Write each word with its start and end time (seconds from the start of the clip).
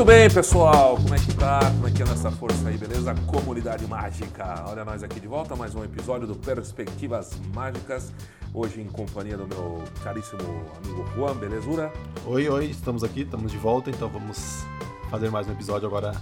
Muito 0.00 0.12
bem, 0.12 0.30
pessoal. 0.30 0.96
Como 0.96 1.14
é 1.14 1.18
que 1.18 1.34
tá? 1.34 1.60
Como 1.72 1.86
é 1.86 1.90
que 1.90 2.02
anda 2.02 2.12
essa 2.12 2.30
força 2.30 2.66
aí, 2.66 2.78
beleza? 2.78 3.14
Comunidade 3.26 3.86
Mágica. 3.86 4.64
Olha 4.66 4.82
nós 4.82 5.02
aqui 5.02 5.20
de 5.20 5.28
volta, 5.28 5.54
mais 5.54 5.74
um 5.74 5.84
episódio 5.84 6.26
do 6.26 6.34
Perspectivas 6.34 7.32
Mágicas. 7.54 8.10
Hoje 8.54 8.80
em 8.80 8.86
companhia 8.86 9.36
do 9.36 9.46
meu 9.46 9.84
caríssimo 10.02 10.40
amigo 10.82 11.06
Juan, 11.14 11.34
belezura? 11.34 11.92
Oi, 12.24 12.48
oi, 12.48 12.64
estamos 12.70 13.04
aqui, 13.04 13.20
estamos 13.24 13.52
de 13.52 13.58
volta, 13.58 13.90
então 13.90 14.08
vamos 14.08 14.64
fazer 15.10 15.30
mais 15.30 15.46
um 15.46 15.52
episódio 15.52 15.86
agora, 15.86 16.12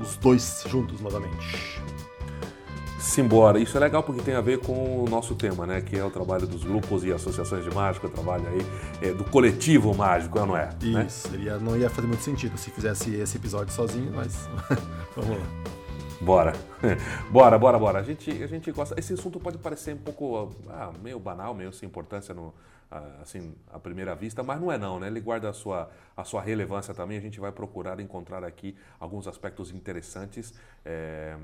os 0.00 0.16
dois 0.16 0.64
juntos 0.66 1.02
novamente. 1.02 1.78
Simbora. 3.00 3.58
Isso 3.58 3.76
é 3.78 3.80
legal 3.80 4.02
porque 4.02 4.20
tem 4.20 4.34
a 4.34 4.42
ver 4.42 4.60
com 4.60 5.02
o 5.02 5.08
nosso 5.08 5.34
tema, 5.34 5.66
né? 5.66 5.80
Que 5.80 5.98
é 5.98 6.04
o 6.04 6.10
trabalho 6.10 6.46
dos 6.46 6.62
grupos 6.62 7.02
e 7.02 7.10
associações 7.10 7.64
de 7.64 7.74
mágico, 7.74 8.06
o 8.06 8.10
trabalho 8.10 8.46
aí 8.46 9.08
é, 9.08 9.12
do 9.12 9.24
coletivo 9.24 9.94
mágico, 9.94 10.38
não 10.38 10.54
é? 10.54 10.68
Né? 10.82 11.06
Isso, 11.06 11.30
né? 11.30 11.44
Ia, 11.44 11.58
não 11.58 11.76
ia 11.76 11.88
fazer 11.88 12.06
muito 12.06 12.22
sentido 12.22 12.58
se 12.58 12.70
fizesse 12.70 13.14
esse 13.14 13.38
episódio 13.38 13.72
sozinho, 13.72 14.12
mas 14.14 14.46
vamos 15.16 15.38
lá. 15.38 15.46
Bora. 16.20 16.52
bora, 17.32 17.58
bora, 17.58 17.78
bora. 17.78 17.98
A 18.00 18.02
gente, 18.02 18.30
a 18.30 18.46
gente 18.46 18.70
gosta. 18.70 18.94
Esse 19.00 19.14
assunto 19.14 19.40
pode 19.40 19.56
parecer 19.56 19.94
um 19.94 19.98
pouco 19.98 20.54
ah, 20.68 20.92
meio 21.02 21.18
banal, 21.18 21.54
meio 21.54 21.72
sem 21.72 21.88
importância 21.88 22.34
no, 22.34 22.52
ah, 22.90 23.20
assim, 23.22 23.54
à 23.72 23.78
primeira 23.78 24.14
vista, 24.14 24.42
mas 24.42 24.60
não 24.60 24.70
é 24.70 24.76
não, 24.76 25.00
né? 25.00 25.06
Ele 25.06 25.20
guarda 25.20 25.48
a 25.48 25.54
sua, 25.54 25.90
a 26.14 26.22
sua 26.22 26.42
relevância 26.42 26.92
também. 26.92 27.16
A 27.16 27.20
gente 27.20 27.40
vai 27.40 27.50
procurar 27.50 27.98
encontrar 27.98 28.44
aqui 28.44 28.76
alguns 28.98 29.26
aspectos 29.26 29.72
interessantes. 29.72 30.52
É, 30.84 31.34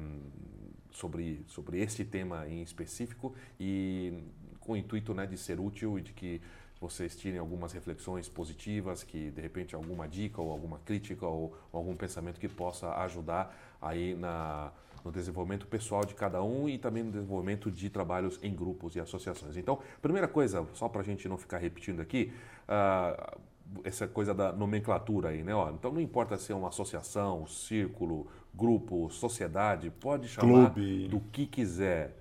sobre, 0.96 1.44
sobre 1.46 1.80
este 1.80 2.04
tema 2.04 2.48
em 2.48 2.62
específico 2.62 3.34
e 3.60 4.24
com 4.60 4.72
o 4.72 4.76
intuito 4.76 5.14
né, 5.14 5.26
de 5.26 5.36
ser 5.36 5.60
útil 5.60 5.98
e 5.98 6.02
de 6.02 6.12
que 6.12 6.40
vocês 6.80 7.16
tirem 7.16 7.38
algumas 7.38 7.72
reflexões 7.72 8.28
positivas, 8.28 9.02
que 9.02 9.30
de 9.30 9.40
repente 9.40 9.74
alguma 9.74 10.08
dica 10.08 10.40
ou 10.40 10.50
alguma 10.50 10.78
crítica 10.80 11.26
ou, 11.26 11.56
ou 11.72 11.78
algum 11.78 11.96
pensamento 11.96 12.38
que 12.38 12.48
possa 12.48 12.90
ajudar 13.02 13.54
aí 13.80 14.14
na, 14.14 14.72
no 15.04 15.12
desenvolvimento 15.12 15.66
pessoal 15.66 16.04
de 16.04 16.14
cada 16.14 16.42
um 16.42 16.68
e 16.68 16.78
também 16.78 17.02
no 17.02 17.10
desenvolvimento 17.10 17.70
de 17.70 17.88
trabalhos 17.88 18.38
em 18.42 18.54
grupos 18.54 18.96
e 18.96 19.00
associações. 19.00 19.56
Então, 19.56 19.78
primeira 20.02 20.28
coisa, 20.28 20.66
só 20.74 20.88
para 20.88 21.00
a 21.00 21.04
gente 21.04 21.28
não 21.28 21.38
ficar 21.38 21.58
repetindo 21.58 22.00
aqui, 22.00 22.32
uh, 22.68 23.40
essa 23.84 24.06
coisa 24.06 24.32
da 24.34 24.52
nomenclatura 24.52 25.30
aí, 25.30 25.42
né? 25.42 25.54
Ó, 25.54 25.70
então 25.70 25.92
não 25.92 26.00
importa 26.00 26.36
se 26.36 26.52
é 26.52 26.54
uma 26.54 26.68
associação, 26.68 27.46
círculo, 27.46 28.28
grupo, 28.56 29.10
sociedade, 29.10 29.90
pode 29.90 30.28
chamar 30.28 30.72
clube. 30.72 31.08
do 31.08 31.20
que 31.20 31.46
quiser. 31.46 32.16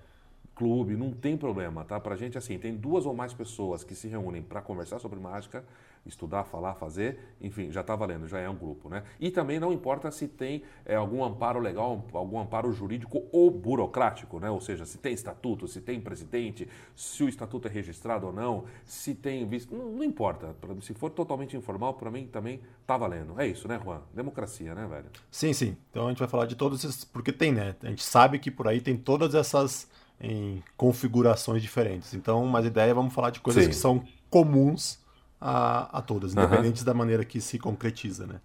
Clube, 0.54 0.96
não 0.96 1.12
tem 1.12 1.36
problema, 1.36 1.84
tá? 1.84 2.00
Pra 2.00 2.16
gente, 2.16 2.38
assim, 2.38 2.58
tem 2.58 2.74
duas 2.74 3.04
ou 3.04 3.14
mais 3.14 3.32
pessoas 3.34 3.84
que 3.84 3.94
se 3.94 4.08
reúnem 4.08 4.42
para 4.42 4.62
conversar 4.62 4.98
sobre 4.98 5.18
mágica, 5.18 5.64
estudar, 6.06 6.44
falar, 6.44 6.74
fazer, 6.74 7.18
enfim, 7.40 7.70
já 7.70 7.80
está 7.80 7.94
valendo, 7.94 8.26
já 8.26 8.38
é 8.38 8.48
um 8.48 8.54
grupo, 8.54 8.88
né? 8.88 9.02
E 9.20 9.30
também 9.30 9.58
não 9.58 9.72
importa 9.72 10.10
se 10.10 10.28
tem 10.28 10.62
é, 10.84 10.94
algum 10.94 11.24
amparo 11.24 11.60
legal, 11.60 12.04
algum 12.12 12.38
amparo 12.38 12.72
jurídico 12.72 13.24
ou 13.32 13.50
burocrático, 13.50 14.38
né? 14.38 14.50
Ou 14.50 14.60
seja, 14.60 14.84
se 14.84 14.98
tem 14.98 15.12
estatuto, 15.12 15.66
se 15.66 15.80
tem 15.80 16.00
presidente, 16.00 16.68
se 16.94 17.22
o 17.22 17.28
estatuto 17.28 17.68
é 17.68 17.70
registrado 17.70 18.26
ou 18.26 18.32
não, 18.32 18.64
se 18.84 19.14
tem 19.14 19.46
visto, 19.46 19.74
não, 19.74 19.90
não 19.90 20.04
importa. 20.04 20.54
Se 20.80 20.94
for 20.94 21.10
totalmente 21.10 21.56
informal, 21.56 21.94
para 21.94 22.10
mim 22.10 22.26
também 22.26 22.60
está 22.80 22.96
valendo. 22.96 23.38
É 23.40 23.46
isso, 23.46 23.66
né, 23.68 23.80
Juan? 23.82 24.00
Democracia, 24.14 24.74
né, 24.74 24.86
velho? 24.86 25.06
Sim, 25.30 25.52
sim. 25.52 25.76
Então 25.90 26.06
a 26.06 26.08
gente 26.10 26.18
vai 26.18 26.28
falar 26.28 26.46
de 26.46 26.54
todos 26.54 26.84
esses, 26.84 27.04
porque 27.04 27.32
tem, 27.32 27.52
né? 27.52 27.74
A 27.82 27.88
gente 27.88 28.02
sabe 28.02 28.38
que 28.38 28.50
por 28.50 28.68
aí 28.68 28.80
tem 28.80 28.96
todas 28.96 29.34
essas 29.34 29.88
em 30.20 30.62
configurações 30.76 31.62
diferentes. 31.62 32.14
Então, 32.14 32.44
mas 32.46 32.64
a 32.64 32.68
ideia 32.68 32.90
é 32.90 32.94
vamos 32.94 33.12
falar 33.12 33.30
de 33.30 33.40
coisas 33.40 33.64
sim. 33.64 33.70
que 33.70 33.76
são 33.76 34.02
comuns 34.30 34.98
a, 35.40 35.98
a 35.98 36.02
todas, 36.02 36.32
independente 36.32 36.84
da 36.84 36.94
maneira 36.94 37.24
que 37.24 37.40
se 37.40 37.58
concretiza, 37.58 38.26
né? 38.26 38.40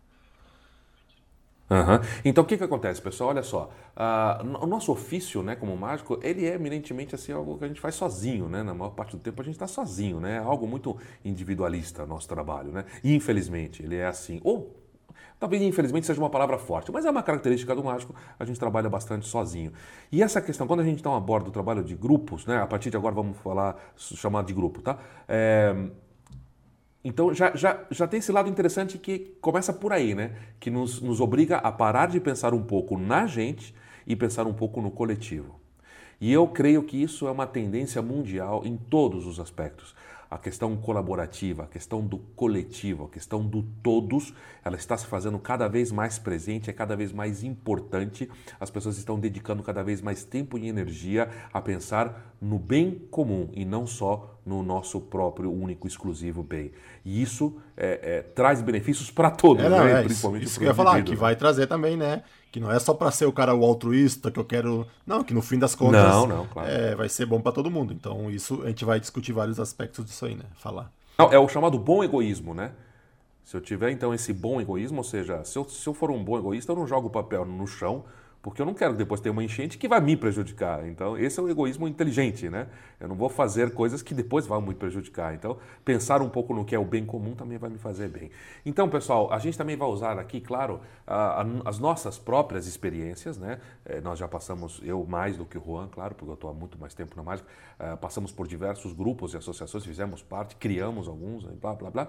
Uhum. 1.72 2.00
Então 2.26 2.44
o 2.44 2.48
que, 2.48 2.58
que 2.58 2.64
acontece, 2.66 3.02
pessoal? 3.02 3.30
Olha 3.30 3.44
só, 3.44 3.72
uh, 3.96 4.64
o 4.64 4.68
nosso 4.68 4.92
ofício, 4.92 5.42
né, 5.42 5.56
como 5.56 5.76
mágico, 5.78 6.20
ele 6.22 6.46
é 6.46 6.56
eminentemente 6.56 7.16
assim 7.16 7.32
algo 7.32 7.58
que 7.58 7.64
a 7.64 7.68
gente 7.68 7.80
faz 7.80 7.96
sozinho, 7.96 8.50
né? 8.50 8.62
Na 8.62 8.74
maior 8.74 8.90
parte 8.90 9.16
do 9.16 9.20
tempo 9.24 9.42
a 9.42 9.46
gente 9.46 9.54
está 9.54 9.68
sozinho, 9.68 10.20
né? 10.20 10.36
É 10.36 10.40
algo 10.40 10.68
muito 10.68 10.98
individualista 11.24 12.06
nosso 12.06 12.28
trabalho, 12.28 12.74
né? 12.74 12.84
E, 13.02 13.16
infelizmente 13.16 13.82
ele 13.82 13.96
é 13.96 14.06
assim. 14.06 14.42
Ou 14.44 14.76
talvez 15.40 15.62
infelizmente 15.62 16.06
seja 16.06 16.20
uma 16.20 16.30
palavra 16.30 16.58
forte, 16.58 16.92
mas 16.92 17.06
é 17.06 17.10
uma 17.10 17.24
característica 17.24 17.74
do 17.74 17.82
mágico. 17.82 18.14
A 18.38 18.44
gente 18.44 18.60
trabalha 18.60 18.90
bastante 18.90 19.26
sozinho. 19.26 19.72
E 20.12 20.22
essa 20.22 20.42
questão, 20.42 20.68
quando 20.68 20.82
a 20.82 20.84
gente 20.84 20.98
está 20.98 21.16
a 21.16 21.20
bordo 21.22 21.46
do 21.46 21.52
trabalho 21.52 21.86
de 21.86 21.96
grupos, 21.96 22.46
né? 22.46 22.62
A 22.62 22.68
partir 22.68 22.90
de 22.90 22.98
agora 22.98 23.16
vamos 23.16 23.38
falar 23.38 23.78
chamar 23.96 24.44
de 24.44 24.54
grupo, 24.54 24.82
tá? 24.82 24.98
É, 25.26 25.74
então 27.04 27.34
já, 27.34 27.56
já, 27.56 27.84
já 27.90 28.08
tem 28.08 28.20
esse 28.20 28.32
lado 28.32 28.50
interessante 28.50 28.98
que 28.98 29.36
começa 29.42 29.74
por 29.74 29.92
aí, 29.92 30.14
né? 30.14 30.36
Que 30.60 30.70
nos, 30.70 31.02
nos 31.02 31.20
obriga 31.20 31.58
a 31.58 31.72
parar 31.72 32.08
de 32.08 32.20
pensar 32.20 32.54
um 32.54 32.64
pouco 32.64 32.98
na 32.98 33.26
gente 33.26 33.74
e 34.06 34.16
pensar 34.16 34.46
um 34.46 34.54
pouco 34.54 34.82
no 34.82 34.92
coletivo. 34.92 35.60
E 36.20 36.32
eu 36.32 36.48
creio 36.48 36.84
que 36.84 37.02
isso 37.02 37.28
é 37.28 37.32
uma 37.32 37.48
tendência 37.48 38.02
mundial 38.02 38.62
em 38.64 38.78
todos 38.78 39.26
os 39.26 39.40
aspectos 39.40 39.96
a 40.32 40.38
questão 40.38 40.78
colaborativa, 40.78 41.64
a 41.64 41.68
questão 41.68 42.00
do 42.00 42.18
coletivo, 42.18 43.04
a 43.04 43.10
questão 43.10 43.46
do 43.46 43.64
todos, 43.84 44.34
ela 44.64 44.78
está 44.78 44.96
se 44.96 45.06
fazendo 45.06 45.38
cada 45.38 45.68
vez 45.68 45.92
mais 45.92 46.18
presente, 46.18 46.70
é 46.70 46.74
cada 46.74 46.96
vez 46.96 47.12
mais 47.12 47.44
importante. 47.44 48.32
As 48.58 48.70
pessoas 48.70 48.98
estão 48.98 49.20
dedicando 49.20 49.62
cada 49.62 49.84
vez 49.84 50.02
mais 50.02 50.24
tempo 50.24 50.58
e 50.58 50.70
energia 50.70 51.30
a 51.52 51.62
pensar 51.62 52.34
no 52.40 52.58
bem 52.58 53.06
comum 53.12 53.50
e 53.52 53.66
não 53.66 53.86
só 53.86 54.40
no 54.46 54.64
nosso 54.64 55.02
próprio 55.02 55.52
único 55.52 55.86
exclusivo 55.86 56.42
bem. 56.42 56.72
E 57.04 57.22
isso 57.22 57.58
é, 57.76 58.00
é, 58.02 58.22
traz 58.22 58.62
benefícios 58.62 59.12
para 59.12 59.30
todos, 59.30 59.66
é, 59.66 59.70
né? 59.70 60.00
é, 60.00 60.04
principalmente 60.04 60.44
isso, 60.44 60.52
isso 60.52 60.60
que 60.60 60.66
eu 60.66 60.70
ia 60.70 60.74
falar, 60.74 61.04
que 61.04 61.16
vai 61.16 61.36
trazer 61.36 61.68
também, 61.68 61.98
né? 61.98 62.24
Que 62.52 62.60
não 62.60 62.72
é 62.72 62.78
só 62.80 62.94
para 62.94 63.10
ser 63.12 63.26
o 63.26 63.32
cara 63.32 63.56
o 63.56 63.64
altruísta 63.64 64.30
que 64.30 64.40
eu 64.40 64.44
quero. 64.44 64.86
Não, 65.08 65.24
que 65.24 65.34
no 65.34 65.42
fim 65.42 65.58
das 65.58 65.74
contas 65.74 66.04
não, 66.04 66.28
não, 66.28 66.48
claro. 66.48 66.70
é, 66.70 66.94
vai 66.96 67.08
ser 67.08 67.26
bom 67.26 67.40
para 67.40 67.54
todo 67.54 67.72
mundo. 67.72 67.94
Então, 67.94 68.30
isso 68.30 68.62
a 68.64 68.68
gente 68.68 68.84
vai 68.84 69.00
discutir 69.00 69.32
vários 69.32 69.60
aspectos 69.60 70.04
disso 70.04 70.26
aí, 70.26 70.36
né? 70.36 70.44
Falar. 70.56 70.92
Não, 71.18 71.32
é 71.32 71.40
o 71.40 71.48
chamado 71.48 71.80
bom 71.80 72.04
egoísmo, 72.04 72.54
né? 72.54 72.74
Se 73.44 73.56
eu 73.56 73.62
tiver 73.62 73.92
então 73.92 74.14
esse 74.14 74.34
bom 74.34 74.60
egoísmo, 74.60 74.98
ou 74.98 75.04
seja, 75.04 75.44
se 75.44 75.58
eu, 75.58 75.68
se 75.68 75.88
eu 75.88 75.94
for 75.94 76.12
um 76.12 76.24
bom 76.24 76.38
egoísta, 76.38 76.72
eu 76.72 76.76
não 76.76 76.86
jogo 76.86 77.08
o 77.08 77.10
papel 77.10 77.46
no 77.46 77.66
chão 77.66 78.04
porque 78.42 78.62
eu 78.62 78.66
não 78.66 78.74
quero 78.74 78.96
depois 78.96 79.22
ter 79.22 79.30
uma 79.30 79.44
enchente 79.44 79.78
que 79.78 79.88
vai 79.88 80.02
me 80.02 80.18
prejudicar. 80.18 80.88
Então, 80.88 81.18
esse 81.18 81.40
é 81.40 81.44
o 81.44 81.50
egoísmo 81.50 81.88
inteligente, 81.88 82.50
né? 82.50 82.68
Eu 83.00 83.08
não 83.08 83.16
vou 83.16 83.30
fazer 83.30 83.72
coisas 83.72 84.02
que 84.02 84.14
depois 84.14 84.48
vão 84.48 84.60
me 84.62 84.74
prejudicar. 84.74 85.36
Então, 85.36 85.58
pensar 85.86 86.22
um 86.22 86.30
pouco 86.30 86.54
no 86.54 86.66
que 86.66 86.74
é 86.74 86.80
o 86.80 86.86
bem 86.86 87.06
comum 87.06 87.36
também 87.36 87.60
vai 87.60 87.70
me 87.70 87.78
fazer 87.78 88.10
bem. 88.10 88.32
Então, 88.66 88.90
pessoal, 88.90 89.32
a 89.32 89.38
gente 89.38 89.58
também 89.58 89.76
vai 89.78 89.88
usar 89.88 90.18
aqui, 90.18 90.42
claro, 90.42 90.82
a, 91.06 91.42
a, 91.42 91.46
as 91.66 91.78
nossas 91.78 92.18
próprias 92.18 92.66
experiências, 92.66 93.38
né? 93.38 93.60
É, 93.86 94.02
nós 94.02 94.18
já 94.18 94.28
passamos, 94.28 94.82
eu 94.84 95.06
mais 95.06 95.38
do 95.38 95.46
que 95.46 95.58
o 95.58 95.64
Juan, 95.64 95.88
claro, 95.88 96.16
porque 96.16 96.32
eu 96.32 96.34
estou 96.34 96.50
há 96.50 96.54
muito 96.54 96.80
mais 96.80 96.96
tempo 96.96 97.16
na 97.16 97.22
mágica, 97.22 97.48
é, 97.78 97.96
passamos 97.96 98.32
por 98.32 98.48
diversos 98.48 98.92
grupos 98.94 99.36
e 99.36 99.38
associações, 99.38 99.86
fizemos 99.86 100.24
parte, 100.24 100.56
criamos 100.56 101.08
alguns, 101.08 101.44
blá, 101.44 101.76
blá, 101.76 101.92
blá. 101.92 102.08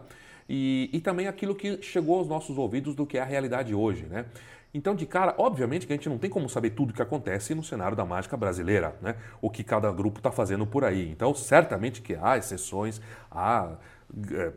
E, 0.49 0.91
e 0.93 1.01
também 1.01 1.29
aquilo 1.29 1.55
que 1.55 1.81
chegou 1.83 2.19
aos 2.19 2.29
nossos 2.29 2.57
ouvidos 2.59 2.95
do 2.95 3.07
que 3.07 3.19
é 3.19 3.21
a 3.21 3.25
realidade 3.25 3.75
hoje, 3.75 4.07
né? 4.07 4.27
Então, 4.75 4.95
de 4.95 5.05
cara, 5.05 5.35
obviamente 5.37 5.87
que 5.87 5.93
a 5.93 5.97
gente 5.97 6.09
não 6.09 6.19
tem 6.19 6.31
como 6.31 6.49
saber 6.49 6.71
tudo 6.71 6.91
o 6.91 6.95
que 6.95 7.03
acontece 7.03 7.55
no 7.55 7.63
cenário 7.63 7.97
da 7.97 8.05
mágica 8.05 8.37
brasileira, 8.37 8.97
né? 9.03 9.17
O 9.41 9.51
que 9.51 9.63
cada 9.63 9.93
grupo 9.93 10.19
está 10.19 10.33
fazendo 10.33 10.67
por 10.67 10.85
aí. 10.85 11.11
Então, 11.11 11.35
certamente 11.35 12.01
que 12.01 12.15
há 12.15 12.39
exceções, 12.39 13.01
há 13.31 13.77
é, 14.33 14.53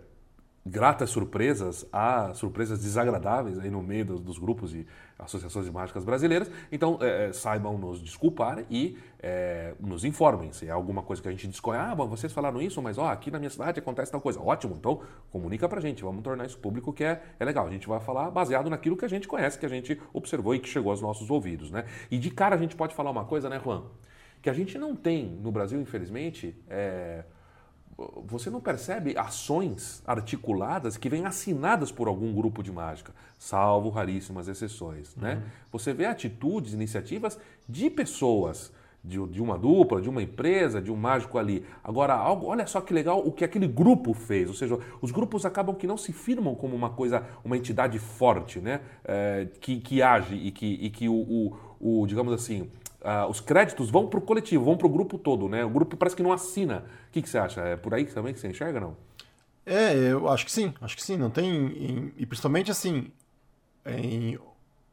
gratas 0.65 1.11
surpresas, 1.11 1.85
há 1.93 2.33
surpresas 2.33 2.81
desagradáveis 2.81 3.59
aí 3.59 3.69
no 3.69 3.83
meio 3.83 4.03
dos, 4.03 4.21
dos 4.21 4.39
grupos 4.39 4.73
e 4.73 4.87
associações 5.17 5.65
de 5.65 5.71
mágicas 5.71 6.03
brasileiras. 6.03 6.49
Então, 6.71 6.97
é, 7.01 7.27
é, 7.27 7.33
saibam 7.33 7.77
nos 7.77 8.01
desculpar 8.01 8.65
e 8.69 8.97
é, 9.19 9.75
nos 9.79 10.03
informem. 10.03 10.51
Se 10.51 10.67
é 10.67 10.71
alguma 10.71 11.03
coisa 11.03 11.21
que 11.21 11.27
a 11.27 11.31
gente 11.31 11.47
desconhece, 11.47 11.85
ah, 11.85 11.93
bom, 11.93 12.07
vocês 12.07 12.33
falaram 12.33 12.59
isso, 12.59 12.81
mas 12.81 12.97
ó, 12.97 13.07
aqui 13.09 13.29
na 13.29 13.37
minha 13.37 13.51
cidade 13.51 13.79
acontece 13.79 14.11
tal 14.11 14.19
coisa. 14.19 14.41
Ótimo, 14.41 14.75
então 14.75 15.01
comunica 15.31 15.69
pra 15.69 15.79
gente, 15.79 16.03
vamos 16.03 16.23
tornar 16.23 16.47
isso 16.47 16.57
público 16.57 16.91
que 16.91 17.03
é, 17.03 17.21
é 17.39 17.45
legal. 17.45 17.67
A 17.67 17.71
gente 17.71 17.87
vai 17.87 17.99
falar 17.99 18.31
baseado 18.31 18.67
naquilo 18.67 18.97
que 18.97 19.05
a 19.05 19.09
gente 19.09 19.27
conhece, 19.27 19.59
que 19.59 19.67
a 19.67 19.69
gente 19.69 20.01
observou 20.11 20.55
e 20.55 20.59
que 20.59 20.67
chegou 20.67 20.89
aos 20.91 21.01
nossos 21.01 21.29
ouvidos, 21.29 21.69
né? 21.69 21.85
E 22.09 22.17
de 22.17 22.31
cara 22.31 22.55
a 22.55 22.59
gente 22.59 22.75
pode 22.75 22.95
falar 22.95 23.11
uma 23.11 23.25
coisa, 23.25 23.49
né, 23.49 23.61
Juan? 23.63 23.83
Que 24.41 24.49
a 24.49 24.53
gente 24.53 24.79
não 24.79 24.95
tem 24.95 25.27
no 25.27 25.51
Brasil, 25.51 25.79
infelizmente, 25.79 26.55
é, 26.67 27.23
você 28.25 28.49
não 28.49 28.59
percebe 28.59 29.17
ações 29.17 30.03
articuladas 30.05 30.97
que 30.97 31.07
vêm 31.07 31.25
assinadas 31.25 31.91
por 31.91 32.07
algum 32.07 32.33
grupo 32.33 32.61
de 32.61 32.71
mágica, 32.71 33.13
salvo 33.37 33.89
raríssimas 33.89 34.47
exceções. 34.47 35.15
Né? 35.15 35.35
Uhum. 35.35 35.41
Você 35.71 35.93
vê 35.93 36.05
atitudes, 36.05 36.73
iniciativas 36.73 37.39
de 37.67 37.89
pessoas, 37.89 38.73
de, 39.01 39.23
de, 39.27 39.41
uma 39.41 39.57
dupla, 39.57 40.01
de 40.01 40.09
uma 40.09 40.21
empresa, 40.21 40.81
de 40.81 40.91
um 40.91 40.95
mágico 40.95 41.37
ali. 41.37 41.65
Agora, 41.83 42.13
algo, 42.13 42.47
olha 42.47 42.65
só 42.67 42.81
que 42.81 42.93
legal 42.93 43.25
o 43.25 43.31
que 43.31 43.45
aquele 43.45 43.67
grupo 43.67 44.13
fez. 44.13 44.49
Ou 44.49 44.55
seja, 44.55 44.77
os 44.99 45.11
grupos 45.11 45.45
acabam 45.45 45.75
que 45.75 45.87
não 45.87 45.95
se 45.95 46.11
firmam 46.11 46.55
como 46.55 46.75
uma 46.75 46.89
coisa, 46.89 47.23
uma 47.43 47.55
entidade 47.55 47.97
forte, 47.99 48.59
né? 48.59 48.81
É, 49.05 49.47
que, 49.61 49.79
que 49.79 50.01
age 50.01 50.35
e 50.35 50.51
que, 50.51 50.65
e 50.65 50.89
que 50.89 51.07
o, 51.07 51.13
o, 51.13 52.01
o 52.01 52.07
digamos 52.07 52.33
assim, 52.33 52.69
uh, 53.05 53.29
os 53.29 53.39
créditos 53.39 53.89
vão 53.91 54.07
para 54.07 54.17
o 54.17 54.21
coletivo, 54.21 54.65
vão 54.65 54.75
para 54.75 54.87
o 54.87 54.89
grupo 54.89 55.17
todo, 55.17 55.47
né? 55.47 55.63
O 55.63 55.69
grupo 55.69 55.95
parece 55.95 56.15
que 56.15 56.23
não 56.23 56.33
assina. 56.33 56.85
O 57.07 57.11
que, 57.11 57.21
que 57.21 57.29
você 57.29 57.37
acha? 57.37 57.61
É 57.61 57.75
por 57.75 57.93
aí 57.93 58.05
também 58.05 58.33
que 58.33 58.39
você 58.39 58.47
enxerga, 58.47 58.79
não? 58.79 58.97
É, 59.65 59.93
eu 59.95 60.27
acho 60.29 60.45
que 60.45 60.51
sim, 60.51 60.73
acho 60.81 60.95
que 60.95 61.03
sim. 61.03 61.15
Não 61.15 61.29
tem. 61.29 62.11
E 62.17 62.25
principalmente 62.25 62.71
assim, 62.71 63.11
em 63.85 64.37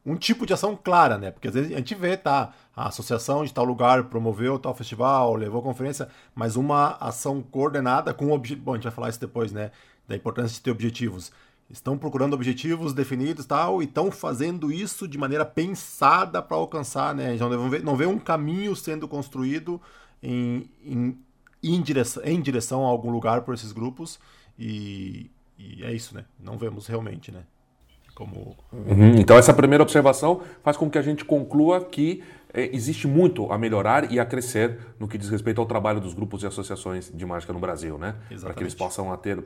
um 0.04 0.16
tipo 0.16 0.44
de 0.44 0.52
ação 0.52 0.76
clara, 0.76 1.16
né? 1.16 1.30
Porque 1.30 1.48
às 1.48 1.54
vezes 1.54 1.72
a 1.72 1.76
gente 1.76 1.94
vê, 1.94 2.16
tá, 2.16 2.52
a 2.74 2.88
associação 2.88 3.44
de 3.44 3.52
tal 3.52 3.64
lugar 3.64 4.04
promoveu 4.04 4.58
tal 4.58 4.74
festival, 4.74 5.34
levou 5.34 5.62
conferência, 5.62 6.08
mas 6.34 6.56
uma 6.56 6.96
ação 7.00 7.42
coordenada 7.42 8.12
com 8.12 8.30
objetivo. 8.30 8.64
Bom, 8.64 8.72
a 8.72 8.74
gente 8.76 8.84
vai 8.84 8.92
falar 8.92 9.08
isso 9.08 9.20
depois, 9.20 9.52
né? 9.52 9.70
Da 10.06 10.16
importância 10.16 10.54
de 10.54 10.60
ter 10.60 10.70
objetivos. 10.70 11.32
Estão 11.72 11.96
procurando 11.96 12.34
objetivos 12.34 12.92
definidos 12.92 13.46
tal, 13.46 13.80
e 13.80 13.86
estão 13.86 14.10
fazendo 14.10 14.70
isso 14.70 15.08
de 15.08 15.16
maneira 15.16 15.44
pensada 15.44 16.42
para 16.42 16.56
alcançar, 16.56 17.14
né? 17.14 17.34
Então 17.34 17.48
não 17.48 17.70
vê, 17.70 17.78
não 17.78 17.96
vê 17.96 18.04
um 18.04 18.18
caminho 18.18 18.76
sendo 18.76 19.08
construído 19.08 19.80
em, 20.22 20.68
em, 20.84 21.18
em, 21.62 21.80
direção, 21.80 22.22
em 22.24 22.40
direção 22.40 22.84
a 22.84 22.88
algum 22.88 23.10
lugar 23.10 23.40
por 23.40 23.54
esses 23.54 23.72
grupos, 23.72 24.20
e, 24.58 25.30
e 25.58 25.82
é 25.82 25.92
isso, 25.92 26.14
né? 26.14 26.26
Não 26.38 26.58
vemos 26.58 26.86
realmente, 26.86 27.32
né? 27.32 27.44
Como... 28.14 28.54
Uhum. 28.70 29.16
Então, 29.16 29.38
essa 29.38 29.54
primeira 29.54 29.82
observação 29.82 30.42
faz 30.62 30.76
com 30.76 30.90
que 30.90 30.98
a 30.98 31.02
gente 31.02 31.24
conclua 31.24 31.82
que 31.82 32.22
existe 32.54 33.06
muito 33.06 33.50
a 33.50 33.58
melhorar 33.58 34.10
e 34.12 34.20
a 34.20 34.26
crescer 34.26 34.78
no 34.98 35.08
que 35.08 35.16
diz 35.16 35.28
respeito 35.28 35.60
ao 35.60 35.66
trabalho 35.66 36.00
dos 36.00 36.14
grupos 36.14 36.42
e 36.42 36.46
associações 36.46 37.10
de 37.12 37.24
mágica 37.24 37.52
no 37.52 37.58
Brasil, 37.58 37.98
né? 37.98 38.16
Para 38.40 38.54
que 38.54 38.62
eles 38.62 38.74
possam 38.74 39.12
a 39.12 39.16
ter, 39.16 39.44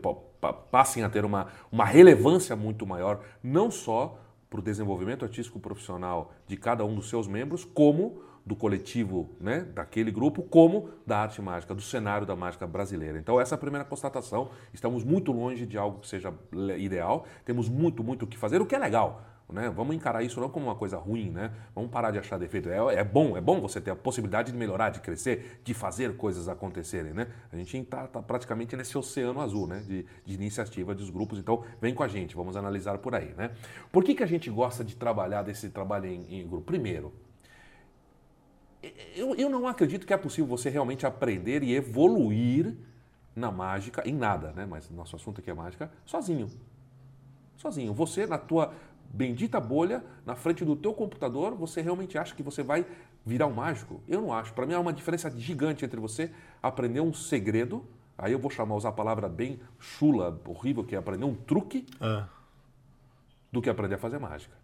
passem 0.71 1.03
a 1.03 1.09
ter 1.09 1.25
uma, 1.25 1.49
uma 1.71 1.85
relevância 1.85 2.57
muito 2.57 2.87
maior, 2.87 3.21
não 3.43 3.71
só 3.71 4.19
para 4.49 4.61
o 4.61 4.63
desenvolvimento 4.63 5.25
artístico 5.25 5.59
profissional 5.59 6.33
de 6.47 6.57
cada 6.57 6.85
um 6.85 6.95
dos 6.95 7.09
seus 7.09 7.27
membros, 7.27 7.65
como 7.65 8.23
do 8.47 8.55
coletivo 8.55 9.29
né, 9.41 9.67
daquele 9.75 10.13
grupo, 10.13 10.41
como 10.41 10.91
da 11.05 11.19
arte 11.19 11.43
mágica, 11.43 11.75
do 11.75 11.83
cenário 11.83 12.25
da 12.25 12.37
mágica 12.37 12.65
brasileira. 12.65 13.19
Então, 13.19 13.41
essa 13.41 13.55
é 13.55 13.57
a 13.57 13.59
primeira 13.59 13.85
constatação. 13.85 14.51
Estamos 14.73 15.03
muito 15.03 15.33
longe 15.33 15.67
de 15.67 15.77
algo 15.77 15.99
que 15.99 16.07
seja 16.07 16.33
ideal, 16.79 17.27
temos 17.45 17.69
muito, 17.69 18.05
muito 18.05 18.25
o 18.25 18.27
que 18.27 18.39
fazer, 18.39 18.63
o 18.63 18.67
que 18.67 18.77
é 18.77 18.79
legal. 18.79 19.36
Né? 19.49 19.71
Vamos 19.71 19.95
encarar 19.95 20.25
isso 20.25 20.41
não 20.41 20.49
como 20.49 20.67
uma 20.67 20.75
coisa 20.75 20.99
ruim, 20.99 21.31
né? 21.31 21.53
Vamos 21.73 21.91
parar 21.91 22.11
de 22.11 22.19
achar 22.19 22.37
defeito. 22.37 22.69
É, 22.69 22.97
é 22.97 23.05
bom, 23.05 23.37
é 23.37 23.41
bom 23.41 23.61
você 23.61 23.81
ter 23.81 23.93
a 23.93 23.97
possibilidade 23.97 24.51
de 24.51 24.59
melhorar, 24.59 24.91
de 24.91 25.01
crescer, 25.01 25.61
de 25.63 25.73
fazer 25.73 26.17
coisas 26.17 26.49
acontecerem, 26.49 27.15
né? 27.15 27.29
A 27.53 27.57
gente 27.57 27.77
está 27.79 28.09
tá 28.09 28.21
praticamente 28.21 28.77
nesse 28.77 28.99
oceano 28.99 29.41
azul, 29.41 29.69
né? 29.69 29.85
De, 29.87 30.05
de, 30.25 30.35
iniciativa 30.35 30.97
dos 30.97 31.11
grupos. 31.11 31.39
Então, 31.39 31.65
vem 31.81 31.95
com 31.95 32.03
a 32.03 32.09
gente, 32.09 32.35
vamos 32.35 32.57
analisar 32.57 32.99
por 32.99 33.15
aí, 33.15 33.35
né? 33.37 33.53
Por 33.93 34.03
que, 34.03 34.17
que 34.17 34.23
a 34.25 34.27
gente 34.27 34.51
gosta 34.51 34.83
de 34.83 34.97
trabalhar 34.97 35.43
desse 35.43 35.71
trabalho 35.71 36.07
em, 36.07 36.41
em 36.41 36.49
grupo? 36.49 36.67
Primeiro, 36.67 37.13
eu, 39.15 39.35
eu 39.37 39.49
não 39.49 39.69
acredito 39.69 40.05
que 40.07 40.13
é 40.13 40.17
possível 40.17 40.47
você 40.47 40.69
realmente 40.69 41.07
aprender 41.07 41.63
e 41.63 41.73
evoluir 41.73 42.77
na 43.35 43.53
mágica, 43.53 44.03
em 44.09 44.15
nada, 44.15 44.53
né? 44.53 44.67
Mas 44.67 44.91
nosso 44.91 45.15
assunto 45.15 45.41
aqui 45.41 45.51
é 45.51 45.55
mágica, 45.55 45.89
sozinho. 46.05 46.51
Sozinho. 47.57 47.93
Você, 47.95 48.27
na 48.27 48.39
tua 48.39 48.73
bendita 49.13 49.61
bolha, 49.61 50.05
na 50.25 50.35
frente 50.35 50.65
do 50.65 50.77
teu 50.77 50.93
computador, 50.93 51.55
você 51.55 51.81
realmente 51.81 52.19
acha 52.19 52.35
que 52.35 52.43
você 52.43 52.63
vai 52.63 52.87
virar 53.25 53.47
um 53.47 53.55
mágico? 53.55 54.01
Eu 54.07 54.21
não 54.21 54.33
acho. 54.33 54.53
Para 54.53 54.67
mim 54.67 54.75
há 54.75 54.81
uma 54.81 54.93
diferença 54.93 55.31
gigante 55.31 55.85
entre 55.85 55.99
você 55.99 56.31
aprender 56.63 57.01
um 57.01 57.13
segredo, 57.13 57.85
aí 58.17 58.33
eu 58.33 58.39
vou 58.39 58.51
chamar, 58.51 58.75
usar 58.75 58.91
a 58.91 58.93
palavra 58.93 59.29
bem 59.29 59.61
chula, 59.79 60.41
horrível, 60.47 60.85
que 60.85 60.95
é 60.95 60.99
aprender 60.99 61.25
um 61.25 61.35
truque, 61.35 61.87
é. 62.01 62.25
do 63.51 63.61
que 63.61 63.71
aprender 63.71 63.97
a 63.97 63.99
fazer 63.99 64.19
mágica. 64.19 64.55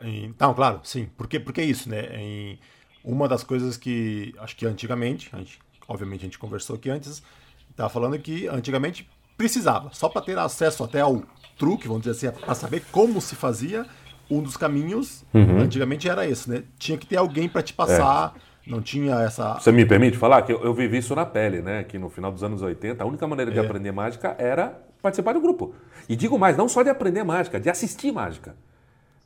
Então, 0.00 0.54
claro, 0.54 0.80
sim. 0.84 1.10
Porque, 1.16 1.38
porque 1.38 1.60
é 1.60 1.64
isso, 1.64 1.88
né? 1.88 2.18
Em 2.18 2.58
uma 3.04 3.28
das 3.28 3.44
coisas 3.44 3.76
que 3.76 4.34
acho 4.38 4.56
que 4.56 4.66
antigamente, 4.66 5.28
a 5.32 5.38
gente, 5.38 5.60
obviamente 5.86 6.20
a 6.20 6.24
gente 6.24 6.38
conversou 6.38 6.76
aqui 6.76 6.90
antes, 6.90 7.22
estava 7.70 7.88
falando 7.88 8.18
que 8.18 8.48
antigamente 8.48 9.08
precisava, 9.36 9.92
só 9.92 10.08
para 10.08 10.22
ter 10.22 10.38
acesso 10.38 10.82
até 10.82 11.00
ao 11.00 11.22
truque, 11.58 11.88
vamos 11.88 12.02
dizer 12.04 12.28
assim, 12.28 12.40
para 12.40 12.54
saber 12.54 12.82
como 12.90 13.20
se 13.20 13.34
fazia, 13.34 13.86
um 14.30 14.42
dos 14.42 14.56
caminhos 14.56 15.24
uhum. 15.32 15.58
antigamente 15.60 16.08
era 16.08 16.26
esse, 16.26 16.50
né? 16.50 16.62
Tinha 16.78 16.98
que 16.98 17.06
ter 17.06 17.16
alguém 17.16 17.48
para 17.48 17.62
te 17.62 17.72
passar. 17.72 18.34
É. 18.36 18.46
Não 18.66 18.82
tinha 18.82 19.14
essa. 19.20 19.54
Você 19.54 19.70
me 19.70 19.86
permite 19.86 20.18
falar 20.18 20.42
que 20.42 20.52
eu, 20.52 20.60
eu, 20.60 20.74
vivi 20.74 20.98
isso 20.98 21.14
na 21.14 21.24
pele, 21.24 21.62
né? 21.62 21.84
Que 21.84 22.00
no 22.00 22.10
final 22.10 22.32
dos 22.32 22.42
anos 22.42 22.62
80, 22.62 23.00
a 23.00 23.06
única 23.06 23.24
maneira 23.24 23.48
de 23.52 23.58
é. 23.60 23.64
aprender 23.64 23.92
mágica 23.92 24.34
era 24.40 24.76
participar 25.00 25.34
do 25.34 25.40
grupo. 25.40 25.72
E 26.08 26.16
digo 26.16 26.36
mais, 26.36 26.56
não 26.56 26.68
só 26.68 26.82
de 26.82 26.90
aprender 26.90 27.22
mágica, 27.22 27.60
de 27.60 27.70
assistir 27.70 28.10
mágica. 28.10 28.56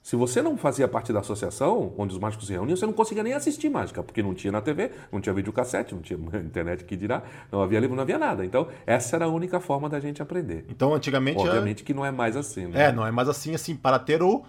Se 0.02 0.16
você 0.16 0.40
não 0.40 0.56
fazia 0.56 0.88
parte 0.88 1.12
da 1.12 1.20
associação 1.20 1.92
onde 1.98 2.14
os 2.14 2.18
mágicos 2.18 2.46
se 2.46 2.52
reuniam, 2.52 2.74
você 2.74 2.86
não 2.86 2.92
conseguia 2.92 3.22
nem 3.22 3.34
assistir 3.34 3.68
mágica, 3.68 4.02
porque 4.02 4.22
não 4.22 4.34
tinha 4.34 4.50
na 4.50 4.60
TV, 4.60 4.90
não 5.12 5.20
tinha 5.20 5.34
videocassete, 5.34 5.94
não 5.94 6.00
tinha 6.00 6.18
internet 6.40 6.84
que 6.84 6.96
dirá, 6.96 7.22
não 7.52 7.62
havia 7.62 7.78
livro, 7.78 7.94
não 7.94 8.02
havia 8.02 8.18
nada. 8.18 8.44
Então, 8.44 8.68
essa 8.86 9.16
era 9.16 9.26
a 9.26 9.28
única 9.28 9.60
forma 9.60 9.88
da 9.88 10.00
gente 10.00 10.22
aprender. 10.22 10.64
Então, 10.70 10.94
antigamente. 10.94 11.38
Obviamente 11.38 11.82
é... 11.82 11.86
que 11.86 11.92
não 11.92 12.04
é 12.04 12.10
mais 12.10 12.36
assim, 12.36 12.66
né? 12.66 12.86
É, 12.86 12.92
não 12.92 13.06
é 13.06 13.10
mais 13.10 13.28
assim, 13.28 13.54
assim, 13.54 13.76
para 13.76 13.98
ter 13.98 14.22
o, 14.22 14.42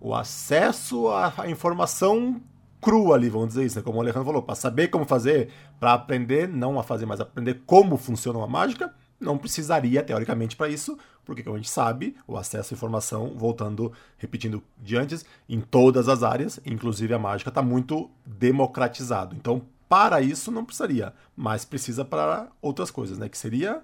o 0.00 0.14
acesso 0.14 1.08
à 1.08 1.48
informação 1.48 2.40
crua 2.80 3.14
ali, 3.14 3.30
vamos 3.30 3.48
dizer 3.48 3.64
isso, 3.64 3.78
né? 3.78 3.82
como 3.82 3.96
o 3.98 4.00
Alejandro 4.02 4.26
falou, 4.26 4.42
para 4.42 4.54
saber 4.54 4.88
como 4.88 5.06
fazer, 5.06 5.48
para 5.80 5.94
aprender, 5.94 6.46
não 6.46 6.78
a 6.78 6.82
fazer, 6.82 7.06
mas 7.06 7.18
aprender 7.18 7.62
como 7.64 7.96
funciona 7.96 8.38
uma 8.38 8.46
mágica, 8.46 8.92
não 9.24 9.38
precisaria, 9.38 10.02
teoricamente, 10.02 10.54
para 10.54 10.68
isso, 10.68 10.96
porque, 11.24 11.42
como 11.42 11.56
a 11.56 11.58
gente 11.58 11.70
sabe, 11.70 12.14
o 12.26 12.36
acesso 12.36 12.72
à 12.72 12.76
informação, 12.76 13.32
voltando, 13.36 13.92
repetindo 14.18 14.62
de 14.78 14.96
antes, 14.96 15.24
em 15.48 15.60
todas 15.60 16.08
as 16.08 16.22
áreas, 16.22 16.60
inclusive 16.64 17.12
a 17.14 17.18
mágica, 17.18 17.48
está 17.48 17.62
muito 17.62 18.10
democratizado. 18.24 19.34
Então, 19.34 19.62
para 19.88 20.20
isso, 20.20 20.50
não 20.50 20.64
precisaria, 20.64 21.12
mas 21.36 21.64
precisa 21.64 22.04
para 22.04 22.48
outras 22.60 22.90
coisas, 22.90 23.18
né? 23.18 23.28
Que 23.28 23.38
seria 23.38 23.82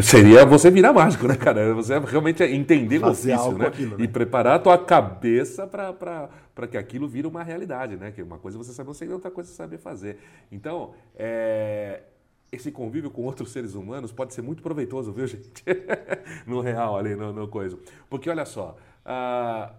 Seria 0.00 0.46
você 0.46 0.70
virar 0.70 0.92
mágico, 0.92 1.26
né, 1.26 1.36
cara? 1.36 1.74
Você 1.74 1.98
realmente 1.98 2.42
entender 2.44 3.00
Fazer 3.00 3.32
o 3.32 3.34
ofício, 3.34 3.58
né? 3.58 3.66
Aquilo, 3.66 3.98
né? 3.98 4.04
E 4.04 4.08
preparar 4.08 4.54
a 4.54 4.58
tua 4.58 4.78
cabeça 4.78 5.66
para 5.66 6.68
que 6.70 6.76
aquilo 6.76 7.08
vire 7.08 7.26
uma 7.26 7.42
realidade, 7.42 7.96
né? 7.96 8.12
Que 8.12 8.22
uma 8.22 8.38
coisa 8.38 8.56
você 8.56 8.72
sabe 8.72 8.86
você 8.86 9.04
e 9.04 9.08
outra 9.08 9.30
coisa 9.30 9.50
você 9.50 9.56
saber 9.56 9.78
fazer. 9.78 10.18
Então, 10.52 10.92
é, 11.16 12.02
esse 12.52 12.70
convívio 12.70 13.10
com 13.10 13.22
outros 13.22 13.50
seres 13.50 13.74
humanos 13.74 14.12
pode 14.12 14.34
ser 14.34 14.42
muito 14.42 14.62
proveitoso, 14.62 15.10
viu, 15.10 15.26
gente? 15.26 15.64
no 16.46 16.60
real, 16.60 16.98
ali, 16.98 17.16
no, 17.16 17.32
no 17.32 17.48
coisa. 17.48 17.78
Porque 18.10 18.28
olha 18.28 18.44
só, 18.44 18.76
uh, 19.06 19.74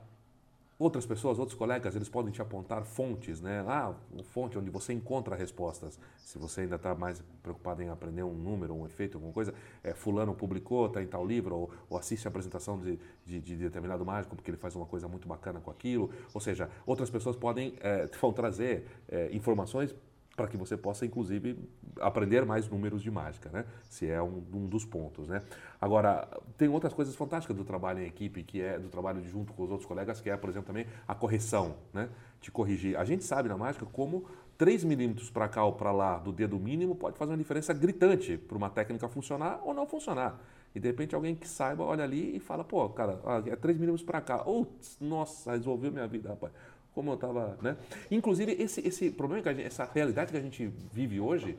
outras 0.80 1.06
pessoas, 1.06 1.38
outros 1.38 1.56
colegas, 1.56 1.96
eles 1.96 2.10
podem 2.10 2.34
te 2.34 2.42
apontar 2.42 2.84
fontes, 2.84 3.40
né? 3.40 3.64
Ah, 3.68 3.94
fonte 4.24 4.58
onde 4.58 4.72
você 4.72 4.92
encontra 4.92 5.36
respostas. 5.36 6.00
Se 6.26 6.40
você 6.40 6.62
ainda 6.62 6.78
está 6.78 6.96
mais 6.96 7.24
preocupado 7.44 7.84
em 7.84 7.90
aprender 7.90 8.24
um 8.24 8.34
número, 8.34 8.74
um 8.74 8.88
efeito, 8.88 9.18
alguma 9.18 9.32
coisa, 9.32 9.54
é, 9.84 9.94
fulano 9.94 10.34
publicou, 10.34 10.88
está 10.88 11.02
em 11.04 11.08
tal 11.08 11.24
livro, 11.24 11.56
ou, 11.56 11.72
ou 11.88 11.98
assiste 11.98 12.28
a 12.28 12.30
apresentação 12.30 12.80
de, 12.80 13.00
de, 13.24 13.40
de, 13.40 13.56
determinado 13.56 14.04
mágico 14.04 14.36
porque 14.36 14.50
ele 14.50 14.58
faz 14.58 14.76
uma 14.76 14.88
coisa 14.88 15.08
muito 15.08 15.28
bacana 15.28 15.60
com 15.62 15.70
aquilo. 15.70 16.10
Ou 16.34 16.42
seja, 16.42 16.68
outras 16.88 17.12
pessoas 17.12 17.36
podem 17.36 17.76
é, 17.82 18.08
vão 18.20 18.34
trazer 18.34 18.88
é, 19.08 19.30
informações 19.32 19.96
para 20.36 20.48
que 20.48 20.58
você 20.58 20.76
possa, 20.76 21.06
inclusive, 21.06 21.58
aprender 22.00 22.44
mais 22.46 22.68
números 22.68 23.04
de 23.04 23.12
mágica, 23.12 23.50
né? 23.52 23.66
Se 23.88 24.10
é 24.10 24.22
um, 24.22 24.44
um, 24.54 24.66
dos 24.66 24.84
pontos, 24.84 25.28
né? 25.28 25.44
Agora, 25.80 26.28
tem 26.58 26.68
outras 26.68 26.92
coisas 26.92 27.16
fantásticas 27.16 27.56
do 27.56 27.64
trabalho 27.64 28.00
em 28.02 28.08
equipe, 28.08 28.44
que 28.44 28.60
é 28.60 28.80
do 28.80 28.90
trabalho 28.90 29.24
junto 29.24 29.54
com 29.54 29.64
os 29.64 29.70
outros 29.70 29.88
colegas, 29.88 30.20
que 30.20 30.30
é, 30.30 30.36
por 30.36 30.50
exemplo, 30.50 30.68
também 30.68 30.88
a 31.08 31.14
correção, 31.14 31.76
né? 31.94 32.10
De 32.42 32.50
corrigir. 32.50 32.98
A 32.98 33.06
gente 33.06 33.24
sabe 33.24 33.48
na 33.48 33.56
mágica 33.56 33.86
como 33.86 34.26
3 34.58 34.84
milímetros 34.84 35.30
para 35.30 35.48
cá 35.48 35.64
ou 35.64 35.74
para 35.74 35.92
lá 35.92 36.18
do 36.18 36.32
dedo 36.32 36.60
mínimo 36.60 36.96
pode 36.96 37.18
fazer 37.18 37.32
uma 37.32 37.38
diferença 37.38 37.74
gritante 37.74 38.38
para 38.38 38.58
uma 38.58 38.70
técnica 38.70 39.08
funcionar 39.08 39.62
ou 39.64 39.74
não 39.74 39.86
funcionar. 39.86 40.40
E 40.74 40.80
de 40.80 40.88
repente 40.88 41.14
alguém 41.14 41.36
que 41.36 41.48
saiba 41.48 41.84
olha 41.84 42.04
ali 42.04 42.38
e 42.38 42.40
fala, 42.40 42.64
pô, 42.64 42.90
cara, 42.90 43.20
é 43.46 43.56
3 43.56 43.78
milímetros 43.78 44.04
para 44.04 44.20
cá. 44.20 44.42
Ou, 44.44 44.68
nossa, 45.00 45.52
resolveu 45.52 45.92
minha 45.92 46.08
vida, 46.08 46.30
rapaz 46.30 46.52
como 46.94 47.12
eu 47.12 47.16
estava, 47.16 47.58
né? 47.62 47.76
Inclusive 48.10 48.52
esse 48.54 48.82
esse 48.82 49.10
problema 49.12 49.42
que 49.42 49.50
gente, 49.54 49.66
essa 49.66 49.90
realidade 49.92 50.32
que 50.32 50.38
a 50.38 50.42
gente 50.42 50.68
vive 50.92 51.20
hoje, 51.20 51.58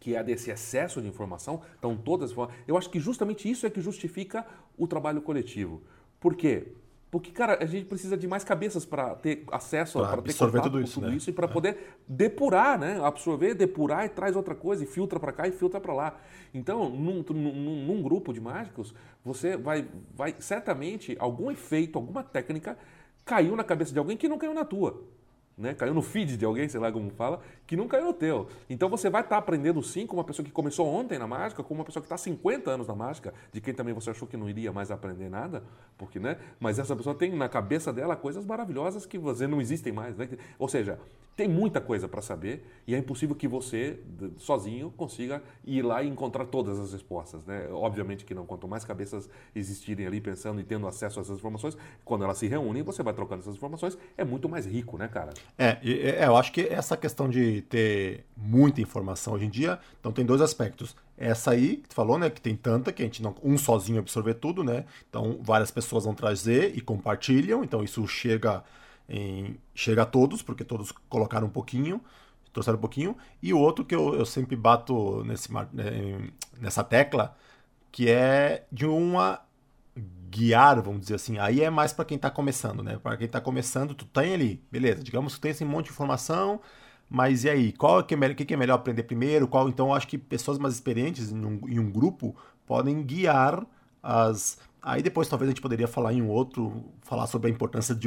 que 0.00 0.14
é 0.14 0.22
desse 0.22 0.50
excesso 0.50 1.00
de 1.00 1.08
informação, 1.08 1.62
estão 1.74 1.96
todas, 1.96 2.34
eu 2.66 2.76
acho 2.76 2.90
que 2.90 3.00
justamente 3.00 3.50
isso 3.50 3.66
é 3.66 3.70
que 3.70 3.80
justifica 3.80 4.46
o 4.76 4.86
trabalho 4.86 5.22
coletivo. 5.22 5.82
Por 6.20 6.34
quê? 6.34 6.68
Porque, 7.14 7.30
cara, 7.30 7.62
a 7.62 7.64
gente 7.64 7.84
precisa 7.84 8.16
de 8.16 8.26
mais 8.26 8.42
cabeças 8.42 8.84
para 8.84 9.14
ter 9.14 9.44
acesso, 9.52 10.00
para 10.00 10.20
ter 10.20 10.34
contato 10.34 10.64
tudo 10.64 10.80
isso, 10.80 10.94
tudo 10.94 11.10
né? 11.10 11.16
isso 11.16 11.30
e 11.30 11.32
para 11.32 11.46
é. 11.46 11.48
poder 11.48 11.96
depurar, 12.08 12.76
né? 12.76 13.00
Absorver, 13.04 13.54
depurar 13.54 14.04
e 14.04 14.08
traz 14.08 14.34
outra 14.34 14.52
coisa 14.52 14.82
e 14.82 14.86
filtra 14.86 15.20
para 15.20 15.30
cá 15.30 15.46
e 15.46 15.52
filtra 15.52 15.80
para 15.80 15.94
lá. 15.94 16.16
Então, 16.52 16.90
num, 16.90 17.22
num, 17.22 17.84
num, 17.86 18.02
grupo 18.02 18.32
de 18.32 18.40
mágicos, 18.40 18.92
você 19.24 19.56
vai, 19.56 19.86
vai 20.12 20.34
certamente 20.40 21.14
algum 21.20 21.52
efeito, 21.52 21.96
alguma 21.96 22.24
técnica 22.24 22.76
caiu 23.24 23.56
na 23.56 23.64
cabeça 23.64 23.92
de 23.92 23.98
alguém 23.98 24.16
que 24.16 24.28
não 24.28 24.38
caiu 24.38 24.54
na 24.54 24.64
tua. 24.64 25.02
Né? 25.56 25.72
Caiu 25.72 25.94
no 25.94 26.02
feed 26.02 26.36
de 26.36 26.44
alguém, 26.44 26.68
sei 26.68 26.80
lá 26.80 26.90
como 26.90 27.10
fala, 27.10 27.40
que 27.66 27.76
não 27.76 27.86
caiu 27.86 28.06
no 28.06 28.12
teu. 28.12 28.48
Então 28.68 28.88
você 28.88 29.08
vai 29.08 29.22
estar 29.22 29.36
tá 29.36 29.38
aprendendo 29.38 29.80
sim 29.82 30.06
com 30.06 30.16
uma 30.16 30.24
pessoa 30.24 30.44
que 30.44 30.50
começou 30.50 30.86
ontem 30.86 31.16
na 31.16 31.26
mágica, 31.26 31.62
com 31.62 31.74
uma 31.74 31.84
pessoa 31.84 32.02
que 32.02 32.06
está 32.06 32.16
50 32.16 32.70
anos 32.70 32.88
na 32.88 32.94
mágica, 32.94 33.32
de 33.52 33.60
quem 33.60 33.72
também 33.72 33.94
você 33.94 34.10
achou 34.10 34.26
que 34.26 34.36
não 34.36 34.48
iria 34.48 34.72
mais 34.72 34.90
aprender 34.90 35.28
nada, 35.28 35.62
porque, 35.96 36.18
né? 36.18 36.38
Mas 36.58 36.78
essa 36.78 36.96
pessoa 36.96 37.14
tem 37.14 37.32
na 37.32 37.48
cabeça 37.48 37.92
dela 37.92 38.16
coisas 38.16 38.44
maravilhosas 38.44 39.06
que 39.06 39.16
você 39.16 39.46
não 39.46 39.60
existem 39.60 39.92
mais, 39.92 40.16
né? 40.16 40.28
Ou 40.58 40.68
seja, 40.68 40.98
tem 41.36 41.48
muita 41.48 41.80
coisa 41.80 42.06
para 42.06 42.22
saber 42.22 42.64
e 42.86 42.94
é 42.94 42.98
impossível 42.98 43.34
que 43.34 43.48
você, 43.48 43.98
sozinho, 44.36 44.92
consiga 44.96 45.42
ir 45.64 45.82
lá 45.82 46.02
e 46.02 46.08
encontrar 46.08 46.44
todas 46.46 46.78
as 46.78 46.92
respostas. 46.92 47.44
Né? 47.44 47.68
Obviamente 47.72 48.24
que 48.24 48.34
não. 48.34 48.46
Quanto 48.46 48.68
mais 48.68 48.84
cabeças 48.84 49.28
existirem 49.54 50.06
ali 50.06 50.20
pensando 50.20 50.60
e 50.60 50.64
tendo 50.64 50.86
acesso 50.86 51.18
a 51.18 51.22
essas 51.22 51.38
informações, 51.38 51.76
quando 52.04 52.24
elas 52.24 52.38
se 52.38 52.46
reúnem, 52.46 52.82
você 52.82 53.02
vai 53.02 53.12
trocando 53.12 53.40
essas 53.40 53.56
informações, 53.56 53.98
é 54.16 54.24
muito 54.24 54.48
mais 54.48 54.66
rico, 54.66 54.96
né, 54.96 55.08
cara? 55.08 55.32
É, 55.58 55.78
é, 55.82 56.26
eu 56.26 56.36
acho 56.36 56.52
que 56.52 56.60
essa 56.62 56.96
questão 56.96 57.28
de 57.28 57.62
ter 57.62 58.24
muita 58.36 58.80
informação 58.80 59.34
hoje 59.34 59.46
em 59.46 59.50
dia, 59.50 59.78
então 59.98 60.12
tem 60.12 60.24
dois 60.24 60.40
aspectos. 60.40 60.94
Essa 61.16 61.52
aí, 61.52 61.76
que 61.76 61.88
tu 61.88 61.94
falou, 61.94 62.18
né, 62.18 62.28
que 62.28 62.40
tem 62.40 62.56
tanta 62.56 62.92
que 62.92 63.02
a 63.02 63.04
gente 63.04 63.22
não 63.22 63.34
um 63.42 63.56
sozinho 63.56 64.00
absorver 64.00 64.34
tudo, 64.34 64.64
né? 64.64 64.84
Então 65.08 65.38
várias 65.42 65.70
pessoas 65.70 66.04
vão 66.04 66.14
trazer 66.14 66.76
e 66.76 66.80
compartilham, 66.80 67.62
então 67.62 67.82
isso 67.82 68.06
chega 68.06 68.64
em, 69.08 69.56
chega 69.74 70.02
a 70.02 70.06
todos, 70.06 70.42
porque 70.42 70.64
todos 70.64 70.92
colocaram 71.08 71.46
um 71.46 71.50
pouquinho, 71.50 72.00
trouxeram 72.52 72.78
um 72.78 72.80
pouquinho. 72.80 73.16
E 73.42 73.52
o 73.52 73.58
outro 73.58 73.84
que 73.84 73.94
eu, 73.94 74.14
eu 74.14 74.26
sempre 74.26 74.56
bato 74.56 75.22
nesse, 75.24 75.52
né, 75.52 76.28
nessa 76.60 76.82
tecla, 76.84 77.36
que 77.90 78.08
é 78.08 78.66
de 78.70 78.86
uma 78.86 79.40
guiar, 80.30 80.82
vamos 80.82 81.02
dizer 81.02 81.14
assim. 81.14 81.38
Aí 81.38 81.62
é 81.62 81.70
mais 81.70 81.92
para 81.92 82.04
quem 82.04 82.16
está 82.16 82.30
começando, 82.30 82.82
né? 82.82 82.98
Para 82.98 83.16
quem 83.16 83.26
está 83.26 83.40
começando, 83.40 83.94
tu 83.94 84.04
tem 84.04 84.34
ali, 84.34 84.62
beleza, 84.70 85.02
digamos 85.02 85.34
que 85.34 85.40
tem 85.40 85.50
esse 85.52 85.64
monte 85.64 85.86
de 85.86 85.92
informação, 85.92 86.60
mas 87.08 87.44
e 87.44 87.50
aí? 87.50 87.72
Qual 87.72 88.02
que 88.02 88.14
é 88.14 88.16
melhor, 88.16 88.34
que 88.34 88.54
é 88.54 88.56
melhor 88.56 88.74
aprender 88.74 89.04
primeiro? 89.04 89.46
Qual 89.46 89.68
então 89.68 89.88
eu 89.88 89.94
acho 89.94 90.08
que 90.08 90.18
pessoas 90.18 90.58
mais 90.58 90.74
experientes 90.74 91.30
em 91.30 91.44
um, 91.44 91.60
em 91.68 91.78
um 91.78 91.90
grupo 91.90 92.34
podem 92.66 93.02
guiar 93.02 93.64
as 94.02 94.58
Aí 94.84 95.02
depois 95.02 95.26
talvez 95.26 95.48
a 95.48 95.52
gente 95.52 95.62
poderia 95.62 95.88
falar 95.88 96.12
em 96.12 96.20
um 96.20 96.28
outro, 96.28 96.84
falar 97.00 97.26
sobre 97.26 97.50
a 97.50 97.54
importância 97.54 97.94
de 97.94 98.06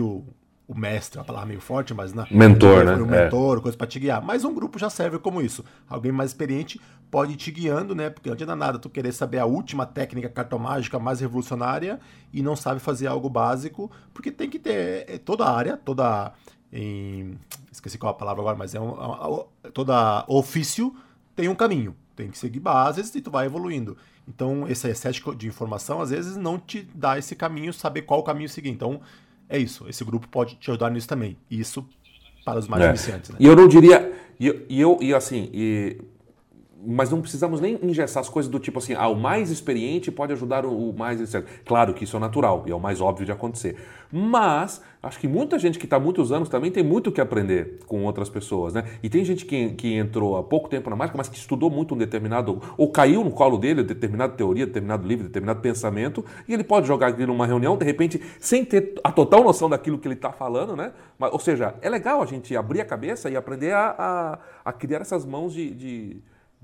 o, 0.68 0.74
o 0.74 0.78
mestre, 0.78 1.18
é 1.18 1.22
uma 1.22 1.26
palavra 1.26 1.48
meio 1.48 1.62
forte, 1.62 1.94
mas 1.94 2.14
na 2.14 2.28
mentor, 2.30 2.84
né? 2.84 2.96
O 2.96 3.06
mentor, 3.06 3.58
é. 3.58 3.62
coisa 3.62 3.78
para 3.78 3.88
te 3.88 4.00
guiar. 4.00 4.22
Mas 4.22 4.44
um 4.44 4.54
grupo 4.54 4.78
já 4.78 4.90
serve 4.90 5.20
como 5.20 5.42
isso. 5.42 5.64
Alguém 5.90 6.12
mais 6.12 6.32
experiente 6.32 6.80
pode 7.10 7.34
ir 7.34 7.38
te 7.38 7.52
guiando, 7.52 7.96
né? 7.96 8.10
Porque 8.10 8.30
não 8.30 8.34
adianta 8.34 8.56
nada 8.56 8.80
tu 8.80 8.90
querer 8.90 9.12
saber 9.12 9.40
a 9.40 9.46
última 9.46 9.86
técnica 9.86 10.30
cartomágica 10.30 11.00
mais 11.00 11.20
revolucionária 11.20 12.00
e 12.34 12.42
não 12.42 12.56
sabe 12.56 12.80
fazer 12.80 13.08
algo 13.08 13.30
básico, 13.30 13.90
porque 14.14 14.32
tem 14.32 14.50
que 14.50 14.60
ter 14.60 15.06
é, 15.08 15.18
toda 15.18 15.46
a 15.46 15.56
área, 15.56 15.78
toda 15.78 16.34
em, 16.72 17.38
esqueci 17.72 17.98
qual 17.98 18.12
a 18.12 18.16
palavra 18.16 18.42
agora, 18.42 18.58
mas 18.58 18.76
é 18.76 18.80
um, 18.80 19.46
toda 19.74 20.26
ofício 20.28 20.96
tem 21.36 21.48
um 21.48 21.56
caminho. 21.56 21.96
Tem 22.16 22.30
que 22.32 22.38
seguir 22.38 22.60
bases 22.60 23.14
e 23.14 23.22
tu 23.22 23.30
vai 23.30 23.46
evoluindo. 23.46 23.96
Então, 24.28 24.68
esse 24.68 24.90
excesso 24.90 25.36
de 25.36 25.48
informação, 25.48 26.02
às 26.02 26.10
vezes, 26.10 26.36
não 26.36 26.60
te 26.60 26.82
dá 26.94 27.18
esse 27.18 27.36
caminho, 27.36 27.72
saber 27.72 28.02
qual 28.02 28.24
caminho 28.24 28.50
seguir. 28.50 28.70
Então, 28.70 29.00
é 29.50 29.58
isso. 29.58 29.88
Esse 29.88 30.04
grupo 30.04 30.28
pode 30.28 30.56
te 30.56 30.70
ajudar 30.70 30.90
nisso 30.90 31.08
também. 31.08 31.38
Isso 31.50 31.88
para 32.44 32.60
os 32.60 32.68
mais 32.68 32.84
é. 32.84 32.90
iniciantes. 32.90 33.30
Né? 33.32 33.38
E 33.40 33.46
eu 33.46 33.56
não 33.56 33.68
diria. 33.68 34.14
E 34.40 34.48
eu, 34.48 34.66
e, 34.70 34.82
eu, 34.82 34.98
e 35.02 35.14
assim, 35.14 35.50
e 35.54 35.98
mas 36.90 37.10
não 37.12 37.20
precisamos 37.20 37.60
nem 37.60 37.78
engessar 37.84 38.22
as 38.22 38.30
coisas 38.30 38.50
do 38.50 38.60
tipo 38.60 38.80
assim, 38.80 38.94
ah, 38.94 39.10
o 39.10 39.16
mais 39.16 39.52
experiente 39.52 40.10
pode 40.10 40.32
ajudar 40.32 40.66
o, 40.66 40.94
mais 40.94 41.20
etc. 41.20 41.46
Claro 41.66 41.94
que 41.94 42.06
isso 42.06 42.16
é 42.16 42.20
natural 42.20 42.64
e 42.66 42.72
é 42.72 42.76
o 42.76 42.80
mais 42.80 43.02
óbvio 43.02 43.26
de 43.26 43.32
acontecer. 43.32 43.76
Mas 44.10 44.82
acho 45.04 45.20
que 45.20 45.28
muita 45.28 45.60
gente 45.60 45.78
que 45.78 45.86
está 45.86 46.00
muitos 46.00 46.32
anos 46.32 46.48
também 46.48 46.72
tem 46.72 46.82
muito 46.82 47.08
o 47.08 47.12
que 47.12 47.20
aprender 47.20 47.80
com 47.86 48.06
outras 48.06 48.30
pessoas, 48.30 48.74
né? 48.74 48.86
E 49.04 49.10
tem 49.10 49.26
gente 49.26 49.46
que, 49.46 49.72
que 49.72 49.96
entrou 49.96 50.38
há 50.38 50.44
pouco 50.44 50.70
tempo 50.70 50.90
na 50.90 50.96
mágica, 50.96 51.18
mas 51.18 51.28
que 51.28 51.38
estudou 51.38 51.70
muito 51.70 51.94
um 51.94 51.98
determinado, 51.98 52.62
ou 52.78 52.90
caiu 52.90 53.22
no 53.22 53.32
colo 53.32 53.58
dele 53.58 53.84
determinada 53.84 54.32
teoria, 54.32 54.66
determinado 54.66 55.06
livro, 55.06 55.26
determinado 55.26 55.60
pensamento, 55.60 56.24
e 56.48 56.54
ele 56.54 56.64
pode 56.64 56.88
jogar 56.88 57.08
aqui 57.08 57.26
numa 57.26 57.46
reunião, 57.46 57.78
de 57.78 57.86
repente, 57.86 58.22
sem 58.40 58.64
ter 58.64 58.96
a 59.04 59.12
total 59.12 59.44
noção 59.44 59.70
daquilo 59.70 59.98
que 59.98 60.08
ele 60.08 60.16
está 60.16 60.32
falando, 60.32 60.74
né? 60.74 60.94
Mas, 61.20 61.34
ou 61.34 61.40
seja, 61.40 61.76
é 61.82 61.90
legal 61.90 62.22
a 62.22 62.26
gente 62.26 62.56
abrir 62.56 62.80
a 62.80 62.86
cabeça 62.86 63.30
e 63.30 63.36
aprender 63.36 63.74
a, 63.74 63.94
a, 63.98 64.40
a 64.64 64.72
criar 64.72 65.02
essas 65.02 65.26
mãos 65.26 65.54
de, 65.54 65.70
de 65.72 66.18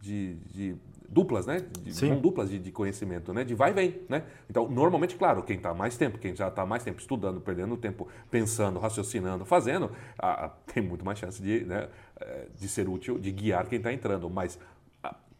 de, 0.03 0.36
de 0.53 0.75
duplas, 1.07 1.45
né? 1.45 1.63
De, 1.81 2.05
mão 2.05 2.19
duplas 2.19 2.50
de, 2.50 2.60
de, 2.60 2.72
conhecimento, 2.72 3.33
né? 3.33 3.43
De 3.45 3.55
vai 3.55 3.72
e 3.72 3.74
vem, 3.74 4.01
né? 4.10 4.24
Então, 4.50 4.67
normalmente, 4.67 5.15
claro, 5.15 5.41
quem 5.43 5.55
está 5.55 5.74
mais 5.74 5.95
tempo, 5.95 6.17
quem 6.17 6.36
já 6.36 6.50
está 6.50 6.65
mais 6.65 6.83
tempo 6.83 7.00
estudando, 7.00 7.39
perdendo 7.39 7.77
tempo 7.77 8.07
pensando, 8.29 8.79
raciocinando, 8.79 9.45
fazendo, 9.45 9.91
a, 10.19 10.45
a, 10.45 10.50
tem 10.74 10.83
muito 10.83 11.05
mais 11.05 11.17
chance 11.17 11.41
de, 11.41 11.63
né, 11.63 11.88
eh, 12.19 12.48
de 12.60 12.67
ser 12.67 12.89
útil, 12.89 13.17
de 13.17 13.31
guiar 13.31 13.67
quem 13.67 13.77
está 13.77 13.93
entrando. 13.93 14.29
Mas 14.29 14.60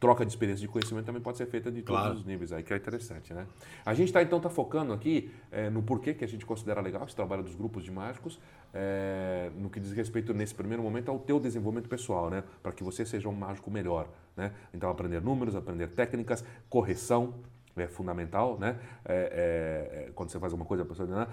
troca 0.04 0.26
de 0.26 0.32
experiência 0.34 0.60
de 0.60 0.68
conhecimento 0.68 1.06
também 1.06 1.22
pode 1.22 1.38
ser 1.38 1.46
feita 1.46 1.72
de 1.72 1.82
todos 1.82 2.02
claro. 2.02 2.16
os 2.16 2.26
níveis, 2.26 2.52
aí 2.52 2.62
que 2.62 2.74
é 2.74 2.76
interessante, 2.76 3.34
né? 3.34 3.48
A 3.86 3.94
gente 3.94 4.10
está 4.10 4.22
então 4.22 4.38
tá 4.38 4.50
focando 4.50 4.92
aqui 4.92 5.32
é, 5.50 5.70
no 5.70 5.82
porquê 5.82 6.14
que 6.14 6.26
a 6.26 6.28
gente 6.28 6.46
considera 6.46 6.82
legal 6.82 7.06
esse 7.06 7.16
trabalho 7.16 7.42
dos 7.42 7.56
grupos 7.56 7.86
de 7.86 7.90
mágicos, 7.92 8.38
é, 8.74 9.50
no 9.58 9.70
que 9.70 9.80
diz 9.80 9.94
respeito 9.94 10.34
nesse 10.34 10.54
primeiro 10.54 10.84
momento 10.84 11.10
ao 11.10 11.18
teu 11.20 11.40
desenvolvimento 11.40 11.88
pessoal, 11.88 12.30
né? 12.30 12.44
Para 12.62 12.74
que 12.74 12.84
você 12.84 13.06
seja 13.06 13.30
um 13.30 13.34
mágico 13.34 13.72
melhor, 13.72 14.10
né? 14.36 14.52
Então 14.74 14.90
aprender 14.90 15.22
números, 15.22 15.56
aprender 15.56 15.88
técnicas, 15.88 16.44
correção, 16.70 17.36
é 17.78 17.88
fundamental, 17.88 18.60
né? 18.60 18.78
É, 19.06 20.08
é, 20.08 20.12
quando 20.14 20.32
você 20.32 20.40
faz 20.40 20.52
uma 20.52 20.66
coisa, 20.66 20.84
a 20.84 20.86
pessoa 20.86 21.08
né? 21.08 21.28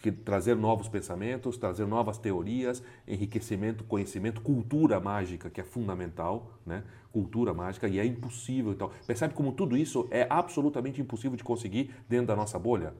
que 0.00 0.12
trazer 0.12 0.54
novos 0.54 0.88
pensamentos, 0.88 1.56
trazer 1.56 1.84
novas 1.84 2.16
teorias, 2.16 2.80
enriquecimento, 3.06 3.82
conhecimento, 3.82 4.40
cultura 4.40 5.00
mágica, 5.00 5.50
que 5.50 5.60
é 5.60 5.64
fundamental, 5.64 6.52
né? 6.64 6.84
Cultura 7.18 7.52
mágica, 7.52 7.88
e 7.88 7.98
é 7.98 8.04
impossível. 8.06 8.72
Então, 8.72 8.92
percebe 9.06 9.34
como 9.34 9.50
tudo 9.52 9.76
isso 9.76 10.06
é 10.10 10.24
absolutamente 10.30 11.00
impossível 11.00 11.36
de 11.36 11.42
conseguir 11.42 11.90
dentro 12.08 12.28
da 12.28 12.36
nossa 12.36 12.58
bolha? 12.58 12.94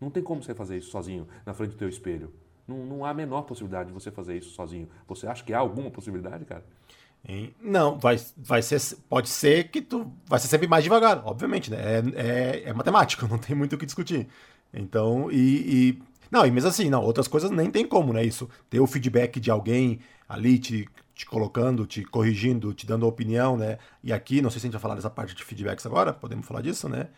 Não 0.00 0.10
tem 0.10 0.22
como 0.22 0.42
você 0.42 0.54
fazer 0.54 0.78
isso 0.78 0.90
sozinho, 0.90 1.28
na 1.44 1.52
frente 1.52 1.72
do 1.72 1.76
teu 1.76 1.88
espelho. 1.88 2.32
Não, 2.66 2.86
não 2.86 3.04
há 3.04 3.10
a 3.10 3.14
menor 3.14 3.42
possibilidade 3.42 3.88
de 3.88 3.92
você 3.92 4.10
fazer 4.10 4.38
isso 4.38 4.50
sozinho. 4.50 4.88
Você 5.06 5.26
acha 5.26 5.44
que 5.44 5.52
há 5.52 5.58
alguma 5.58 5.90
possibilidade, 5.90 6.46
cara? 6.46 6.64
Não, 7.60 7.98
vai, 7.98 8.16
vai 8.36 8.62
ser, 8.62 8.80
pode 9.08 9.28
ser 9.28 9.68
que 9.70 9.82
tu 9.82 10.10
vai 10.26 10.38
ser 10.40 10.48
sempre 10.48 10.66
mais 10.66 10.82
devagar, 10.84 11.22
obviamente, 11.26 11.70
né? 11.70 11.76
É, 11.78 12.02
é, 12.16 12.62
é 12.70 12.72
matemática, 12.72 13.26
não 13.28 13.38
tem 13.38 13.54
muito 13.54 13.74
o 13.74 13.78
que 13.78 13.84
discutir. 13.86 14.26
Então, 14.72 15.30
e, 15.30 15.90
e, 15.90 16.02
Não, 16.30 16.46
e 16.46 16.50
mesmo 16.50 16.70
assim, 16.70 16.88
não, 16.88 17.02
outras 17.02 17.28
coisas 17.28 17.50
nem 17.50 17.70
tem 17.70 17.86
como, 17.86 18.12
né? 18.12 18.24
Isso, 18.24 18.48
ter 18.70 18.80
o 18.80 18.86
feedback 18.86 19.38
de 19.38 19.50
alguém 19.50 20.00
ali 20.28 20.58
te, 20.58 20.88
te 21.20 21.26
colocando, 21.26 21.86
te 21.86 22.02
corrigindo, 22.02 22.72
te 22.72 22.86
dando 22.86 23.06
opinião, 23.06 23.56
né? 23.56 23.78
E 24.02 24.12
aqui, 24.12 24.40
não 24.40 24.50
sei 24.50 24.58
se 24.58 24.66
a 24.66 24.68
gente 24.68 24.72
vai 24.72 24.80
falar 24.80 24.94
dessa 24.94 25.10
parte 25.10 25.34
de 25.34 25.44
feedbacks 25.44 25.84
agora, 25.84 26.14
podemos 26.14 26.46
falar 26.46 26.62
disso, 26.62 26.88
né? 26.88 27.08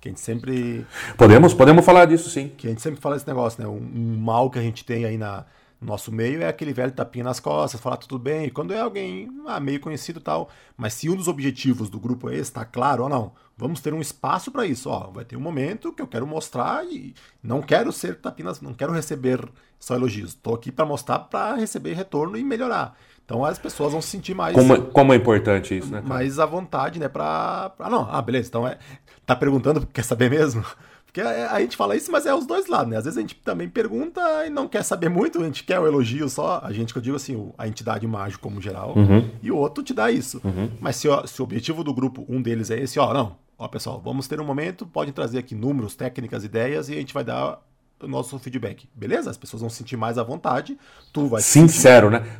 Que 0.00 0.08
a 0.08 0.10
gente 0.10 0.20
sempre. 0.20 0.84
Podemos, 1.16 1.54
podemos 1.54 1.84
falar 1.84 2.06
disso, 2.06 2.28
sim. 2.28 2.48
Que 2.48 2.66
a 2.66 2.70
gente 2.70 2.82
sempre 2.82 3.00
fala 3.00 3.14
desse 3.14 3.28
negócio, 3.28 3.62
né? 3.62 3.68
Um, 3.68 3.76
um 3.76 4.18
mal 4.18 4.50
que 4.50 4.58
a 4.58 4.62
gente 4.62 4.84
tem 4.84 5.04
aí 5.04 5.16
na 5.16 5.44
nosso 5.80 6.12
meio 6.12 6.40
é 6.40 6.46
aquele 6.46 6.72
velho 6.72 6.92
tapinha 6.92 7.24
nas 7.24 7.40
costas, 7.40 7.80
falar 7.80 7.96
tudo 7.96 8.16
bem, 8.16 8.48
quando 8.48 8.72
é 8.72 8.80
alguém 8.80 9.28
ah, 9.46 9.58
meio 9.58 9.80
conhecido 9.80 10.20
tal. 10.20 10.48
Mas 10.76 10.94
se 10.94 11.10
um 11.10 11.16
dos 11.16 11.28
objetivos 11.28 11.90
do 11.90 11.98
grupo 11.98 12.30
é 12.30 12.34
esse, 12.34 12.42
está 12.42 12.64
claro 12.64 13.02
ou 13.02 13.08
não, 13.08 13.32
vamos 13.56 13.80
ter 13.80 13.92
um 13.92 14.00
espaço 14.00 14.50
para 14.50 14.64
isso. 14.64 14.88
Ó, 14.88 15.10
vai 15.10 15.24
ter 15.24 15.36
um 15.36 15.40
momento 15.40 15.92
que 15.92 16.00
eu 16.00 16.06
quero 16.06 16.26
mostrar 16.26 16.84
e 16.86 17.14
não 17.42 17.60
quero 17.60 17.92
ser 17.92 18.20
tapinha, 18.20 18.52
não 18.62 18.74
quero 18.74 18.92
receber 18.92 19.40
só 19.78 19.96
elogios. 19.96 20.30
Estou 20.30 20.54
aqui 20.54 20.70
para 20.70 20.86
mostrar 20.86 21.18
para 21.18 21.56
receber 21.56 21.94
retorno 21.94 22.36
e 22.36 22.44
melhorar. 22.44 22.96
Então 23.24 23.44
as 23.44 23.58
pessoas 23.58 23.92
vão 23.92 24.02
se 24.02 24.08
sentir 24.08 24.34
mais. 24.34 24.54
Como, 24.54 24.74
é, 24.74 24.80
como 24.80 25.12
é 25.12 25.16
importante 25.16 25.76
isso, 25.76 25.90
né? 25.90 26.00
Cara? 26.00 26.08
Mais 26.08 26.38
à 26.38 26.46
vontade, 26.46 26.98
né? 26.98 27.08
Pra, 27.08 27.70
pra. 27.70 27.88
Não, 27.88 28.08
ah, 28.10 28.20
beleza. 28.20 28.48
Então 28.48 28.66
é. 28.66 28.78
Tá 29.24 29.36
perguntando, 29.36 29.86
quer 29.92 30.04
saber 30.04 30.30
mesmo? 30.30 30.64
Porque 31.12 31.20
a, 31.20 31.60
gente 31.60 31.76
fala 31.76 31.94
isso, 31.94 32.10
mas 32.10 32.24
é 32.24 32.34
os 32.34 32.46
dois 32.46 32.68
lados, 32.68 32.88
né? 32.88 32.96
Às 32.96 33.04
vezes 33.04 33.18
a 33.18 33.20
gente 33.20 33.34
também 33.34 33.68
pergunta 33.68 34.46
e 34.46 34.50
não 34.50 34.66
quer 34.66 34.82
saber 34.82 35.10
muito, 35.10 35.42
a 35.42 35.44
gente 35.44 35.62
quer 35.62 35.78
o 35.78 35.86
elogio 35.86 36.26
só, 36.26 36.58
a 36.64 36.72
gente 36.72 36.90
que 36.90 36.98
eu 36.98 37.02
digo 37.02 37.16
assim, 37.16 37.52
a 37.58 37.68
entidade 37.68 38.06
mágica 38.06 38.42
como 38.42 38.62
geral, 38.62 38.94
uhum. 38.96 39.28
e 39.42 39.50
o 39.50 39.56
outro 39.58 39.84
te 39.84 39.92
dá 39.92 40.10
isso. 40.10 40.40
Uhum. 40.42 40.70
Mas 40.80 40.96
se, 40.96 41.08
ó, 41.08 41.26
se 41.26 41.42
o 41.42 41.44
objetivo 41.44 41.84
do 41.84 41.92
grupo, 41.92 42.24
um 42.30 42.40
deles 42.40 42.70
é 42.70 42.80
esse, 42.80 42.98
ó, 42.98 43.12
não, 43.12 43.36
ó 43.58 43.68
pessoal, 43.68 44.00
vamos 44.02 44.26
ter 44.26 44.40
um 44.40 44.44
momento, 44.44 44.86
pode 44.86 45.12
trazer 45.12 45.38
aqui 45.38 45.54
números, 45.54 45.94
técnicas, 45.94 46.44
ideias 46.44 46.88
e 46.88 46.94
a 46.94 46.96
gente 46.96 47.12
vai 47.12 47.24
dar 47.24 47.60
o 48.00 48.08
nosso 48.08 48.38
feedback. 48.38 48.88
Beleza? 48.94 49.28
As 49.28 49.36
pessoas 49.36 49.60
vão 49.60 49.68
se 49.68 49.76
sentir 49.76 49.98
mais 49.98 50.16
à 50.16 50.22
vontade, 50.22 50.78
tu 51.12 51.26
vai 51.26 51.42
Sincero, 51.42 52.10
sentir... 52.10 52.24
né? 52.24 52.38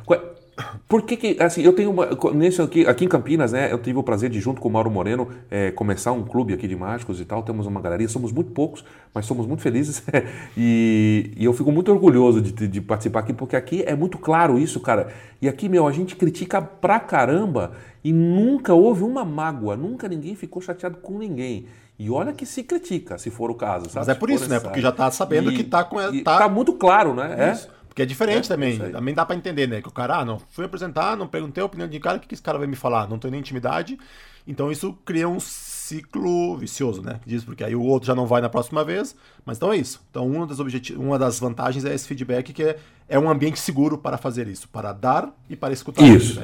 Por 0.87 1.01
que 1.01 1.17
que, 1.17 1.41
assim, 1.41 1.61
eu 1.63 1.73
tenho 1.73 1.89
uma, 1.89 2.07
nesse 2.33 2.61
aqui, 2.61 2.85
aqui 2.85 3.05
em 3.05 3.07
Campinas, 3.07 3.51
né, 3.51 3.71
eu 3.71 3.79
tive 3.79 3.97
o 3.97 4.03
prazer 4.03 4.29
de, 4.29 4.39
junto 4.39 4.61
com 4.61 4.69
o 4.69 4.71
Mauro 4.71 4.91
Moreno, 4.91 5.27
é, 5.49 5.71
começar 5.71 6.11
um 6.11 6.23
clube 6.23 6.53
aqui 6.53 6.67
de 6.67 6.75
mágicos 6.75 7.19
e 7.19 7.25
tal, 7.25 7.41
temos 7.41 7.65
uma 7.65 7.81
galeria, 7.81 8.07
somos 8.07 8.31
muito 8.31 8.51
poucos, 8.51 8.85
mas 9.13 9.25
somos 9.25 9.47
muito 9.47 9.61
felizes 9.61 10.03
e, 10.55 11.31
e, 11.35 11.43
eu 11.43 11.53
fico 11.53 11.71
muito 11.71 11.91
orgulhoso 11.91 12.41
de, 12.41 12.67
de, 12.67 12.81
participar 12.81 13.21
aqui, 13.21 13.33
porque 13.33 13.55
aqui 13.55 13.83
é 13.83 13.95
muito 13.95 14.19
claro 14.19 14.59
isso, 14.59 14.79
cara, 14.79 15.07
e 15.41 15.49
aqui, 15.49 15.67
meu, 15.67 15.87
a 15.87 15.91
gente 15.91 16.15
critica 16.15 16.61
pra 16.61 16.99
caramba 16.99 17.71
e 18.03 18.13
nunca 18.13 18.73
houve 18.73 19.03
uma 19.03 19.25
mágoa, 19.25 19.75
nunca 19.75 20.07
ninguém 20.07 20.35
ficou 20.35 20.61
chateado 20.61 20.97
com 20.97 21.17
ninguém. 21.17 21.65
E 21.97 22.09
olha 22.09 22.33
que 22.33 22.45
se 22.45 22.63
critica, 22.63 23.17
se 23.17 23.29
for 23.29 23.51
o 23.51 23.55
caso. 23.55 23.85
Sabe? 23.85 23.99
Mas 23.99 24.09
é 24.09 24.15
por 24.15 24.29
isso, 24.29 24.49
né? 24.49 24.59
Porque 24.59 24.81
já 24.81 24.91
tá 24.91 25.11
sabendo 25.11 25.51
e, 25.51 25.55
que 25.55 25.63
tá 25.63 25.83
com. 25.83 25.97
Tá... 26.23 26.39
tá 26.39 26.49
muito 26.49 26.73
claro, 26.73 27.13
né? 27.13 27.53
Isso. 27.53 27.67
É. 27.67 27.82
Porque 27.93 28.01
é 28.01 28.05
diferente 28.07 28.45
é, 28.45 28.47
também. 28.47 28.79
Também 28.79 29.13
dá 29.13 29.23
para 29.23 29.35
entender, 29.35 29.67
né? 29.67 29.79
Que 29.79 29.87
o 29.87 29.91
cara, 29.91 30.17
ah, 30.17 30.25
não, 30.25 30.39
fui 30.49 30.65
apresentar, 30.65 31.15
não 31.15 31.27
perguntei 31.27 31.61
a 31.61 31.65
opinião 31.65 31.87
de 31.87 31.99
cara, 31.99 32.17
o 32.17 32.19
que, 32.19 32.27
que 32.27 32.33
esse 32.33 32.41
cara 32.41 32.57
vai 32.57 32.65
me 32.65 32.75
falar? 32.75 33.07
Não 33.07 33.19
tenho 33.19 33.31
nem 33.31 33.39
intimidade. 33.39 33.99
Então 34.47 34.71
isso 34.71 34.97
cria 35.05 35.29
um 35.29 35.39
ciclo 35.39 36.57
vicioso, 36.57 37.03
né? 37.03 37.19
Diz 37.23 37.43
porque 37.43 37.63
aí 37.63 37.75
o 37.75 37.83
outro 37.83 38.07
já 38.07 38.15
não 38.15 38.25
vai 38.25 38.41
na 38.41 38.49
próxima 38.49 38.83
vez, 38.83 39.15
mas 39.45 39.57
então 39.57 39.71
é 39.71 39.77
isso. 39.77 40.03
Então 40.09 40.25
uma 40.25 40.47
das, 40.47 40.57
uma 40.89 41.19
das 41.19 41.39
vantagens 41.39 41.85
é 41.85 41.93
esse 41.93 42.07
feedback 42.07 42.51
que 42.51 42.63
é, 42.63 42.79
é 43.07 43.19
um 43.19 43.29
ambiente 43.29 43.59
seguro 43.59 43.95
para 43.95 44.17
fazer 44.17 44.47
isso, 44.47 44.67
para 44.69 44.91
dar 44.91 45.31
e 45.47 45.55
para 45.55 45.71
escutar 45.71 46.03
isso. 46.03 46.39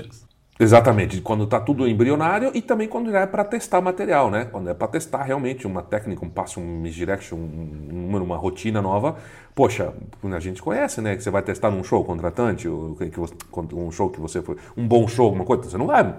Exatamente, 0.61 1.21
quando 1.21 1.45
está 1.45 1.57
tudo 1.57 1.87
embrionário 1.87 2.51
e 2.53 2.61
também 2.61 2.85
quando 2.85 3.15
é 3.15 3.25
para 3.25 3.45
testar 3.45 3.79
material, 3.79 4.29
né? 4.29 4.43
Quando 4.43 4.69
é 4.69 4.73
para 4.73 4.89
testar 4.89 5.23
realmente 5.23 5.65
uma 5.65 5.81
técnica, 5.81 6.25
um 6.25 6.29
passo, 6.29 6.59
um 6.59 6.81
misdirection, 6.81 7.37
um, 7.37 8.17
uma 8.17 8.35
rotina 8.35 8.81
nova. 8.81 9.15
Poxa, 9.55 9.93
a 10.21 10.39
gente 10.41 10.61
conhece, 10.61 10.99
né? 10.99 11.15
Que 11.15 11.23
você 11.23 11.29
vai 11.29 11.41
testar 11.43 11.71
num 11.71 11.81
show 11.81 12.03
contratante, 12.03 12.67
um 12.67 13.89
show 13.89 14.09
que 14.09 14.19
você 14.19 14.41
foi, 14.41 14.57
um 14.75 14.85
bom 14.85 15.07
show, 15.07 15.31
uma 15.31 15.45
coisa, 15.45 15.63
você 15.63 15.77
não 15.77 15.87
vai. 15.87 16.13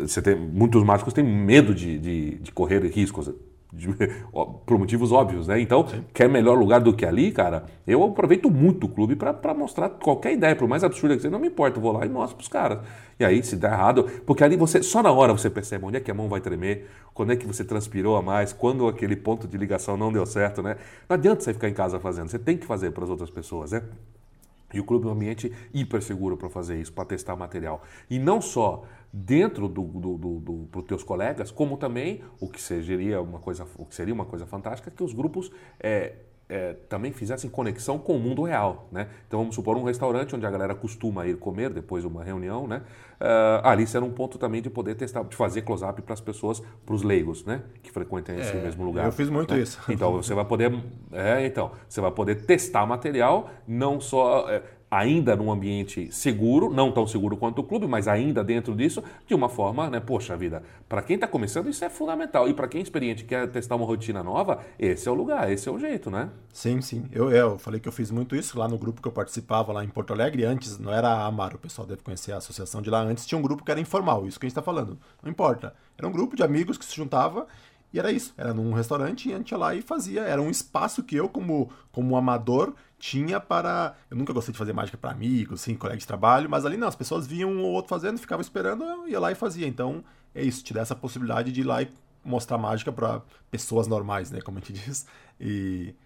Você 0.00 0.20
tem, 0.20 0.36
muitos 0.36 0.84
mágicos 0.84 1.14
têm 1.14 1.24
medo 1.24 1.74
de, 1.74 1.98
de, 1.98 2.34
de 2.40 2.52
correr 2.52 2.80
riscos 2.88 3.30
de, 3.72 3.88
por 4.66 4.78
motivos 4.78 5.10
óbvios, 5.10 5.48
né? 5.48 5.58
Então, 5.60 5.86
Sim. 5.88 6.04
quer 6.12 6.28
melhor 6.28 6.58
lugar 6.58 6.80
do 6.80 6.92
que 6.92 7.06
ali, 7.06 7.32
cara? 7.32 7.64
Eu 7.86 8.04
aproveito 8.04 8.50
muito 8.50 8.84
o 8.84 8.88
clube 8.88 9.16
para 9.16 9.54
mostrar 9.54 9.88
qualquer 9.88 10.32
ideia, 10.34 10.54
por 10.54 10.68
mais 10.68 10.84
absurda 10.84 11.16
que 11.16 11.22
seja, 11.22 11.32
não 11.32 11.38
me 11.38 11.48
importa, 11.48 11.78
eu 11.78 11.82
vou 11.82 11.92
lá 11.92 12.04
e 12.04 12.08
mostro 12.08 12.36
pros 12.36 12.48
caras. 12.48 12.80
E 13.18 13.24
aí, 13.24 13.42
se 13.42 13.56
der 13.56 13.72
errado, 13.72 14.04
porque 14.26 14.44
ali 14.44 14.56
você, 14.56 14.82
só 14.82 15.02
na 15.02 15.10
hora 15.10 15.32
você 15.32 15.48
percebe 15.48 15.84
onde 15.84 15.96
é 15.96 16.00
que 16.00 16.10
a 16.10 16.14
mão 16.14 16.28
vai 16.28 16.40
tremer, 16.40 16.88
quando 17.14 17.32
é 17.32 17.36
que 17.36 17.46
você 17.46 17.64
transpirou 17.64 18.16
a 18.16 18.22
mais, 18.22 18.52
quando 18.52 18.86
aquele 18.86 19.16
ponto 19.16 19.48
de 19.48 19.56
ligação 19.56 19.96
não 19.96 20.12
deu 20.12 20.26
certo, 20.26 20.62
né? 20.62 20.76
Não 21.08 21.14
adianta 21.14 21.40
você 21.42 21.54
ficar 21.54 21.68
em 21.68 21.74
casa 21.74 21.98
fazendo, 21.98 22.28
você 22.28 22.38
tem 22.38 22.58
que 22.58 22.66
fazer 22.66 22.90
para 22.90 23.04
as 23.04 23.10
outras 23.10 23.30
pessoas, 23.30 23.72
né? 23.72 23.82
E 24.72 24.80
o 24.80 24.84
clube 24.84 25.06
é 25.06 25.08
um 25.08 25.12
ambiente 25.12 25.52
hiper 25.72 26.02
seguro 26.02 26.36
para 26.36 26.48
fazer 26.48 26.80
isso, 26.80 26.92
para 26.92 27.04
testar 27.04 27.36
material. 27.36 27.82
E 28.08 28.18
não 28.18 28.40
só 28.40 28.84
dentro 29.12 29.68
do, 29.68 29.82
do, 29.82 30.18
do, 30.18 30.40
do 30.40 30.68
para 30.70 30.80
os 30.80 30.86
teus 30.86 31.04
colegas, 31.04 31.50
como 31.50 31.76
também 31.76 32.22
o 32.40 32.48
que 32.48 32.60
seria 32.60 33.20
uma 33.20 33.38
coisa, 33.38 33.66
o 33.76 33.84
que 33.84 33.94
seria 33.94 34.14
uma 34.14 34.24
coisa 34.24 34.46
fantástica, 34.46 34.90
que 34.90 35.02
os 35.02 35.12
grupos 35.12 35.50
é, 35.78 36.14
é, 36.52 36.74
também 36.86 37.12
fizessem 37.12 37.48
conexão 37.48 37.98
com 37.98 38.14
o 38.14 38.20
mundo 38.20 38.42
real, 38.42 38.86
né? 38.92 39.08
Então 39.26 39.40
vamos 39.40 39.54
supor 39.54 39.74
um 39.74 39.84
restaurante 39.84 40.36
onde 40.36 40.44
a 40.44 40.50
galera 40.50 40.74
costuma 40.74 41.26
ir 41.26 41.38
comer 41.38 41.70
depois 41.70 42.02
de 42.02 42.08
uma 42.08 42.22
reunião, 42.22 42.66
né? 42.66 42.82
Uh, 43.18 43.66
ali 43.66 43.86
será 43.86 44.04
um 44.04 44.10
ponto 44.10 44.36
também 44.36 44.60
de 44.60 44.68
poder 44.68 44.94
testar, 44.94 45.22
de 45.24 45.34
fazer 45.34 45.62
close-up 45.62 46.02
para 46.02 46.12
as 46.12 46.20
pessoas, 46.20 46.60
para 46.84 46.94
os 46.94 47.02
leigos, 47.02 47.46
né? 47.46 47.62
Que 47.82 47.90
frequentam 47.90 48.38
esse 48.38 48.54
é, 48.54 48.60
mesmo 48.60 48.84
lugar. 48.84 49.06
Eu 49.06 49.12
fiz 49.12 49.30
muito 49.30 49.54
né? 49.54 49.60
isso. 49.60 49.80
Então 49.88 50.12
você 50.12 50.34
vai 50.34 50.44
poder, 50.44 50.70
é, 51.10 51.46
então 51.46 51.70
você 51.88 52.02
vai 52.02 52.10
poder 52.10 52.44
testar 52.44 52.84
material, 52.84 53.48
não 53.66 53.98
só 53.98 54.50
é, 54.50 54.62
ainda 54.92 55.34
num 55.34 55.50
ambiente 55.50 56.12
seguro, 56.12 56.68
não 56.70 56.92
tão 56.92 57.06
seguro 57.06 57.34
quanto 57.34 57.60
o 57.60 57.64
clube, 57.64 57.86
mas 57.86 58.06
ainda 58.06 58.44
dentro 58.44 58.76
disso, 58.76 59.02
de 59.26 59.34
uma 59.34 59.48
forma, 59.48 59.88
né? 59.88 59.98
Poxa 59.98 60.36
vida, 60.36 60.62
para 60.86 61.00
quem 61.00 61.14
está 61.14 61.26
começando 61.26 61.70
isso 61.70 61.82
é 61.82 61.88
fundamental. 61.88 62.46
E 62.46 62.52
para 62.52 62.68
quem 62.68 62.80
é 62.80 62.82
experiente 62.82 63.24
quer 63.24 63.50
testar 63.50 63.76
uma 63.76 63.86
rotina 63.86 64.22
nova, 64.22 64.60
esse 64.78 65.08
é 65.08 65.10
o 65.10 65.14
lugar, 65.14 65.50
esse 65.50 65.66
é 65.66 65.72
o 65.72 65.78
jeito, 65.78 66.10
né? 66.10 66.28
Sim, 66.52 66.82
sim. 66.82 67.06
Eu, 67.10 67.30
eu 67.30 67.58
falei 67.58 67.80
que 67.80 67.88
eu 67.88 67.92
fiz 67.92 68.10
muito 68.10 68.36
isso 68.36 68.58
lá 68.58 68.68
no 68.68 68.76
grupo 68.76 69.00
que 69.00 69.08
eu 69.08 69.12
participava 69.12 69.72
lá 69.72 69.82
em 69.82 69.88
Porto 69.88 70.12
Alegre. 70.12 70.44
Antes 70.44 70.78
não 70.78 70.92
era 70.92 71.08
a 71.08 71.24
Amaro, 71.24 71.56
o 71.56 71.58
pessoal 71.58 71.88
deve 71.88 72.02
conhecer 72.02 72.32
a 72.32 72.36
associação 72.36 72.82
de 72.82 72.90
lá. 72.90 73.00
Antes 73.00 73.24
tinha 73.24 73.38
um 73.38 73.42
grupo 73.42 73.64
que 73.64 73.70
era 73.70 73.80
informal, 73.80 74.26
isso 74.26 74.38
que 74.38 74.44
a 74.44 74.48
gente 74.48 74.52
está 74.52 74.62
falando. 74.62 74.98
Não 75.22 75.30
importa. 75.30 75.74
Era 75.96 76.06
um 76.06 76.12
grupo 76.12 76.36
de 76.36 76.42
amigos 76.42 76.76
que 76.76 76.84
se 76.84 76.94
juntava 76.94 77.46
e 77.92 77.98
era 77.98 78.10
isso. 78.10 78.32
Era 78.36 78.54
num 78.54 78.72
restaurante 78.72 79.28
e 79.28 79.34
a 79.34 79.38
gente 79.38 79.52
ia 79.52 79.58
lá 79.58 79.74
e 79.74 79.82
fazia. 79.82 80.22
Era 80.22 80.40
um 80.40 80.50
espaço 80.50 81.02
que 81.02 81.14
eu, 81.14 81.28
como, 81.28 81.70
como 81.92 82.16
amador, 82.16 82.74
tinha 83.02 83.40
para. 83.40 83.96
Eu 84.08 84.16
nunca 84.16 84.32
gostei 84.32 84.52
de 84.52 84.58
fazer 84.58 84.72
mágica 84.72 84.96
para 84.96 85.10
amigos, 85.10 85.60
assim, 85.60 85.74
colegas 85.74 86.04
de 86.04 86.06
trabalho, 86.06 86.48
mas 86.48 86.64
ali 86.64 86.76
não, 86.76 86.86
as 86.86 86.94
pessoas 86.94 87.26
viam 87.26 87.50
um 87.50 87.60
ou 87.60 87.72
outro 87.72 87.88
fazendo, 87.88 88.16
ficavam 88.16 88.40
esperando, 88.40 88.84
eu 88.84 89.08
ia 89.08 89.18
lá 89.18 89.32
e 89.32 89.34
fazia. 89.34 89.66
Então 89.66 90.04
é 90.32 90.40
isso, 90.40 90.62
te 90.62 90.72
dá 90.72 90.82
essa 90.82 90.94
possibilidade 90.94 91.50
de 91.50 91.62
ir 91.62 91.64
lá 91.64 91.82
e 91.82 91.90
mostrar 92.24 92.58
mágica 92.58 92.92
para 92.92 93.20
pessoas 93.50 93.88
normais, 93.88 94.30
né, 94.30 94.40
como 94.40 94.58
a 94.58 94.60
gente 94.60 94.72
diz. 94.86 95.04
E. 95.40 95.96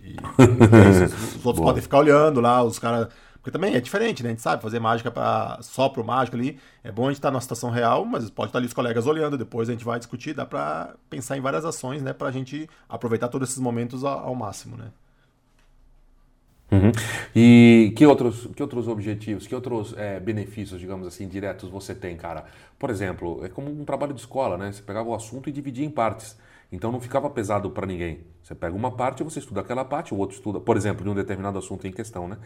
e 0.00 0.16
é 0.16 1.04
isso, 1.04 1.38
os 1.38 1.46
outros 1.46 1.64
podem 1.64 1.80
ficar 1.80 1.98
olhando 1.98 2.40
lá, 2.40 2.64
os 2.64 2.80
caras. 2.80 3.06
Porque 3.34 3.52
também 3.52 3.74
é 3.74 3.80
diferente, 3.80 4.22
né? 4.22 4.30
A 4.30 4.32
gente 4.32 4.42
sabe 4.42 4.60
fazer 4.60 4.80
mágica 4.80 5.10
pra, 5.10 5.58
só 5.62 5.88
pro 5.88 6.04
mágico 6.04 6.36
ali. 6.36 6.58
É 6.84 6.92
bom 6.92 7.04
a 7.04 7.10
gente 7.10 7.18
estar 7.18 7.28
tá 7.28 7.32
numa 7.32 7.40
situação 7.40 7.70
real, 7.70 8.04
mas 8.04 8.28
pode 8.28 8.48
estar 8.50 8.58
ali 8.58 8.66
os 8.66 8.74
colegas 8.74 9.06
olhando. 9.06 9.38
Depois 9.38 9.68
a 9.68 9.72
gente 9.72 9.84
vai 9.84 9.98
discutir, 9.98 10.34
dá 10.34 10.44
para 10.44 10.94
pensar 11.08 11.38
em 11.38 11.40
várias 11.40 11.64
ações, 11.64 12.02
né? 12.02 12.12
Pra 12.12 12.30
gente 12.30 12.68
aproveitar 12.86 13.28
todos 13.28 13.48
esses 13.48 13.60
momentos 13.60 14.04
ao, 14.04 14.18
ao 14.18 14.34
máximo, 14.34 14.76
né? 14.76 14.90
Uhum. 16.70 16.92
E 17.34 17.92
que 17.96 18.06
outros, 18.06 18.48
que 18.54 18.62
outros 18.62 18.86
objetivos, 18.86 19.46
que 19.46 19.54
outros 19.54 19.94
é, 19.96 20.20
benefícios, 20.20 20.80
digamos 20.80 21.06
assim, 21.06 21.26
diretos 21.26 21.68
você 21.68 21.94
tem, 21.94 22.16
cara? 22.16 22.44
Por 22.78 22.90
exemplo, 22.90 23.44
é 23.44 23.48
como 23.48 23.70
um 23.70 23.84
trabalho 23.84 24.14
de 24.14 24.20
escola, 24.20 24.56
né? 24.56 24.70
Você 24.70 24.82
pegava 24.82 25.08
o 25.08 25.14
assunto 25.14 25.48
e 25.48 25.52
dividia 25.52 25.84
em 25.84 25.90
partes. 25.90 26.36
Então 26.72 26.92
não 26.92 27.00
ficava 27.00 27.28
pesado 27.28 27.70
para 27.70 27.84
ninguém. 27.84 28.20
Você 28.42 28.54
pega 28.54 28.76
uma 28.76 28.92
parte, 28.92 29.24
você 29.24 29.40
estuda 29.40 29.60
aquela 29.60 29.84
parte, 29.84 30.14
o 30.14 30.16
outro 30.16 30.36
estuda, 30.36 30.60
por 30.60 30.76
exemplo, 30.76 31.02
de 31.02 31.10
um 31.10 31.14
determinado 31.14 31.58
assunto 31.58 31.86
em 31.86 31.90
questão, 31.90 32.28
né? 32.28 32.38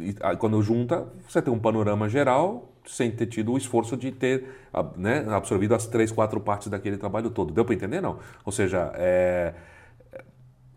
E, 0.00 0.14
quando 0.38 0.60
junta, 0.60 1.06
você 1.28 1.40
tem 1.40 1.52
um 1.52 1.58
panorama 1.58 2.08
geral 2.08 2.72
sem 2.84 3.10
ter 3.10 3.26
tido 3.26 3.52
o 3.52 3.58
esforço 3.58 3.96
de 3.96 4.10
ter 4.10 4.44
né, 4.96 5.24
absorvido 5.28 5.74
as 5.74 5.86
três, 5.86 6.10
quatro 6.10 6.40
partes 6.40 6.68
daquele 6.68 6.96
trabalho 6.96 7.30
todo. 7.30 7.52
Deu 7.52 7.64
para 7.64 7.74
entender, 7.74 8.00
não? 8.00 8.18
Ou 8.44 8.50
seja, 8.50 8.90
é, 8.96 9.54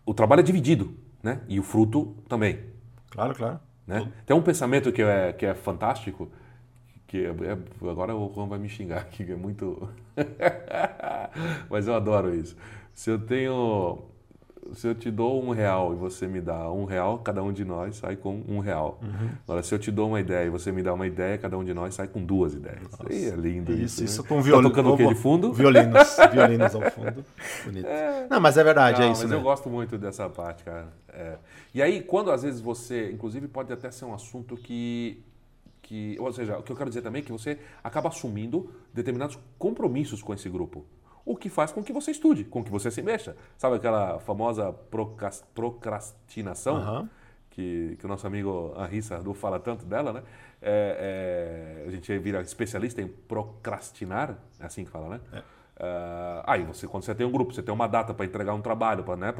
o 0.06 0.14
trabalho 0.14 0.40
é 0.40 0.42
dividido, 0.44 0.94
né? 1.22 1.40
E 1.48 1.58
o 1.58 1.62
fruto 1.62 2.14
também. 2.28 2.73
Claro, 3.14 3.34
claro. 3.34 3.60
Né? 3.86 4.12
Tem 4.26 4.36
um 4.36 4.42
pensamento 4.42 4.90
que 4.92 5.00
é, 5.00 5.32
que 5.32 5.46
é 5.46 5.54
fantástico, 5.54 6.28
que 7.06 7.18
é, 7.24 7.28
é, 7.28 7.88
agora 7.88 8.14
o 8.14 8.32
Juan 8.34 8.48
vai 8.48 8.58
me 8.58 8.68
xingar 8.68 9.04
que 9.06 9.22
é 9.22 9.36
muito. 9.36 9.88
Mas 11.70 11.86
eu 11.86 11.94
adoro 11.94 12.34
isso. 12.34 12.56
Se 12.92 13.10
eu 13.10 13.18
tenho 13.18 14.02
se 14.72 14.86
eu 14.86 14.94
te 14.94 15.10
dou 15.10 15.44
um 15.44 15.50
real 15.50 15.92
e 15.92 15.96
você 15.96 16.26
me 16.26 16.40
dá 16.40 16.70
um 16.70 16.84
real, 16.84 17.18
cada 17.18 17.42
um 17.42 17.52
de 17.52 17.64
nós 17.64 17.96
sai 17.96 18.16
com 18.16 18.42
um 18.48 18.58
real. 18.58 18.98
Uhum. 19.02 19.28
Agora, 19.44 19.62
se 19.62 19.74
eu 19.74 19.78
te 19.78 19.90
dou 19.90 20.08
uma 20.08 20.20
ideia 20.20 20.46
e 20.46 20.50
você 20.50 20.72
me 20.72 20.82
dá 20.82 20.94
uma 20.94 21.06
ideia, 21.06 21.36
cada 21.36 21.58
um 21.58 21.64
de 21.64 21.74
nós 21.74 21.94
sai 21.94 22.08
com 22.08 22.24
duas 22.24 22.54
ideias. 22.54 22.88
E 23.10 23.26
é 23.26 23.36
lindo 23.36 23.72
isso. 23.72 23.84
Isso, 23.84 24.04
isso 24.04 24.22
né? 24.22 24.28
com 24.28 24.40
violino. 24.40 24.70
Tá 24.70 24.76
tocando 24.76 24.94
o 24.94 24.96
que 24.96 25.06
de 25.06 25.14
fundo? 25.14 25.52
Violinos. 25.52 26.16
Violinos 26.32 26.74
ao 26.74 26.90
fundo. 26.90 27.24
Bonito. 27.64 27.86
É... 27.86 28.26
Não, 28.30 28.40
mas 28.40 28.56
é 28.56 28.64
verdade, 28.64 28.96
é 28.96 29.00
Não, 29.00 29.08
é 29.08 29.12
isso. 29.12 29.22
Mas 29.22 29.30
né? 29.30 29.36
eu 29.36 29.42
gosto 29.42 29.68
muito 29.68 29.98
dessa 29.98 30.28
parte, 30.28 30.64
cara. 30.64 30.88
É. 31.12 31.36
E 31.74 31.82
aí, 31.82 32.02
quando 32.02 32.30
às 32.30 32.42
vezes 32.42 32.60
você, 32.60 33.10
inclusive, 33.10 33.46
pode 33.48 33.72
até 33.72 33.90
ser 33.90 34.04
um 34.04 34.14
assunto 34.14 34.56
que 34.56 35.22
que, 35.84 36.16
ou 36.18 36.32
seja, 36.32 36.58
o 36.58 36.62
que 36.62 36.72
eu 36.72 36.76
quero 36.76 36.88
dizer 36.88 37.02
também 37.02 37.20
é 37.20 37.24
que 37.24 37.30
você 37.30 37.58
acaba 37.82 38.08
assumindo 38.08 38.70
determinados 38.94 39.38
compromissos 39.58 40.22
com 40.22 40.32
esse 40.32 40.48
grupo 40.48 40.86
o 41.24 41.36
que 41.36 41.48
faz 41.48 41.72
com 41.72 41.82
que 41.82 41.92
você 41.92 42.10
estude, 42.10 42.44
com 42.44 42.62
que 42.62 42.70
você 42.70 42.90
se 42.90 43.02
mexa. 43.02 43.36
Sabe 43.56 43.76
aquela 43.76 44.18
famosa 44.20 44.72
procrastinação? 45.54 46.76
Uhum. 46.76 47.08
Que, 47.50 47.96
que 48.00 48.04
o 48.04 48.08
nosso 48.08 48.26
amigo 48.26 48.74
Henri 48.76 49.00
Sardou 49.00 49.32
fala 49.32 49.60
tanto 49.60 49.86
dela, 49.86 50.12
né? 50.12 50.22
É, 50.60 51.84
é, 51.84 51.88
a 51.88 51.90
gente 51.90 52.18
vira 52.18 52.40
especialista 52.40 53.00
em 53.00 53.06
procrastinar, 53.06 54.36
é 54.58 54.66
assim 54.66 54.84
que 54.84 54.90
fala, 54.90 55.08
né? 55.08 55.20
É. 55.32 55.42
Uh, 55.76 56.38
aí 56.46 56.62
você, 56.62 56.86
quando 56.86 57.02
você 57.02 57.12
tem 57.14 57.26
um 57.26 57.32
grupo, 57.32 57.52
você 57.52 57.60
tem 57.60 57.74
uma 57.74 57.88
data 57.88 58.14
para 58.14 58.24
entregar 58.24 58.54
um 58.54 58.60
trabalho, 58.60 59.02
para 59.02 59.16
né, 59.16 59.34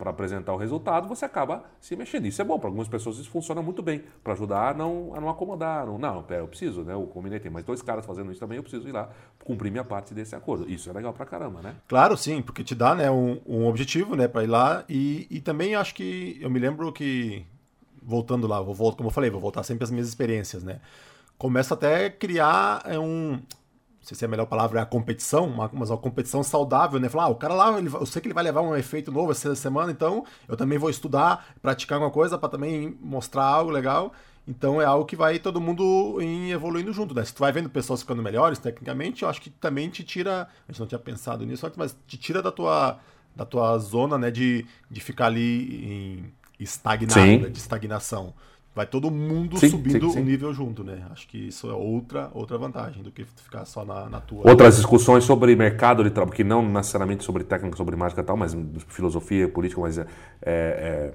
apresentar 0.00 0.52
o 0.52 0.56
resultado, 0.56 1.08
você 1.08 1.24
acaba 1.24 1.64
se 1.80 1.96
mexendo. 1.96 2.26
Isso 2.26 2.42
é 2.42 2.44
bom, 2.44 2.58
para 2.58 2.68
algumas 2.68 2.88
pessoas 2.88 3.16
isso 3.16 3.30
funciona 3.30 3.62
muito 3.62 3.82
bem, 3.82 4.04
para 4.22 4.34
ajudar 4.34 4.70
a 4.70 4.74
não, 4.74 5.14
a 5.14 5.20
não 5.20 5.30
acomodar. 5.30 5.86
Não, 5.86 5.96
não, 5.96 6.22
pera, 6.22 6.42
eu 6.42 6.48
preciso, 6.48 6.82
né? 6.82 6.92
Eu 6.92 7.06
combinei, 7.06 7.40
tem 7.40 7.50
mais 7.50 7.64
dois 7.64 7.80
caras 7.80 8.04
fazendo 8.04 8.30
isso 8.30 8.40
também, 8.40 8.56
eu 8.56 8.62
preciso 8.62 8.86
ir 8.86 8.92
lá 8.92 9.08
cumprir 9.44 9.70
minha 9.70 9.84
parte 9.84 10.12
desse 10.12 10.36
acordo. 10.36 10.68
Isso 10.68 10.90
é 10.90 10.92
legal 10.92 11.14
para 11.14 11.24
caramba, 11.24 11.62
né? 11.62 11.74
Claro, 11.88 12.16
sim, 12.18 12.42
porque 12.42 12.62
te 12.62 12.74
dá 12.74 12.94
né, 12.94 13.10
um, 13.10 13.40
um 13.46 13.66
objetivo 13.66 14.14
né, 14.14 14.28
para 14.28 14.44
ir 14.44 14.48
lá 14.48 14.84
e, 14.88 15.26
e 15.30 15.40
também 15.40 15.74
acho 15.74 15.94
que, 15.94 16.36
eu 16.38 16.50
me 16.50 16.58
lembro 16.58 16.92
que, 16.92 17.46
voltando 18.02 18.46
lá, 18.46 18.60
vou, 18.60 18.94
como 18.94 19.08
eu 19.08 19.12
falei, 19.12 19.30
vou 19.30 19.40
voltar 19.40 19.62
sempre 19.62 19.84
às 19.84 19.90
minhas 19.90 20.06
experiências, 20.06 20.62
né? 20.62 20.80
Começa 21.38 21.74
até 21.74 22.06
a 22.06 22.10
criar 22.10 22.82
é, 22.86 22.98
um 24.06 24.08
sei 24.08 24.16
se 24.16 24.24
é 24.24 24.26
a 24.26 24.30
melhor 24.30 24.46
palavra 24.46 24.78
é 24.78 24.82
a 24.82 24.86
competição, 24.86 25.48
uma, 25.48 25.68
mas 25.72 25.90
uma 25.90 25.98
competição 25.98 26.40
saudável, 26.44 27.00
né? 27.00 27.08
Falar, 27.08 27.24
ah, 27.24 27.28
o 27.28 27.34
cara 27.34 27.54
lá, 27.54 27.76
ele, 27.76 27.88
eu 27.92 28.06
sei 28.06 28.22
que 28.22 28.28
ele 28.28 28.34
vai 28.34 28.44
levar 28.44 28.60
um 28.60 28.76
efeito 28.76 29.10
novo 29.10 29.32
essa 29.32 29.52
semana, 29.56 29.90
então 29.90 30.24
eu 30.46 30.56
também 30.56 30.78
vou 30.78 30.88
estudar, 30.88 31.44
praticar 31.60 31.96
alguma 31.96 32.12
coisa 32.12 32.38
para 32.38 32.48
também 32.48 32.96
mostrar 33.00 33.44
algo 33.44 33.70
legal. 33.70 34.12
Então 34.46 34.80
é 34.80 34.84
algo 34.84 35.04
que 35.04 35.16
vai 35.16 35.40
todo 35.40 35.60
mundo 35.60 36.18
evoluindo 36.52 36.92
junto, 36.92 37.12
né? 37.12 37.24
Se 37.24 37.34
tu 37.34 37.40
vai 37.40 37.50
vendo 37.50 37.68
pessoas 37.68 38.02
ficando 38.02 38.22
melhores 38.22 38.60
tecnicamente, 38.60 39.24
eu 39.24 39.28
acho 39.28 39.40
que 39.40 39.50
também 39.50 39.90
te 39.90 40.04
tira, 40.04 40.42
a 40.68 40.72
gente 40.72 40.78
não 40.78 40.86
tinha 40.86 41.00
pensado 41.00 41.44
nisso 41.44 41.66
antes, 41.66 41.76
mas 41.76 41.96
te 42.06 42.16
tira 42.16 42.40
da 42.40 42.52
tua, 42.52 43.00
da 43.34 43.44
tua 43.44 43.76
zona, 43.78 44.16
né, 44.16 44.30
de, 44.30 44.64
de 44.88 45.00
ficar 45.00 45.26
ali 45.26 45.84
em 45.84 46.32
estagnado, 46.60 47.20
né? 47.20 47.48
de 47.48 47.58
estagnação 47.58 48.32
vai 48.76 48.86
todo 48.86 49.10
mundo 49.10 49.58
sim, 49.58 49.70
subindo 49.70 50.08
sim, 50.08 50.12
sim. 50.12 50.20
o 50.20 50.24
nível 50.24 50.52
junto, 50.52 50.84
né? 50.84 51.06
Acho 51.10 51.26
que 51.26 51.48
isso 51.48 51.70
é 51.70 51.72
outra, 51.72 52.30
outra 52.34 52.58
vantagem 52.58 53.02
do 53.02 53.10
que 53.10 53.24
ficar 53.24 53.64
só 53.64 53.86
na, 53.86 54.06
na 54.10 54.20
tua. 54.20 54.46
Outras 54.46 54.76
discussões 54.76 55.24
sobre 55.24 55.56
mercado 55.56 56.04
de 56.04 56.10
trabalho, 56.10 56.36
que 56.36 56.44
não 56.44 56.62
necessariamente 56.62 57.24
sobre 57.24 57.42
técnica, 57.42 57.74
sobre 57.74 57.96
mágica 57.96 58.20
e 58.20 58.24
tal, 58.24 58.36
mas 58.36 58.54
filosofia, 58.88 59.48
política, 59.48 59.80
mas 59.80 59.96
é, 59.96 60.06
é, 60.42 61.14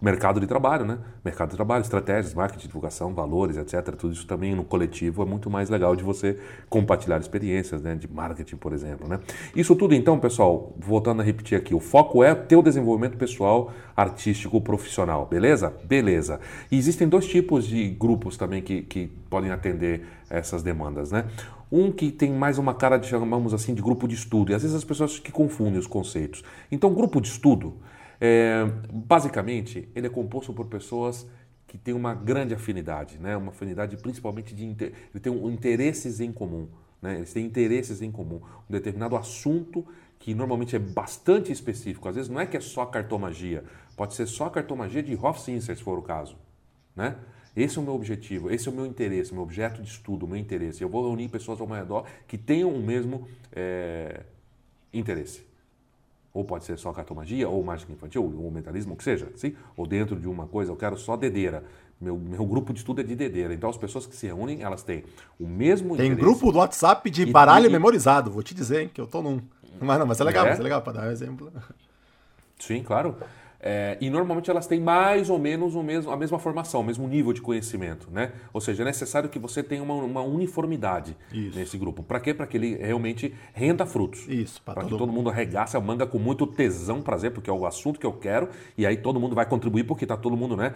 mercado 0.00 0.38
de 0.38 0.46
trabalho, 0.46 0.84
né? 0.84 0.98
Mercado 1.24 1.50
de 1.50 1.56
trabalho, 1.56 1.80
estratégias, 1.80 2.34
marketing, 2.34 2.66
divulgação, 2.66 3.14
valores, 3.14 3.56
etc. 3.56 3.94
Tudo 3.96 4.12
isso 4.12 4.26
também 4.26 4.54
no 4.54 4.62
coletivo 4.62 5.22
é 5.22 5.24
muito 5.24 5.48
mais 5.48 5.70
legal 5.70 5.96
de 5.96 6.04
você 6.04 6.38
compartilhar 6.68 7.18
experiências, 7.18 7.80
né? 7.80 7.94
De 7.94 8.06
marketing, 8.06 8.56
por 8.56 8.72
exemplo, 8.72 9.08
né? 9.08 9.18
Isso 9.54 9.74
tudo, 9.74 9.94
então, 9.94 10.18
pessoal, 10.18 10.74
voltando 10.78 11.22
a 11.22 11.24
repetir 11.24 11.56
aqui, 11.56 11.74
o 11.74 11.80
foco 11.80 12.22
é 12.22 12.34
ter 12.34 12.56
o 12.56 12.62
desenvolvimento 12.62 13.16
pessoal, 13.16 13.72
artístico, 13.96 14.60
profissional, 14.60 15.26
beleza? 15.26 15.72
Beleza. 15.84 16.40
E 16.70 16.76
existem 16.76 17.08
dois 17.08 17.26
tipos 17.26 17.66
de 17.66 17.88
grupos 17.88 18.36
também 18.36 18.60
que, 18.60 18.82
que 18.82 19.06
podem 19.30 19.50
atender 19.50 20.06
essas 20.28 20.62
demandas, 20.62 21.10
né? 21.10 21.24
Um 21.72 21.90
que 21.90 22.12
tem 22.12 22.30
mais 22.32 22.58
uma 22.58 22.74
cara 22.74 22.98
de, 22.98 23.08
chamamos 23.08 23.54
assim, 23.54 23.74
de 23.74 23.82
grupo 23.82 24.06
de 24.06 24.14
estudo. 24.14 24.52
E 24.52 24.54
às 24.54 24.62
vezes 24.62 24.76
as 24.76 24.84
pessoas 24.84 25.18
que 25.18 25.32
confundem 25.32 25.78
os 25.78 25.86
conceitos. 25.86 26.44
Então, 26.70 26.92
grupo 26.92 27.20
de 27.20 27.28
estudo 27.28 27.74
é, 28.20 28.64
basicamente, 28.92 29.88
ele 29.94 30.06
é 30.06 30.10
composto 30.10 30.52
por 30.52 30.66
pessoas 30.66 31.26
que 31.66 31.76
têm 31.76 31.94
uma 31.94 32.14
grande 32.14 32.54
afinidade, 32.54 33.18
né? 33.18 33.36
uma 33.36 33.50
afinidade 33.50 33.96
principalmente 33.96 34.54
de 34.54 34.64
inter... 34.64 34.92
ele 35.12 35.20
tem 35.20 35.32
interesses 35.48 36.20
em 36.20 36.32
comum. 36.32 36.68
Né? 37.02 37.16
Eles 37.16 37.32
têm 37.32 37.44
interesses 37.44 38.00
em 38.02 38.10
comum. 38.10 38.40
Um 38.68 38.72
determinado 38.72 39.16
assunto 39.16 39.84
que 40.18 40.34
normalmente 40.34 40.74
é 40.74 40.78
bastante 40.78 41.52
específico. 41.52 42.08
Às 42.08 42.16
vezes 42.16 42.30
não 42.30 42.40
é 42.40 42.46
que 42.46 42.56
é 42.56 42.60
só 42.60 42.86
cartomagia, 42.86 43.64
pode 43.96 44.14
ser 44.14 44.26
só 44.26 44.48
cartomagia 44.48 45.02
de 45.02 45.14
Hofzinser, 45.14 45.76
se 45.76 45.82
for 45.82 45.98
o 45.98 46.02
caso. 46.02 46.36
Né? 46.94 47.16
Esse 47.54 47.78
é 47.78 47.80
o 47.80 47.84
meu 47.84 47.94
objetivo, 47.94 48.50
esse 48.50 48.68
é 48.68 48.70
o 48.70 48.74
meu 48.74 48.84
interesse, 48.84 49.32
meu 49.32 49.42
objeto 49.42 49.80
de 49.80 49.88
estudo, 49.88 50.26
meu 50.26 50.36
interesse. 50.36 50.82
Eu 50.82 50.88
vou 50.88 51.06
reunir 51.06 51.28
pessoas 51.28 51.60
ao 51.60 51.66
meu 51.66 51.76
redor 51.76 52.06
que 52.26 52.36
tenham 52.36 52.70
o 52.70 52.82
mesmo 52.82 53.26
é, 53.52 54.24
interesse. 54.92 55.45
Ou 56.36 56.44
pode 56.44 56.66
ser 56.66 56.76
só 56.76 56.92
cartomagia, 56.92 57.48
ou 57.48 57.64
mágica 57.64 57.90
infantil, 57.90 58.22
ou 58.22 58.50
mentalismo, 58.50 58.92
o 58.92 58.96
que 58.96 59.02
seja. 59.02 59.26
Sim? 59.36 59.54
Ou 59.74 59.86
dentro 59.86 60.20
de 60.20 60.28
uma 60.28 60.46
coisa, 60.46 60.70
eu 60.70 60.76
quero 60.76 60.94
só 60.94 61.16
dedeira. 61.16 61.64
Meu, 61.98 62.18
meu 62.18 62.44
grupo 62.44 62.74
de 62.74 62.80
estudo 62.80 63.00
é 63.00 63.04
de 63.04 63.16
dedeira. 63.16 63.54
Então 63.54 63.70
as 63.70 63.78
pessoas 63.78 64.06
que 64.06 64.14
se 64.14 64.26
reúnem, 64.26 64.62
elas 64.62 64.82
têm 64.82 65.02
o 65.40 65.46
mesmo 65.46 65.96
Tem 65.96 66.14
grupo 66.14 66.52
do 66.52 66.58
WhatsApp 66.58 67.08
de 67.08 67.24
baralho 67.24 67.64
e, 67.64 67.70
memorizado, 67.70 68.30
vou 68.30 68.42
te 68.42 68.54
dizer, 68.54 68.82
hein, 68.82 68.90
que 68.92 69.00
eu 69.00 69.06
tô 69.06 69.22
num. 69.22 69.40
Mas 69.80 69.98
não, 69.98 70.04
mas 70.04 70.20
é 70.20 70.24
legal, 70.24 70.44
é? 70.44 70.50
mas 70.50 70.60
é 70.60 70.62
legal 70.62 70.82
para 70.82 70.92
dar 70.92 71.08
um 71.08 71.10
exemplo. 71.10 71.50
Sim, 72.58 72.82
claro. 72.82 73.16
É, 73.68 73.98
e 74.00 74.08
normalmente 74.08 74.48
elas 74.48 74.68
têm 74.68 74.78
mais 74.78 75.28
ou 75.28 75.40
menos 75.40 75.74
o 75.74 75.82
mesmo, 75.82 76.12
a 76.12 76.16
mesma 76.16 76.38
formação, 76.38 76.82
o 76.82 76.84
mesmo 76.84 77.08
nível 77.08 77.32
de 77.32 77.40
conhecimento. 77.40 78.08
Né? 78.12 78.30
Ou 78.52 78.60
seja, 78.60 78.84
é 78.84 78.86
necessário 78.86 79.28
que 79.28 79.40
você 79.40 79.60
tenha 79.60 79.82
uma, 79.82 79.94
uma 79.94 80.22
uniformidade 80.22 81.16
Isso. 81.32 81.58
nesse 81.58 81.76
grupo. 81.76 82.00
Para 82.00 82.20
quê? 82.20 82.32
Para 82.32 82.46
que 82.46 82.56
ele 82.56 82.76
realmente 82.76 83.34
renda 83.52 83.84
frutos. 83.84 84.24
Isso. 84.28 84.62
Para 84.62 84.84
que 84.84 84.90
todo 84.90 85.12
mundo 85.12 85.30
arregace 85.30 85.76
a 85.76 85.80
manga 85.80 86.06
com 86.06 86.16
muito 86.16 86.46
tesão, 86.46 87.02
prazer, 87.02 87.32
porque 87.32 87.50
é 87.50 87.52
o 87.52 87.66
assunto 87.66 87.98
que 87.98 88.06
eu 88.06 88.12
quero, 88.12 88.48
e 88.78 88.86
aí 88.86 88.96
todo 88.96 89.18
mundo 89.18 89.34
vai 89.34 89.46
contribuir 89.46 89.82
porque 89.82 90.04
está 90.04 90.16
todo 90.16 90.36
mundo, 90.36 90.56
né? 90.56 90.72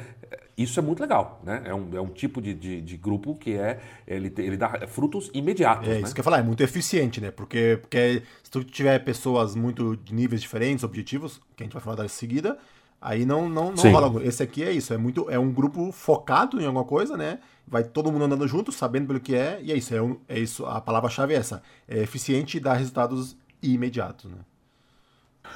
Isso 0.58 0.80
é 0.80 0.82
muito 0.82 1.00
legal, 1.00 1.40
né? 1.44 1.62
É 1.64 1.72
um, 1.72 1.96
é 1.96 2.00
um 2.00 2.08
tipo 2.08 2.42
de, 2.42 2.52
de, 2.52 2.80
de 2.80 2.96
grupo 2.96 3.36
que 3.36 3.52
é, 3.52 3.78
ele, 4.04 4.34
ele 4.36 4.56
dá 4.56 4.88
frutos 4.88 5.30
imediatos. 5.32 5.86
É 5.86 5.92
né? 5.92 6.00
isso 6.00 6.12
que 6.12 6.20
eu 6.20 6.22
ia 6.22 6.24
falar, 6.24 6.40
é 6.40 6.42
muito 6.42 6.62
eficiente, 6.64 7.20
né? 7.20 7.30
Porque, 7.30 7.78
porque 7.80 8.24
se 8.42 8.50
tu 8.50 8.64
tiver 8.64 8.98
pessoas 9.04 9.54
muito 9.54 9.96
de 9.96 10.12
níveis 10.12 10.42
diferentes, 10.42 10.82
objetivos, 10.82 11.40
que 11.56 11.62
a 11.62 11.64
gente 11.64 11.72
vai 11.72 11.82
falar 11.82 11.96
da 11.96 12.08
seguida, 12.08 12.58
Aí 13.00 13.24
não, 13.24 13.48
não, 13.48 13.72
não 13.72 13.92
rola. 13.92 14.22
Esse 14.24 14.42
aqui 14.42 14.62
é 14.62 14.70
isso, 14.70 14.92
é 14.92 14.98
muito 14.98 15.30
é 15.30 15.38
um 15.38 15.50
grupo 15.50 15.90
focado 15.90 16.60
em 16.60 16.66
alguma 16.66 16.84
coisa, 16.84 17.16
né? 17.16 17.38
Vai 17.66 17.82
todo 17.82 18.12
mundo 18.12 18.24
andando 18.24 18.46
junto, 18.46 18.70
sabendo 18.70 19.06
pelo 19.06 19.20
que 19.20 19.34
é, 19.34 19.58
e 19.62 19.72
é 19.72 19.76
isso, 19.76 19.94
é, 19.94 20.02
um, 20.02 20.18
é 20.28 20.38
isso, 20.38 20.66
a 20.66 20.80
palavra-chave 20.80 21.32
é 21.32 21.36
essa. 21.36 21.62
É 21.88 22.00
eficiente 22.00 22.58
e 22.58 22.60
dá 22.60 22.74
resultados 22.74 23.36
imediatos, 23.62 24.30
né? 24.30 24.38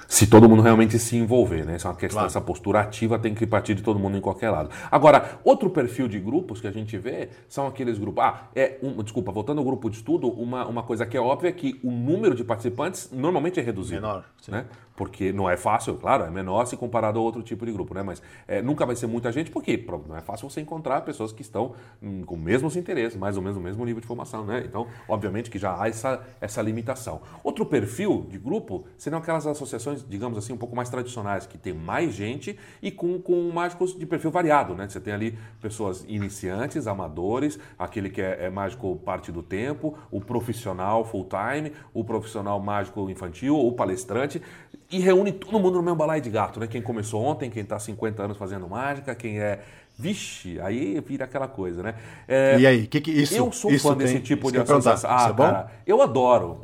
Se 0.06 0.26
todo 0.26 0.48
mundo 0.48 0.62
realmente 0.62 0.98
se 0.98 1.16
envolver, 1.16 1.64
né? 1.64 1.74
Essa 1.74 1.88
é 1.88 1.90
uma 1.90 1.96
questão, 1.96 2.20
claro. 2.20 2.26
essa 2.26 2.40
postura 2.40 2.80
ativa 2.80 3.18
tem 3.18 3.34
que 3.34 3.46
partir 3.46 3.74
de 3.74 3.82
todo 3.82 3.98
mundo 3.98 4.16
em 4.16 4.20
qualquer 4.20 4.50
lado. 4.50 4.70
Agora, 4.90 5.38
outro 5.44 5.70
perfil 5.70 6.08
de 6.08 6.18
grupos 6.18 6.60
que 6.60 6.66
a 6.66 6.70
gente 6.70 6.96
vê 6.98 7.28
são 7.48 7.66
aqueles 7.66 7.98
grupos. 7.98 8.22
Ah, 8.22 8.48
é 8.54 8.78
um, 8.82 9.02
desculpa, 9.02 9.32
voltando 9.32 9.58
ao 9.58 9.64
grupo 9.64 9.88
de 9.88 9.96
estudo, 9.96 10.28
uma, 10.28 10.66
uma 10.66 10.82
coisa 10.82 11.06
que 11.06 11.16
é 11.16 11.20
óbvia 11.20 11.48
é 11.48 11.52
que 11.52 11.80
o 11.82 11.90
número 11.90 12.34
de 12.34 12.44
participantes 12.44 13.10
normalmente 13.12 13.58
é 13.58 13.62
reduzido. 13.62 14.02
Menor. 14.02 14.24
Sim. 14.40 14.52
Né? 14.52 14.66
Porque 14.96 15.32
não 15.32 15.50
é 15.50 15.56
fácil, 15.56 15.96
claro, 15.96 16.24
é 16.24 16.30
menor 16.30 16.66
se 16.66 16.76
comparado 16.76 17.18
a 17.18 17.22
outro 17.22 17.42
tipo 17.42 17.66
de 17.66 17.72
grupo, 17.72 17.94
né? 17.94 18.02
Mas 18.02 18.22
é, 18.46 18.62
nunca 18.62 18.86
vai 18.86 18.94
ser 18.94 19.06
muita 19.06 19.32
gente, 19.32 19.50
porque 19.50 19.84
não 20.08 20.16
é 20.16 20.20
fácil 20.20 20.48
você 20.48 20.60
encontrar 20.60 21.00
pessoas 21.00 21.32
que 21.32 21.42
estão 21.42 21.74
hum, 22.02 22.22
com 22.24 22.36
mesmos 22.36 22.76
interesses, 22.76 23.18
mais 23.18 23.36
ou 23.36 23.42
menos 23.42 23.56
o 23.56 23.60
mesmo 23.60 23.84
nível 23.84 24.00
de 24.00 24.06
formação, 24.06 24.44
né? 24.44 24.62
Então, 24.64 24.86
obviamente 25.08 25.50
que 25.50 25.58
já 25.58 25.80
há 25.80 25.88
essa, 25.88 26.24
essa 26.40 26.62
limitação. 26.62 27.20
Outro 27.42 27.66
perfil 27.66 28.26
de 28.30 28.38
grupo 28.38 28.84
seriam 28.96 29.18
aquelas 29.18 29.46
associações, 29.46 30.04
digamos 30.08 30.38
assim, 30.38 30.52
um 30.52 30.56
pouco 30.56 30.76
mais 30.76 30.88
tradicionais, 30.88 31.46
que 31.46 31.58
tem 31.58 31.72
mais 31.72 32.14
gente 32.14 32.58
e 32.80 32.90
com, 32.90 33.20
com 33.20 33.50
mágicos 33.50 33.98
de 33.98 34.06
perfil 34.06 34.30
variado, 34.30 34.74
né? 34.74 34.88
Você 34.88 35.00
tem 35.00 35.12
ali 35.12 35.36
pessoas 35.60 36.04
iniciantes, 36.08 36.86
amadores, 36.86 37.58
aquele 37.76 38.10
que 38.10 38.22
é, 38.22 38.44
é 38.44 38.50
mágico 38.50 38.96
parte 38.96 39.32
do 39.32 39.42
tempo, 39.42 39.98
o 40.10 40.20
profissional 40.20 41.04
full 41.04 41.28
time, 41.28 41.72
o 41.92 42.04
profissional 42.04 42.60
mágico 42.60 43.10
infantil, 43.10 43.58
o 43.58 43.72
palestrante 43.72 44.40
e 44.90 44.98
reúne 45.00 45.32
todo 45.32 45.58
mundo 45.58 45.76
no 45.76 45.82
mesmo 45.82 45.96
balaio 45.96 46.22
de 46.22 46.30
gato, 46.30 46.60
né? 46.60 46.66
Quem 46.66 46.82
começou 46.82 47.22
ontem, 47.22 47.50
quem 47.50 47.62
está 47.62 47.78
50 47.78 48.22
anos 48.22 48.36
fazendo 48.36 48.68
mágica, 48.68 49.14
quem 49.14 49.40
é. 49.40 49.60
Vixe, 49.96 50.60
aí 50.60 51.00
vira 51.06 51.24
aquela 51.24 51.46
coisa, 51.46 51.80
né? 51.80 51.94
É, 52.26 52.58
e 52.58 52.66
aí, 52.66 52.86
que 52.88 53.00
que 53.00 53.12
isso? 53.12 53.36
Eu 53.36 53.52
sou 53.52 53.70
isso 53.70 53.86
fã 53.86 53.94
tem, 53.94 54.04
desse 54.04 54.18
tipo 54.18 54.50
de 54.50 54.58
associação. 54.58 55.08
Ah, 55.08 55.28
é 55.30 55.32
cara, 55.32 55.72
eu 55.86 56.02
adoro. 56.02 56.62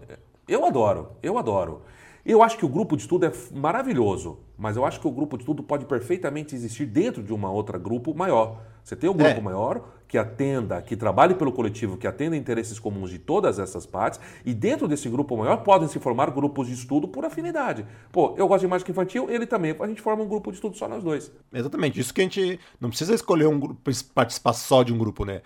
Eu 0.49 0.67
adoro, 0.67 1.13
eu 1.23 1.39
adoro. 1.39 1.83
Eu 2.27 2.43
acho 2.43 2.59
que 2.59 2.65
o 2.65 2.69
grupo 2.69 2.97
de 2.97 3.03
estudo 3.03 3.27
é 3.27 3.33
maravilhoso, 3.53 4.41
mas 4.59 4.77
eu 4.77 4.85
acho 4.85 4.99
que 4.99 5.07
o 5.07 5.13
grupo 5.13 5.37
de 5.37 5.45
estudo 5.45 5.63
pode 5.63 5.85
perfeitamente 5.85 6.57
existir 6.57 6.87
dentro 6.87 7.23
de 7.23 7.33
uma 7.33 7.53
outra 7.53 7.79
grupo 7.79 8.13
maior. 8.13 8.61
Você 8.83 8.97
tem 8.97 9.09
um 9.09 9.15
grupo 9.15 9.39
é. 9.39 9.41
maior 9.41 9.85
que 10.11 10.19
atenda, 10.19 10.83
que 10.83 10.97
trabalhe 10.97 11.37
pelo 11.37 11.53
coletivo, 11.53 11.97
que 11.97 12.05
atenda 12.05 12.37
interesses 12.37 12.81
comuns 12.81 13.11
de 13.11 13.19
todas 13.19 13.61
essas 13.61 13.87
partes, 13.87 14.19
e 14.45 14.53
dentro 14.53 14.89
desse 14.89 15.09
grupo 15.09 15.37
maior 15.37 15.59
podem 15.59 15.87
se 15.87 16.01
formar 16.01 16.33
grupos 16.33 16.67
de 16.67 16.75
estudo 16.75 17.07
por 17.07 17.25
afinidade. 17.25 17.87
Pô, 18.11 18.35
eu 18.37 18.49
gosto 18.49 18.63
de 18.63 18.67
mágica 18.67 18.91
infantil, 18.91 19.31
ele 19.31 19.47
também. 19.47 19.77
A 19.79 19.87
gente 19.87 20.03
forma 20.03 20.25
um 20.25 20.29
grupo 20.29 20.51
de 20.51 20.57
estudo 20.57 20.77
só 20.77 20.89
nós 20.89 21.05
dois. 21.05 21.31
Exatamente. 21.53 22.01
Isso 22.01 22.13
que 22.13 22.21
a 22.21 22.25
gente 22.25 22.59
não 22.81 22.89
precisa 22.89 23.15
escolher 23.15 23.47
um 23.47 23.61
grupo, 23.61 23.81
participar 24.13 24.53
só 24.53 24.83
de 24.83 24.93
um 24.93 24.99
grupo, 24.99 25.25
né? 25.25 25.43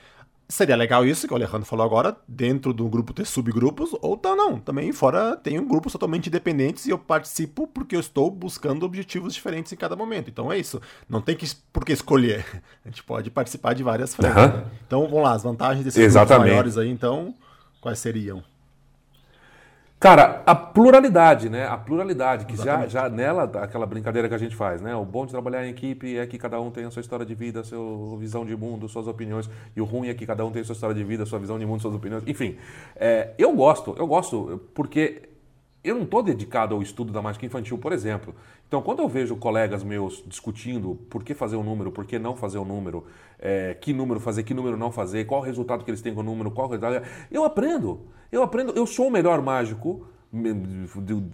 Seria 0.46 0.76
legal 0.76 1.06
isso 1.06 1.26
que 1.26 1.32
o 1.32 1.36
Alejandro 1.36 1.64
falou 1.64 1.86
agora, 1.86 2.16
dentro 2.28 2.74
do 2.74 2.86
grupo 2.86 3.14
ter 3.14 3.24
subgrupos, 3.24 3.90
ou 4.02 4.16
tá, 4.16 4.36
não. 4.36 4.58
Também 4.60 4.92
fora 4.92 5.36
tem 5.36 5.62
grupos 5.66 5.92
totalmente 5.92 6.26
independentes 6.26 6.86
e 6.86 6.90
eu 6.90 6.98
participo 6.98 7.66
porque 7.66 7.96
eu 7.96 8.00
estou 8.00 8.30
buscando 8.30 8.84
objetivos 8.84 9.34
diferentes 9.34 9.72
em 9.72 9.76
cada 9.76 9.96
momento. 9.96 10.28
Então 10.28 10.52
é 10.52 10.58
isso. 10.58 10.80
Não 11.08 11.22
tem 11.22 11.34
que 11.34 11.46
por 11.72 11.84
que 11.84 11.92
escolher. 11.92 12.44
A 12.84 12.88
gente 12.88 13.02
pode 13.02 13.30
participar 13.30 13.74
de 13.74 13.82
várias 13.82 14.14
frentes. 14.14 14.36
Uhum. 14.36 14.48
Né? 14.48 14.64
Então 14.86 15.08
vamos 15.08 15.24
lá, 15.24 15.32
as 15.32 15.42
vantagens 15.42 15.84
desses 15.84 16.00
Exatamente. 16.00 16.50
grupos 16.50 16.50
maiores 16.50 16.78
aí, 16.78 16.90
então, 16.90 17.34
quais 17.80 17.98
seriam? 17.98 18.42
Cara, 20.04 20.42
a 20.44 20.54
pluralidade, 20.54 21.48
né? 21.48 21.66
A 21.66 21.78
pluralidade, 21.78 22.44
que 22.44 22.58
já, 22.58 22.86
já 22.86 23.08
nela, 23.08 23.44
aquela 23.44 23.86
brincadeira 23.86 24.28
que 24.28 24.34
a 24.34 24.38
gente 24.38 24.54
faz, 24.54 24.82
né? 24.82 24.94
O 24.94 25.02
bom 25.02 25.24
de 25.24 25.32
trabalhar 25.32 25.66
em 25.66 25.70
equipe 25.70 26.18
é 26.18 26.26
que 26.26 26.36
cada 26.36 26.60
um 26.60 26.70
tem 26.70 26.84
a 26.84 26.90
sua 26.90 27.00
história 27.00 27.24
de 27.24 27.34
vida, 27.34 27.60
a 27.60 27.64
sua 27.64 28.18
visão 28.18 28.44
de 28.44 28.54
mundo, 28.54 28.86
suas 28.86 29.06
opiniões. 29.06 29.48
E 29.74 29.80
o 29.80 29.84
ruim 29.86 30.08
é 30.10 30.14
que 30.14 30.26
cada 30.26 30.44
um 30.44 30.50
tem 30.50 30.60
a 30.60 30.64
sua 30.66 30.74
história 30.74 30.94
de 30.94 31.02
vida, 31.02 31.24
sua 31.24 31.38
visão 31.38 31.58
de 31.58 31.64
mundo, 31.64 31.80
suas 31.80 31.94
opiniões. 31.94 32.22
Enfim, 32.26 32.58
é, 32.94 33.30
eu 33.38 33.54
gosto, 33.54 33.94
eu 33.98 34.06
gosto, 34.06 34.60
porque 34.74 35.22
eu 35.84 35.94
não 35.94 36.04
estou 36.04 36.22
dedicado 36.22 36.74
ao 36.74 36.80
estudo 36.80 37.12
da 37.12 37.20
mágica 37.20 37.44
infantil, 37.44 37.76
por 37.76 37.92
exemplo. 37.92 38.34
Então, 38.66 38.80
quando 38.80 39.00
eu 39.00 39.08
vejo 39.08 39.36
colegas 39.36 39.84
meus 39.84 40.24
discutindo 40.26 40.94
por 41.10 41.22
que 41.22 41.34
fazer 41.34 41.56
um 41.56 41.62
número, 41.62 41.92
por 41.92 42.06
que 42.06 42.18
não 42.18 42.34
fazer 42.34 42.58
um 42.58 42.64
número, 42.64 43.04
é, 43.38 43.74
que 43.74 43.92
número 43.92 44.18
fazer, 44.18 44.42
que 44.44 44.54
número 44.54 44.78
não 44.78 44.90
fazer, 44.90 45.26
qual 45.26 45.42
o 45.42 45.44
resultado 45.44 45.84
que 45.84 45.90
eles 45.90 46.00
têm 46.00 46.14
com 46.14 46.20
o 46.20 46.24
número, 46.24 46.50
qual 46.50 46.66
o 46.66 46.70
resultado. 46.70 47.06
Eu 47.30 47.44
aprendo. 47.44 48.00
Eu 48.32 48.42
aprendo, 48.42 48.72
eu 48.72 48.86
sou 48.86 49.08
o 49.08 49.10
melhor 49.10 49.42
mágico 49.42 50.06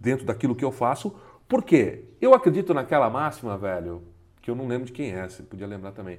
dentro 0.00 0.26
daquilo 0.26 0.56
que 0.56 0.64
eu 0.64 0.72
faço. 0.72 1.14
Por 1.48 1.62
quê? 1.62 2.04
Eu 2.20 2.34
acredito 2.34 2.74
naquela 2.74 3.08
máxima, 3.08 3.56
velho, 3.56 4.02
que 4.42 4.50
eu 4.50 4.56
não 4.56 4.66
lembro 4.66 4.86
de 4.86 4.92
quem 4.92 5.12
é, 5.12 5.28
você 5.28 5.42
podia 5.42 5.66
lembrar 5.66 5.92
também. 5.92 6.18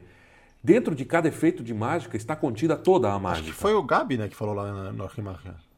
Dentro 0.64 0.96
de 0.96 1.04
cada 1.04 1.28
efeito 1.28 1.64
de 1.64 1.74
mágica 1.74 2.16
está 2.16 2.36
contida 2.36 2.78
toda 2.78 3.12
a 3.12 3.20
mágica. 3.20 3.50
Acho 3.50 3.56
que 3.56 3.62
foi 3.62 3.74
o 3.74 3.84
Gabi, 3.84 4.18
né, 4.18 4.28
que 4.28 4.36
falou 4.36 4.56
lá 4.56 4.92
no 4.92 5.04
Arquimarca. 5.04 5.71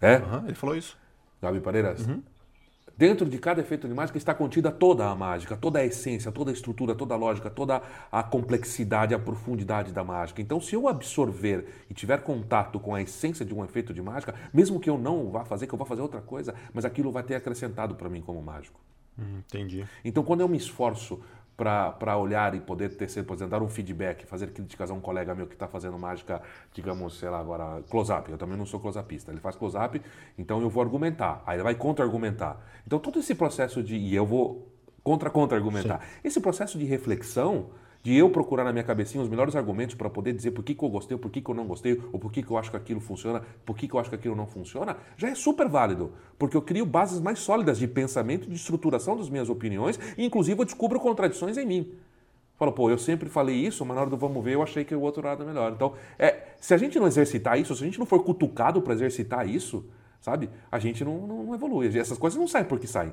É? 0.00 0.16
Uhum, 0.16 0.46
ele 0.46 0.54
falou 0.54 0.76
isso. 0.76 0.96
Gabi 1.40 1.60
Pareiras? 1.60 2.06
Uhum. 2.06 2.22
Dentro 2.98 3.28
de 3.28 3.38
cada 3.38 3.60
efeito 3.60 3.86
de 3.86 3.94
mágica 3.94 4.18
está 4.18 4.34
contida 4.34 4.72
toda 4.72 5.08
a 5.08 5.14
mágica, 5.14 5.56
toda 5.56 5.78
a 5.78 5.84
essência, 5.86 6.32
toda 6.32 6.50
a 6.50 6.52
estrutura, 6.52 6.96
toda 6.96 7.14
a 7.14 7.16
lógica, 7.16 7.48
toda 7.48 7.80
a 8.10 8.24
complexidade, 8.24 9.14
a 9.14 9.18
profundidade 9.20 9.92
da 9.92 10.02
mágica. 10.02 10.42
Então, 10.42 10.60
se 10.60 10.74
eu 10.74 10.88
absorver 10.88 11.84
e 11.88 11.94
tiver 11.94 12.22
contato 12.22 12.80
com 12.80 12.96
a 12.96 13.00
essência 13.00 13.46
de 13.46 13.54
um 13.54 13.64
efeito 13.64 13.94
de 13.94 14.02
mágica, 14.02 14.34
mesmo 14.52 14.80
que 14.80 14.90
eu 14.90 14.98
não 14.98 15.30
vá 15.30 15.44
fazer, 15.44 15.68
que 15.68 15.74
eu 15.74 15.78
vá 15.78 15.84
fazer 15.84 16.02
outra 16.02 16.20
coisa, 16.20 16.56
mas 16.74 16.84
aquilo 16.84 17.12
vai 17.12 17.22
ter 17.22 17.36
acrescentado 17.36 17.94
para 17.94 18.08
mim 18.08 18.20
como 18.20 18.42
mágico. 18.42 18.80
Hum, 19.16 19.42
entendi. 19.46 19.86
Então, 20.04 20.24
quando 20.24 20.40
eu 20.40 20.48
me 20.48 20.56
esforço 20.56 21.20
para 21.58 22.16
olhar 22.16 22.54
e 22.54 22.60
poder 22.60 22.90
ter, 22.96 23.06
por 23.24 23.34
exemplo, 23.34 23.50
dar 23.50 23.60
um 23.60 23.68
feedback, 23.68 24.24
fazer 24.24 24.52
críticas 24.52 24.92
a 24.92 24.94
um 24.94 25.00
colega 25.00 25.34
meu 25.34 25.46
que 25.46 25.54
está 25.54 25.66
fazendo 25.66 25.98
mágica, 25.98 26.40
digamos, 26.72 27.18
sei 27.18 27.28
lá, 27.28 27.40
agora, 27.40 27.82
close-up. 27.90 28.30
Eu 28.30 28.38
também 28.38 28.56
não 28.56 28.64
sou 28.64 28.78
close-upista. 28.78 29.32
Ele 29.32 29.40
faz 29.40 29.56
close-up, 29.56 30.00
então 30.38 30.62
eu 30.62 30.70
vou 30.70 30.82
argumentar. 30.82 31.42
Aí 31.44 31.56
ele 31.56 31.64
vai 31.64 31.74
contra-argumentar. 31.74 32.56
Então 32.86 33.00
todo 33.00 33.18
esse 33.18 33.34
processo 33.34 33.82
de. 33.82 33.96
E 33.96 34.14
eu 34.14 34.24
vou 34.24 34.72
Contra, 35.02 35.30
contra 35.30 35.56
argumentar. 35.56 36.00
Sim. 36.00 36.06
Esse 36.22 36.38
processo 36.38 36.76
de 36.76 36.84
reflexão, 36.84 37.70
de 38.02 38.14
eu 38.14 38.30
procurar 38.30 38.64
na 38.64 38.72
minha 38.72 38.84
cabecinha 38.84 39.22
os 39.22 39.28
melhores 39.28 39.56
argumentos 39.56 39.94
para 39.94 40.08
poder 40.08 40.32
dizer 40.32 40.52
por 40.52 40.62
que, 40.62 40.74
que 40.74 40.82
eu 40.82 40.88
gostei, 40.88 41.16
por 41.16 41.30
que, 41.30 41.40
que 41.40 41.50
eu 41.50 41.54
não 41.54 41.66
gostei, 41.66 42.00
ou 42.12 42.18
por 42.18 42.30
que, 42.30 42.42
que 42.42 42.50
eu 42.50 42.56
acho 42.56 42.70
que 42.70 42.76
aquilo 42.76 43.00
funciona, 43.00 43.42
por 43.66 43.76
que, 43.76 43.88
que 43.88 43.94
eu 43.94 44.00
acho 44.00 44.08
que 44.08 44.16
aquilo 44.16 44.36
não 44.36 44.46
funciona, 44.46 44.96
já 45.16 45.28
é 45.28 45.34
super 45.34 45.68
válido. 45.68 46.12
Porque 46.38 46.56
eu 46.56 46.62
crio 46.62 46.86
bases 46.86 47.20
mais 47.20 47.38
sólidas 47.40 47.78
de 47.78 47.88
pensamento, 47.88 48.48
de 48.48 48.54
estruturação 48.54 49.16
das 49.16 49.28
minhas 49.28 49.48
opiniões, 49.48 49.98
e 50.16 50.24
inclusive 50.24 50.60
eu 50.60 50.64
descubro 50.64 51.00
contradições 51.00 51.58
em 51.58 51.66
mim. 51.66 51.92
Fala, 52.56 52.72
pô, 52.72 52.90
eu 52.90 52.98
sempre 52.98 53.28
falei 53.28 53.54
isso, 53.54 53.84
mas 53.84 53.94
na 53.94 54.00
hora 54.00 54.10
do 54.10 54.16
vamos 54.16 54.42
ver 54.42 54.54
eu 54.54 54.62
achei 54.62 54.84
que 54.84 54.94
o 54.94 55.00
outro 55.00 55.24
lado 55.24 55.42
é 55.44 55.46
melhor. 55.46 55.72
Então, 55.72 55.94
é, 56.18 56.48
se 56.60 56.74
a 56.74 56.76
gente 56.76 56.98
não 56.98 57.06
exercitar 57.06 57.58
isso, 57.58 57.74
se 57.74 57.82
a 57.82 57.86
gente 57.86 57.98
não 57.98 58.06
for 58.06 58.22
cutucado 58.24 58.82
para 58.82 58.94
exercitar 58.94 59.48
isso, 59.48 59.84
sabe? 60.20 60.50
A 60.70 60.78
gente 60.78 61.04
não, 61.04 61.26
não, 61.26 61.42
não 61.44 61.54
evolui. 61.54 61.96
Essas 61.96 62.18
coisas 62.18 62.38
não 62.38 62.48
saem 62.48 62.64
porque 62.64 62.86
saem. 62.86 63.12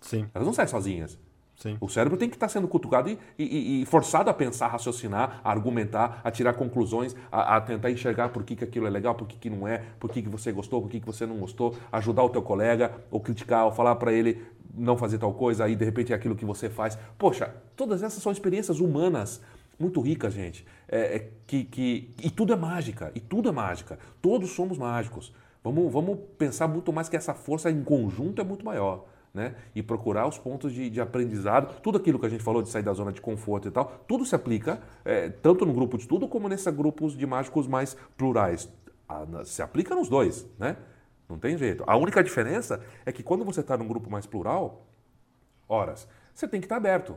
Sim. 0.00 0.26
Elas 0.34 0.46
não 0.46 0.52
saem 0.52 0.66
sozinhas. 0.66 1.18
Sim. 1.60 1.76
O 1.78 1.90
cérebro 1.90 2.16
tem 2.16 2.30
que 2.30 2.36
estar 2.36 2.48
sendo 2.48 2.66
cutucado 2.66 3.10
e, 3.10 3.18
e, 3.38 3.82
e, 3.82 3.84
forçado 3.84 4.30
a 4.30 4.34
pensar, 4.34 4.68
raciocinar, 4.68 5.42
a 5.44 5.50
argumentar, 5.50 6.18
a 6.24 6.30
tirar 6.30 6.54
conclusões, 6.54 7.14
a, 7.30 7.56
a 7.56 7.60
tentar 7.60 7.90
enxergar 7.90 8.30
por 8.30 8.42
que, 8.44 8.56
que 8.56 8.64
aquilo 8.64 8.86
é 8.86 8.90
legal, 8.90 9.14
por 9.14 9.28
que, 9.28 9.36
que 9.36 9.50
não 9.50 9.68
é, 9.68 9.82
por 10.00 10.10
que, 10.10 10.22
que 10.22 10.28
você 10.28 10.50
gostou, 10.52 10.80
por 10.80 10.90
que, 10.90 10.98
que 10.98 11.06
você 11.06 11.26
não 11.26 11.36
gostou, 11.36 11.76
ajudar 11.92 12.24
o 12.24 12.30
teu 12.30 12.40
colega, 12.40 12.92
ou 13.10 13.20
criticar, 13.20 13.66
ou 13.66 13.72
falar 13.72 13.94
para 13.96 14.10
ele 14.10 14.42
não 14.74 14.96
fazer 14.96 15.18
tal 15.18 15.34
coisa, 15.34 15.64
aí 15.64 15.76
de 15.76 15.84
repente 15.84 16.14
é 16.14 16.16
aquilo 16.16 16.34
que 16.34 16.46
você 16.46 16.70
faz. 16.70 16.96
Poxa, 17.18 17.54
todas 17.76 18.02
essas 18.02 18.22
são 18.22 18.32
experiências 18.32 18.80
humanas 18.80 19.42
muito 19.78 20.00
ricas, 20.00 20.32
gente. 20.32 20.64
É, 20.88 21.16
é, 21.16 21.30
que, 21.46 21.64
que, 21.64 22.10
e 22.22 22.30
tudo 22.30 22.54
é 22.54 22.56
mágica, 22.56 23.12
e 23.14 23.20
tudo 23.20 23.50
é 23.50 23.52
mágica. 23.52 23.98
Todos 24.22 24.48
somos 24.52 24.78
mágicos. 24.78 25.30
Vamos, 25.62 25.92
vamos 25.92 26.20
pensar 26.38 26.66
muito 26.68 26.90
mais 26.90 27.10
que 27.10 27.18
essa 27.18 27.34
força 27.34 27.70
em 27.70 27.84
conjunto 27.84 28.40
é 28.40 28.44
muito 28.44 28.64
maior 28.64 29.04
né? 29.32 29.54
e 29.74 29.82
procurar 29.82 30.26
os 30.26 30.38
pontos 30.38 30.72
de, 30.72 30.90
de, 30.90 31.00
aprendizado. 31.00 31.80
Tudo 31.80 31.98
aquilo 31.98 32.18
que 32.18 32.26
a 32.26 32.28
gente 32.28 32.42
falou 32.42 32.62
de 32.62 32.68
sair 32.68 32.82
da 32.82 32.92
zona 32.92 33.12
de 33.12 33.20
conforto 33.20 33.68
e 33.68 33.70
tal, 33.70 34.04
tudo 34.06 34.24
se 34.24 34.34
aplica, 34.34 34.80
é, 35.04 35.28
tanto 35.28 35.64
no 35.64 35.72
grupo 35.72 35.96
de 35.96 36.02
estudo 36.02 36.28
como 36.28 36.48
nesses 36.48 36.72
grupos 36.74 37.16
de 37.16 37.26
mágicos 37.26 37.66
mais 37.66 37.96
plurais. 38.16 38.68
se 39.44 39.62
aplica 39.62 39.94
nos 39.94 40.08
dois, 40.08 40.46
né? 40.58 40.76
Não 41.28 41.38
tem 41.38 41.56
jeito. 41.56 41.84
A 41.86 41.96
única 41.96 42.22
diferença 42.24 42.82
é 43.06 43.12
que 43.12 43.22
quando 43.22 43.44
você 43.44 43.60
está 43.60 43.76
num 43.76 43.86
grupo 43.86 44.10
mais 44.10 44.26
plural, 44.26 44.88
horas, 45.68 46.08
você 46.34 46.48
tem 46.48 46.60
que 46.60 46.66
estar 46.66 46.74
tá 46.74 46.80
aberto. 46.80 47.16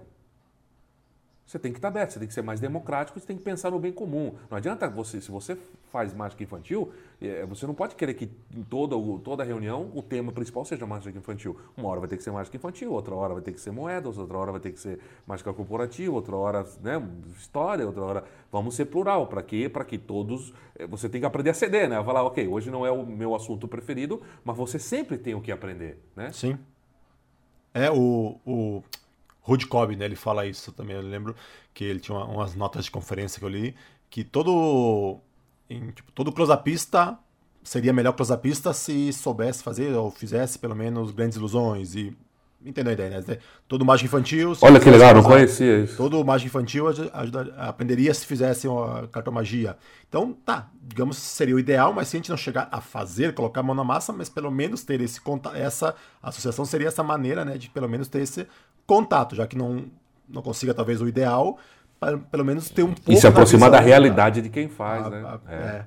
Você 1.45 1.59
tem 1.59 1.71
que 1.71 1.77
estar 1.77 1.89
aberto, 1.89 2.11
você 2.11 2.19
tem 2.19 2.27
que 2.27 2.33
ser 2.33 2.41
mais 2.41 2.59
democrático, 2.59 3.19
você 3.19 3.25
tem 3.27 3.37
que 3.37 3.43
pensar 3.43 3.71
no 3.71 3.79
bem 3.79 3.91
comum. 3.91 4.33
Não 4.49 4.57
adianta 4.57 4.89
você, 4.89 5.19
se 5.19 5.29
você 5.29 5.57
faz 5.91 6.13
mágica 6.13 6.41
infantil, 6.41 6.91
é, 7.21 7.45
você 7.45 7.67
não 7.67 7.73
pode 7.73 7.95
querer 7.95 8.13
que 8.13 8.29
em 8.55 8.63
toda, 8.63 8.95
toda 9.19 9.43
reunião 9.43 9.91
o 9.93 10.01
tema 10.01 10.31
principal 10.31 10.63
seja 10.63 10.85
mágica 10.85 11.17
infantil. 11.17 11.57
Uma 11.75 11.89
hora 11.89 11.99
vai 11.99 12.09
ter 12.09 12.17
que 12.17 12.23
ser 12.23 12.31
mágica 12.31 12.55
infantil, 12.55 12.93
outra 12.93 13.13
hora 13.13 13.33
vai 13.33 13.43
ter 13.43 13.51
que 13.51 13.59
ser 13.59 13.71
moedas, 13.71 14.17
outra 14.17 14.37
hora 14.37 14.51
vai 14.51 14.61
ter 14.61 14.71
que 14.71 14.79
ser 14.79 14.99
mágica 15.27 15.53
corporativa, 15.53 16.13
outra 16.13 16.35
hora 16.35 16.65
né, 16.81 17.01
história, 17.37 17.85
outra 17.85 18.01
hora. 18.03 18.23
Vamos 18.51 18.75
ser 18.75 18.85
plural. 18.85 19.27
Para 19.27 19.43
quê? 19.43 19.67
Para 19.67 19.83
que 19.83 19.97
todos. 19.97 20.53
É, 20.75 20.87
você 20.87 21.09
tem 21.09 21.19
que 21.19 21.27
aprender 21.27 21.49
a 21.49 21.53
ceder, 21.53 21.89
né? 21.89 22.01
Falar, 22.03 22.23
ok, 22.23 22.47
hoje 22.47 22.71
não 22.71 22.85
é 22.85 22.91
o 22.91 23.05
meu 23.05 23.35
assunto 23.35 23.67
preferido, 23.67 24.21
mas 24.45 24.55
você 24.55 24.79
sempre 24.79 25.17
tem 25.17 25.35
o 25.35 25.41
que 25.41 25.51
aprender, 25.51 25.99
né? 26.15 26.31
Sim. 26.31 26.57
É, 27.73 27.89
o, 27.91 28.37
o 28.45 28.83
Rudy 29.43 29.67
Cobb, 29.67 29.95
né, 29.95 30.05
ele 30.05 30.15
fala 30.15 30.45
isso 30.45 30.71
também. 30.71 30.95
Eu 30.95 31.01
lembro 31.01 31.35
que 31.73 31.83
ele 31.83 31.99
tinha 31.99 32.17
umas 32.17 32.55
notas 32.55 32.85
de 32.85 32.91
conferência 32.91 33.39
que 33.39 33.45
eu 33.45 33.49
li 33.49 33.75
que 34.13 34.23
todo 34.23 35.19
em, 35.67 35.89
tipo, 35.89 36.11
todo 36.11 36.31
closapista 36.31 37.17
seria 37.63 37.91
melhor 37.91 38.13
closapista 38.13 38.71
se 38.71 39.11
soubesse 39.11 39.63
fazer 39.63 39.91
ou 39.95 40.11
fizesse 40.11 40.59
pelo 40.59 40.75
menos 40.75 41.09
grandes 41.09 41.35
ilusões 41.35 41.95
e 41.95 42.15
entendeu 42.63 42.91
a 42.91 42.93
ideia, 42.93 43.09
né? 43.09 43.37
Todo 43.67 43.83
mágico 43.83 44.05
infantil. 44.05 44.53
Olha 44.61 44.79
que 44.79 44.89
legal, 44.89 45.15
não 45.15 45.23
conhecia 45.23 45.79
isso. 45.79 45.97
Todo 45.97 46.23
mágico 46.23 46.47
infantil 46.47 46.87
ajuda, 46.87 47.55
aprenderia 47.57 48.13
se 48.13 48.23
fizesse 48.23 48.67
uma 48.67 49.07
cartomagia. 49.07 49.75
Então, 50.07 50.37
tá, 50.45 50.69
digamos 50.79 51.17
que 51.17 51.23
seria 51.23 51.55
o 51.55 51.59
ideal, 51.59 51.91
mas 51.91 52.07
se 52.07 52.15
a 52.15 52.19
gente 52.19 52.29
não 52.29 52.37
chegar 52.37 52.69
a 52.71 52.79
fazer, 52.79 53.33
colocar 53.33 53.61
a 53.61 53.63
mão 53.63 53.75
na 53.75 53.83
massa, 53.83 54.13
mas 54.13 54.29
pelo 54.29 54.51
menos 54.51 54.83
ter 54.83 55.01
esse 55.01 55.19
essa 55.55 55.95
associação 56.21 56.65
seria 56.65 56.87
essa 56.87 57.01
maneira, 57.01 57.43
né, 57.43 57.57
de 57.57 57.67
pelo 57.69 57.89
menos 57.89 58.07
ter 58.07 58.21
esse 58.21 58.47
contato, 58.85 59.35
já 59.35 59.47
que 59.47 59.57
não, 59.57 59.85
não 60.27 60.41
consiga 60.41 60.73
talvez 60.73 61.01
o 61.01 61.07
ideal, 61.07 61.57
para 61.99 62.17
pelo 62.17 62.43
menos 62.43 62.69
ter 62.69 62.83
um 62.83 62.93
pouco. 62.93 63.11
E 63.11 63.17
se 63.17 63.27
aproximar 63.27 63.69
da, 63.71 63.77
da 63.77 63.83
realidade 63.83 64.41
de 64.41 64.49
quem 64.49 64.67
faz, 64.67 65.05
a, 65.05 65.09
né? 65.09 65.23
A, 65.25 65.51
é. 65.51 65.55
é. 65.55 65.85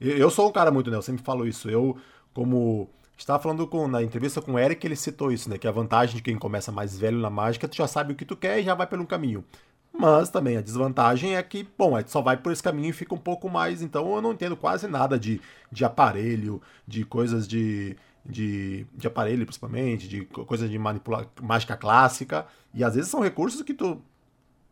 Eu 0.00 0.30
sou 0.30 0.48
um 0.48 0.52
cara 0.52 0.70
muito, 0.70 0.90
né? 0.90 0.96
Eu 0.96 1.02
sempre 1.02 1.24
falo 1.24 1.46
isso. 1.46 1.68
Eu, 1.68 1.96
como 2.32 2.88
estava 3.16 3.42
falando 3.42 3.66
com, 3.66 3.88
na 3.88 4.02
entrevista 4.02 4.40
com 4.40 4.52
o 4.52 4.58
Eric, 4.58 4.86
ele 4.86 4.94
citou 4.94 5.32
isso, 5.32 5.50
né? 5.50 5.58
Que 5.58 5.66
a 5.66 5.72
vantagem 5.72 6.16
de 6.16 6.22
quem 6.22 6.38
começa 6.38 6.70
mais 6.70 6.96
velho 6.96 7.18
na 7.18 7.30
mágica, 7.30 7.66
tu 7.66 7.76
já 7.76 7.88
sabe 7.88 8.12
o 8.12 8.16
que 8.16 8.24
tu 8.24 8.36
quer 8.36 8.60
e 8.60 8.62
já 8.62 8.74
vai 8.74 8.86
pelo 8.86 9.04
caminho. 9.06 9.44
Mas 9.92 10.30
também 10.30 10.56
a 10.56 10.60
desvantagem 10.60 11.34
é 11.34 11.42
que, 11.42 11.66
bom, 11.76 11.96
a 11.96 12.00
gente 12.00 12.12
só 12.12 12.20
vai 12.20 12.36
por 12.36 12.52
esse 12.52 12.62
caminho 12.62 12.90
e 12.90 12.92
fica 12.92 13.14
um 13.14 13.18
pouco 13.18 13.48
mais. 13.48 13.82
Então 13.82 14.14
eu 14.14 14.22
não 14.22 14.32
entendo 14.32 14.56
quase 14.56 14.86
nada 14.86 15.18
de, 15.18 15.40
de 15.72 15.84
aparelho, 15.84 16.62
de 16.86 17.04
coisas 17.04 17.48
de 17.48 17.96
de, 18.28 18.86
de 18.94 19.06
aparelho, 19.06 19.46
principalmente, 19.46 20.06
de 20.06 20.24
coisa 20.26 20.68
de 20.68 20.78
manipular 20.78 21.26
mágica 21.42 21.76
clássica. 21.76 22.46
E 22.74 22.84
às 22.84 22.94
vezes 22.94 23.10
são 23.10 23.20
recursos 23.20 23.62
que 23.62 23.72
tu 23.72 24.00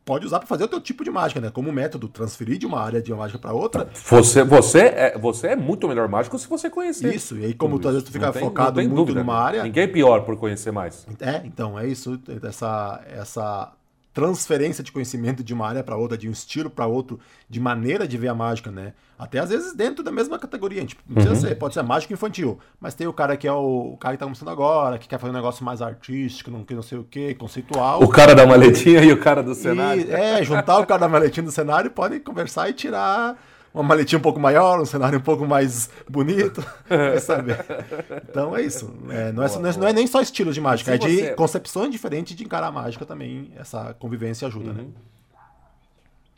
pode 0.04 0.24
usar 0.24 0.38
para 0.38 0.46
fazer 0.46 0.62
o 0.62 0.68
teu 0.68 0.80
tipo 0.80 1.02
de 1.02 1.10
mágica, 1.10 1.40
né? 1.40 1.50
Como 1.50 1.72
método, 1.72 2.06
transferir 2.06 2.58
de 2.58 2.66
uma 2.66 2.80
área 2.80 3.02
de 3.02 3.12
uma 3.12 3.22
mágica 3.22 3.40
para 3.40 3.52
outra. 3.52 3.88
Você, 4.08 4.44
você, 4.44 4.78
é, 4.78 5.18
você 5.18 5.48
é 5.48 5.56
muito 5.56 5.88
melhor 5.88 6.08
mágico 6.08 6.38
se 6.38 6.46
você 6.46 6.70
conhecer. 6.70 7.12
Isso, 7.12 7.36
e 7.36 7.46
aí 7.46 7.54
como 7.54 7.78
tu, 7.80 7.88
às 7.88 7.94
vezes 7.94 8.08
tu 8.08 8.12
fica 8.12 8.30
tem, 8.30 8.42
focado 8.42 8.80
muito 8.80 8.94
dúvida, 8.94 9.18
numa 9.18 9.34
área... 9.34 9.64
Ninguém 9.64 9.82
é 9.82 9.88
pior 9.88 10.20
por 10.20 10.36
conhecer 10.36 10.70
mais. 10.70 11.04
É, 11.20 11.42
então, 11.44 11.76
é 11.76 11.88
isso, 11.88 12.20
essa, 12.44 13.02
essa 13.08 13.72
transferência 14.16 14.82
de 14.82 14.90
conhecimento 14.90 15.44
de 15.44 15.52
uma 15.52 15.68
área 15.68 15.84
para 15.84 15.94
outra, 15.94 16.16
de 16.16 16.26
um 16.26 16.32
estilo 16.32 16.70
para 16.70 16.86
outro, 16.86 17.20
de 17.50 17.60
maneira 17.60 18.08
de 18.08 18.16
ver 18.16 18.28
a 18.28 18.34
mágica, 18.34 18.70
né? 18.70 18.94
Até 19.18 19.40
às 19.40 19.50
vezes 19.50 19.74
dentro 19.74 20.02
da 20.02 20.10
mesma 20.10 20.38
categoria. 20.38 20.82
Tipo, 20.86 21.02
não 21.06 21.16
precisa 21.16 21.34
uhum. 21.34 21.48
ser, 21.50 21.54
pode 21.56 21.74
ser 21.74 21.82
mágica 21.82 22.14
infantil, 22.14 22.58
mas 22.80 22.94
tem 22.94 23.06
o 23.06 23.12
cara 23.12 23.36
que 23.36 23.46
é 23.46 23.52
o, 23.52 23.92
o, 23.92 23.96
cara 23.98 24.14
que 24.14 24.20
tá 24.20 24.24
começando 24.24 24.48
agora, 24.48 24.96
que 24.96 25.06
quer 25.06 25.18
fazer 25.18 25.32
um 25.32 25.36
negócio 25.36 25.62
mais 25.62 25.82
artístico, 25.82 26.50
não, 26.50 26.64
que 26.64 26.74
não 26.74 26.80
sei 26.80 26.96
o 26.96 27.04
que, 27.04 27.34
conceitual. 27.34 28.02
O 28.02 28.08
cara 28.08 28.34
da 28.34 28.46
maletinha 28.46 29.02
e 29.02 29.12
o 29.12 29.20
cara 29.20 29.42
do 29.42 29.54
cenário. 29.54 30.06
E, 30.08 30.10
é, 30.10 30.42
juntar 30.42 30.78
o 30.78 30.86
cara 30.86 31.00
da 31.00 31.08
maletinha 31.08 31.44
do 31.44 31.52
cenário 31.52 31.90
podem 31.90 32.18
conversar 32.18 32.70
e 32.70 32.72
tirar 32.72 33.38
uma 33.76 33.82
maletinha 33.82 34.18
um 34.18 34.22
pouco 34.22 34.40
maior, 34.40 34.80
um 34.80 34.86
cenário 34.86 35.18
um 35.18 35.22
pouco 35.22 35.46
mais 35.46 35.90
bonito, 36.08 36.64
sabe? 37.20 37.52
Então 38.28 38.56
é 38.56 38.62
isso. 38.62 38.90
É, 39.10 39.32
não, 39.32 39.42
é, 39.42 39.48
boa, 39.48 39.60
não, 39.60 39.68
é, 39.68 39.76
não, 39.76 39.88
é, 39.88 39.92
nem 39.92 40.06
só 40.06 40.22
estilos 40.22 40.54
de 40.54 40.60
mágica, 40.62 40.94
é 40.94 40.98
de 40.98 41.34
concepções 41.34 41.90
diferentes 41.90 42.34
de 42.34 42.42
encarar 42.42 42.68
a 42.68 42.72
mágica 42.72 43.04
também. 43.04 43.52
Essa 43.54 43.94
convivência 43.98 44.48
ajuda, 44.48 44.72
né? 44.72 44.86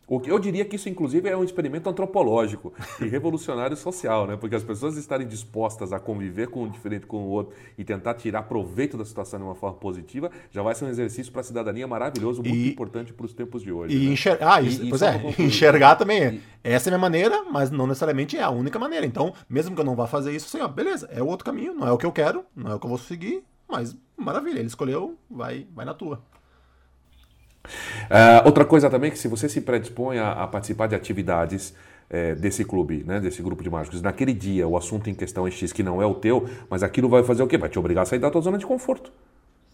Uhum. 0.09 0.18
né? 0.18 0.25
Eu 0.27 0.38
diria 0.38 0.64
que 0.64 0.77
isso, 0.77 0.88
inclusive, 0.88 1.29
é 1.29 1.37
um 1.37 1.44
experimento 1.44 1.88
antropológico 1.88 2.73
e 3.01 3.07
revolucionário 3.07 3.77
social, 3.77 4.27
né? 4.27 4.37
Porque 4.37 4.57
as 4.57 4.64
pessoas 4.64 4.97
estarem 4.97 5.27
dispostas 5.27 5.92
a 5.92 5.99
conviver 5.99 6.49
com 6.49 6.64
um 6.64 6.68
diferente 6.68 7.07
com 7.07 7.18
o 7.18 7.29
outro 7.29 7.55
e 7.77 7.85
tentar 7.85 8.14
tirar 8.14 8.42
proveito 8.44 8.97
da 8.97 9.05
situação 9.05 9.38
de 9.38 9.44
uma 9.44 9.55
forma 9.55 9.77
positiva, 9.77 10.31
já 10.51 10.62
vai 10.62 10.75
ser 10.75 10.85
um 10.85 10.88
exercício 10.88 11.31
para 11.33 11.40
a 11.40 11.44
cidadania 11.44 11.87
maravilhoso, 11.87 12.42
muito 12.42 12.57
e, 12.57 12.71
importante 12.71 13.12
para 13.12 13.27
os 13.27 13.33
tempos 13.33 13.62
de 13.62 13.73
hoje. 13.73 13.94
E 13.94 14.07
né? 14.07 14.12
enxergar, 14.12 14.55
ah, 14.55 14.62
isso, 14.62 14.85
e, 14.85 14.88
pois 14.88 15.03
é, 15.03 15.35
enxergar 15.38 15.97
também. 15.97 16.23
É. 16.23 16.35
E, 16.35 16.42
essa 16.62 16.88
é 16.88 16.90
a 16.90 16.92
minha 16.92 17.01
maneira, 17.01 17.44
mas 17.44 17.71
não 17.71 17.87
necessariamente 17.87 18.37
é 18.37 18.42
a 18.42 18.51
única 18.51 18.79
maneira. 18.79 19.07
Então, 19.07 19.33
mesmo 19.49 19.75
que 19.75 19.81
eu 19.81 19.85
não 19.85 19.97
vá 19.97 20.07
fazer 20.07 20.35
isso, 20.35 20.47
assim, 20.47 20.62
ó, 20.62 20.68
beleza, 20.68 21.09
é 21.12 21.23
o 21.23 21.27
outro 21.27 21.44
caminho, 21.44 21.75
não 21.75 21.87
é 21.87 21.92
o 21.92 21.99
que 21.99 22.07
eu 22.07 22.12
quero, 22.12 22.44
não 22.55 22.71
é 22.71 22.75
o 22.75 22.79
que 22.79 22.87
eu 22.87 22.90
vou 22.90 22.99
seguir, 22.99 23.42
mas 23.68 23.97
maravilha, 24.16 24.59
ele 24.59 24.68
escolheu, 24.68 25.16
vai, 25.31 25.66
vai 25.75 25.85
na 25.85 25.94
tua. 25.94 26.23
Uh, 28.05 28.47
outra 28.47 28.65
coisa 28.65 28.89
também 28.89 29.09
é 29.09 29.11
que 29.11 29.19
se 29.19 29.29
você 29.29 29.49
se 29.49 29.61
predispõe 29.61 30.19
a, 30.19 30.33
a 30.33 30.47
participar 30.47 30.87
de 30.87 30.95
atividades 30.95 31.75
é, 32.11 32.35
desse 32.35 32.65
clube, 32.65 33.05
né, 33.07 33.21
desse 33.21 33.43
grupo 33.43 33.63
de 33.63 33.71
mágicos, 33.71 34.01
naquele 34.01 34.33
dia 34.33 34.67
o 34.67 34.77
assunto 34.77 35.11
em 35.11 35.15
questão 35.15 35.47
é 35.47 35.51
X 35.51 35.73
que 35.73 35.83
não 35.83 36.01
é 36.01 36.07
o 36.07 36.15
teu, 36.15 36.49
mas 36.71 36.83
aquilo 36.83 37.09
vai 37.09 37.23
fazer 37.23 37.43
o 37.43 37.47
quê? 37.47 37.59
Vai 37.59 37.69
te 37.69 37.79
obrigar 37.79 38.03
a 38.03 38.07
sair 38.07 38.19
da 38.19 38.31
tua 38.31 38.41
zona 38.41 38.59
de 38.59 38.67
conforto. 38.67 39.13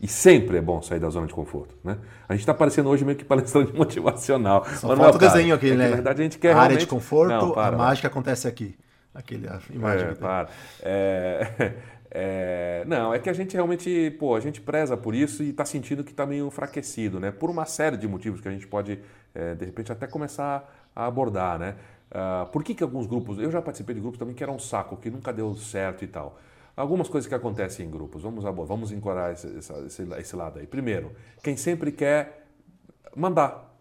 E 0.00 0.08
sempre 0.08 0.58
é 0.58 0.60
bom 0.60 0.82
sair 0.82 0.98
da 0.98 1.08
zona 1.08 1.26
de 1.26 1.32
conforto, 1.32 1.74
né? 1.82 1.96
A 2.28 2.34
gente 2.34 2.40
está 2.40 2.52
parecendo 2.52 2.88
hoje 2.88 3.04
meio 3.04 3.16
que 3.16 3.24
palestrante 3.24 3.72
motivacional. 3.76 4.64
Só 4.74 4.88
mas 4.88 4.98
falta 4.98 5.16
o 5.16 5.20
desenho 5.20 5.54
aqui, 5.54 5.70
é 5.70 5.74
né? 5.74 5.88
Na 5.88 5.94
verdade, 5.94 6.20
a 6.20 6.24
gente 6.24 6.38
quer 6.38 6.48
a 6.48 6.54
realmente... 6.54 6.72
área 6.72 6.84
de 6.84 6.86
conforto, 6.86 7.30
não, 7.30 7.52
para, 7.52 7.74
a 7.74 7.78
mágica 7.78 8.08
acontece 8.08 8.48
aqui. 8.48 8.76
Aquele, 9.14 9.46
a 9.46 9.60
imagem 9.70 10.08
é, 10.08 10.12
que 10.12 10.18
para. 10.18 10.48
É... 10.82 11.72
É, 12.16 12.84
não, 12.86 13.12
é 13.12 13.18
que 13.18 13.28
a 13.28 13.32
gente 13.32 13.54
realmente, 13.54 14.14
pô, 14.20 14.36
a 14.36 14.40
gente 14.40 14.60
preza 14.60 14.96
por 14.96 15.16
isso 15.16 15.42
e 15.42 15.50
está 15.50 15.64
sentindo 15.64 16.04
que 16.04 16.12
está 16.12 16.24
meio 16.24 16.46
enfraquecido, 16.46 17.18
né? 17.18 17.32
Por 17.32 17.50
uma 17.50 17.66
série 17.66 17.96
de 17.96 18.06
motivos 18.06 18.40
que 18.40 18.46
a 18.46 18.52
gente 18.52 18.68
pode, 18.68 19.00
é, 19.34 19.56
de 19.56 19.64
repente, 19.64 19.90
até 19.90 20.06
começar 20.06 20.92
a 20.94 21.06
abordar, 21.06 21.58
né? 21.58 21.74
Uh, 22.12 22.46
por 22.52 22.62
que, 22.62 22.72
que 22.72 22.84
alguns 22.84 23.08
grupos, 23.08 23.38
eu 23.38 23.50
já 23.50 23.60
participei 23.60 23.96
de 23.96 24.00
grupos 24.00 24.16
também 24.16 24.32
que 24.32 24.44
eram 24.44 24.54
um 24.54 24.58
saco, 24.60 24.96
que 24.96 25.10
nunca 25.10 25.32
deu 25.32 25.52
certo 25.56 26.04
e 26.04 26.06
tal. 26.06 26.38
Algumas 26.76 27.08
coisas 27.08 27.26
que 27.26 27.34
acontecem 27.34 27.84
em 27.84 27.90
grupos, 27.90 28.22
vamos, 28.22 28.44
vamos 28.44 28.92
encorar 28.92 29.32
esse, 29.32 29.48
esse, 29.48 30.02
esse 30.16 30.36
lado 30.36 30.60
aí. 30.60 30.66
Primeiro, 30.68 31.10
quem 31.42 31.56
sempre 31.56 31.90
quer 31.90 32.46
mandar, 33.16 33.74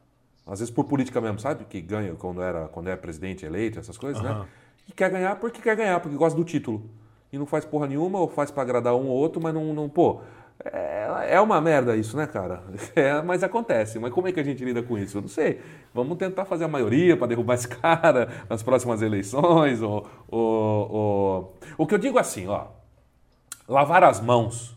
às 0.47 0.57
vezes 0.57 0.73
por 0.73 0.85
política 0.85 1.21
mesmo, 1.21 1.37
sabe? 1.37 1.65
Que 1.65 1.79
ganha 1.79 2.15
quando, 2.15 2.41
era, 2.41 2.67
quando 2.69 2.89
é 2.89 2.95
presidente 2.95 3.45
eleito, 3.45 3.77
essas 3.77 3.97
coisas, 3.97 4.23
uhum. 4.23 4.39
né? 4.39 4.47
E 4.89 4.91
quer 4.91 5.11
ganhar 5.11 5.35
porque 5.35 5.61
quer 5.61 5.75
ganhar, 5.75 5.99
porque 5.99 6.17
gosta 6.17 6.35
do 6.35 6.43
título 6.43 6.89
e 7.33 7.37
não 7.37 7.47
faz 7.47 7.65
porra 7.65 7.87
nenhuma, 7.87 8.19
ou 8.19 8.29
faz 8.29 8.51
para 8.51 8.61
agradar 8.61 8.93
um 8.93 9.07
ou 9.07 9.17
outro, 9.17 9.41
mas 9.41 9.53
não, 9.55 9.73
não 9.73 9.89
pô, 9.89 10.21
É, 10.63 11.35
é 11.35 11.41
uma 11.41 11.59
merda 11.59 11.95
isso, 11.97 12.15
né, 12.15 12.27
cara? 12.27 12.63
É, 12.95 13.21
mas 13.23 13.43
acontece. 13.43 13.99
Mas 13.99 14.13
como 14.13 14.27
é 14.27 14.31
que 14.31 14.39
a 14.39 14.43
gente 14.43 14.63
lida 14.63 14.83
com 14.83 14.97
isso? 14.97 15.17
Eu 15.17 15.21
não 15.23 15.27
sei. 15.27 15.59
Vamos 15.93 16.17
tentar 16.17 16.45
fazer 16.45 16.65
a 16.65 16.67
maioria 16.67 17.17
para 17.17 17.27
derrubar 17.27 17.55
esse 17.55 17.67
cara 17.81 18.29
nas 18.47 18.61
próximas 18.61 19.01
eleições. 19.01 19.81
Ou, 19.81 20.07
ou, 20.29 20.91
ou... 20.91 21.57
O 21.77 21.87
que 21.87 21.95
eu 21.95 21.97
digo 21.97 22.19
assim, 22.19 22.47
ó. 22.47 22.67
Lavar 23.67 24.03
as 24.03 24.21
mãos 24.21 24.72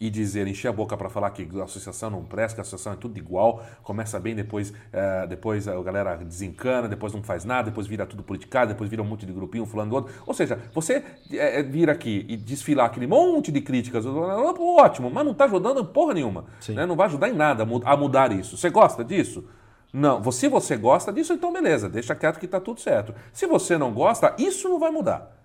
e 0.00 0.08
dizer, 0.10 0.46
encher 0.46 0.68
a 0.68 0.72
boca 0.72 0.96
para 0.96 1.08
falar 1.08 1.30
que 1.30 1.48
a 1.60 1.64
associação 1.64 2.10
não 2.10 2.24
presta, 2.24 2.56
que 2.56 2.60
a 2.60 2.62
associação 2.62 2.92
é 2.92 2.96
tudo 2.96 3.18
igual, 3.18 3.64
começa 3.82 4.18
bem, 4.20 4.34
depois, 4.34 4.72
é, 4.92 5.26
depois 5.26 5.66
a 5.66 5.80
galera 5.82 6.16
desencana, 6.16 6.88
depois 6.88 7.12
não 7.12 7.22
faz 7.22 7.44
nada, 7.44 7.70
depois 7.70 7.86
vira 7.86 8.06
tudo 8.06 8.22
politicado, 8.22 8.72
depois 8.72 8.88
vira 8.88 9.02
um 9.02 9.06
monte 9.06 9.26
de 9.26 9.32
grupinho, 9.32 9.66
fulano 9.66 9.90
do 9.90 9.96
outro. 9.96 10.14
Ou 10.26 10.34
seja, 10.34 10.58
você 10.72 11.02
é, 11.32 11.62
vir 11.62 11.90
aqui 11.90 12.24
e 12.28 12.36
desfilar 12.36 12.86
aquele 12.86 13.06
monte 13.06 13.50
de 13.50 13.60
críticas, 13.60 14.04
ótimo, 14.06 15.10
mas 15.10 15.24
não 15.24 15.32
está 15.32 15.44
ajudando 15.44 15.84
porra 15.84 16.14
nenhuma. 16.14 16.44
Né? 16.74 16.86
Não 16.86 16.96
vai 16.96 17.06
ajudar 17.06 17.28
em 17.28 17.34
nada 17.34 17.66
a 17.84 17.96
mudar 17.96 18.32
isso. 18.32 18.56
Você 18.56 18.70
gosta 18.70 19.04
disso? 19.04 19.44
Não. 19.92 20.30
Se 20.30 20.48
você 20.48 20.76
gosta 20.76 21.12
disso, 21.12 21.32
então 21.32 21.52
beleza, 21.52 21.88
deixa 21.88 22.14
quieto 22.14 22.38
que 22.38 22.44
está 22.44 22.60
tudo 22.60 22.80
certo. 22.80 23.14
Se 23.32 23.46
você 23.46 23.78
não 23.78 23.92
gosta, 23.92 24.34
isso 24.38 24.68
não 24.68 24.78
vai 24.78 24.90
mudar. 24.90 25.37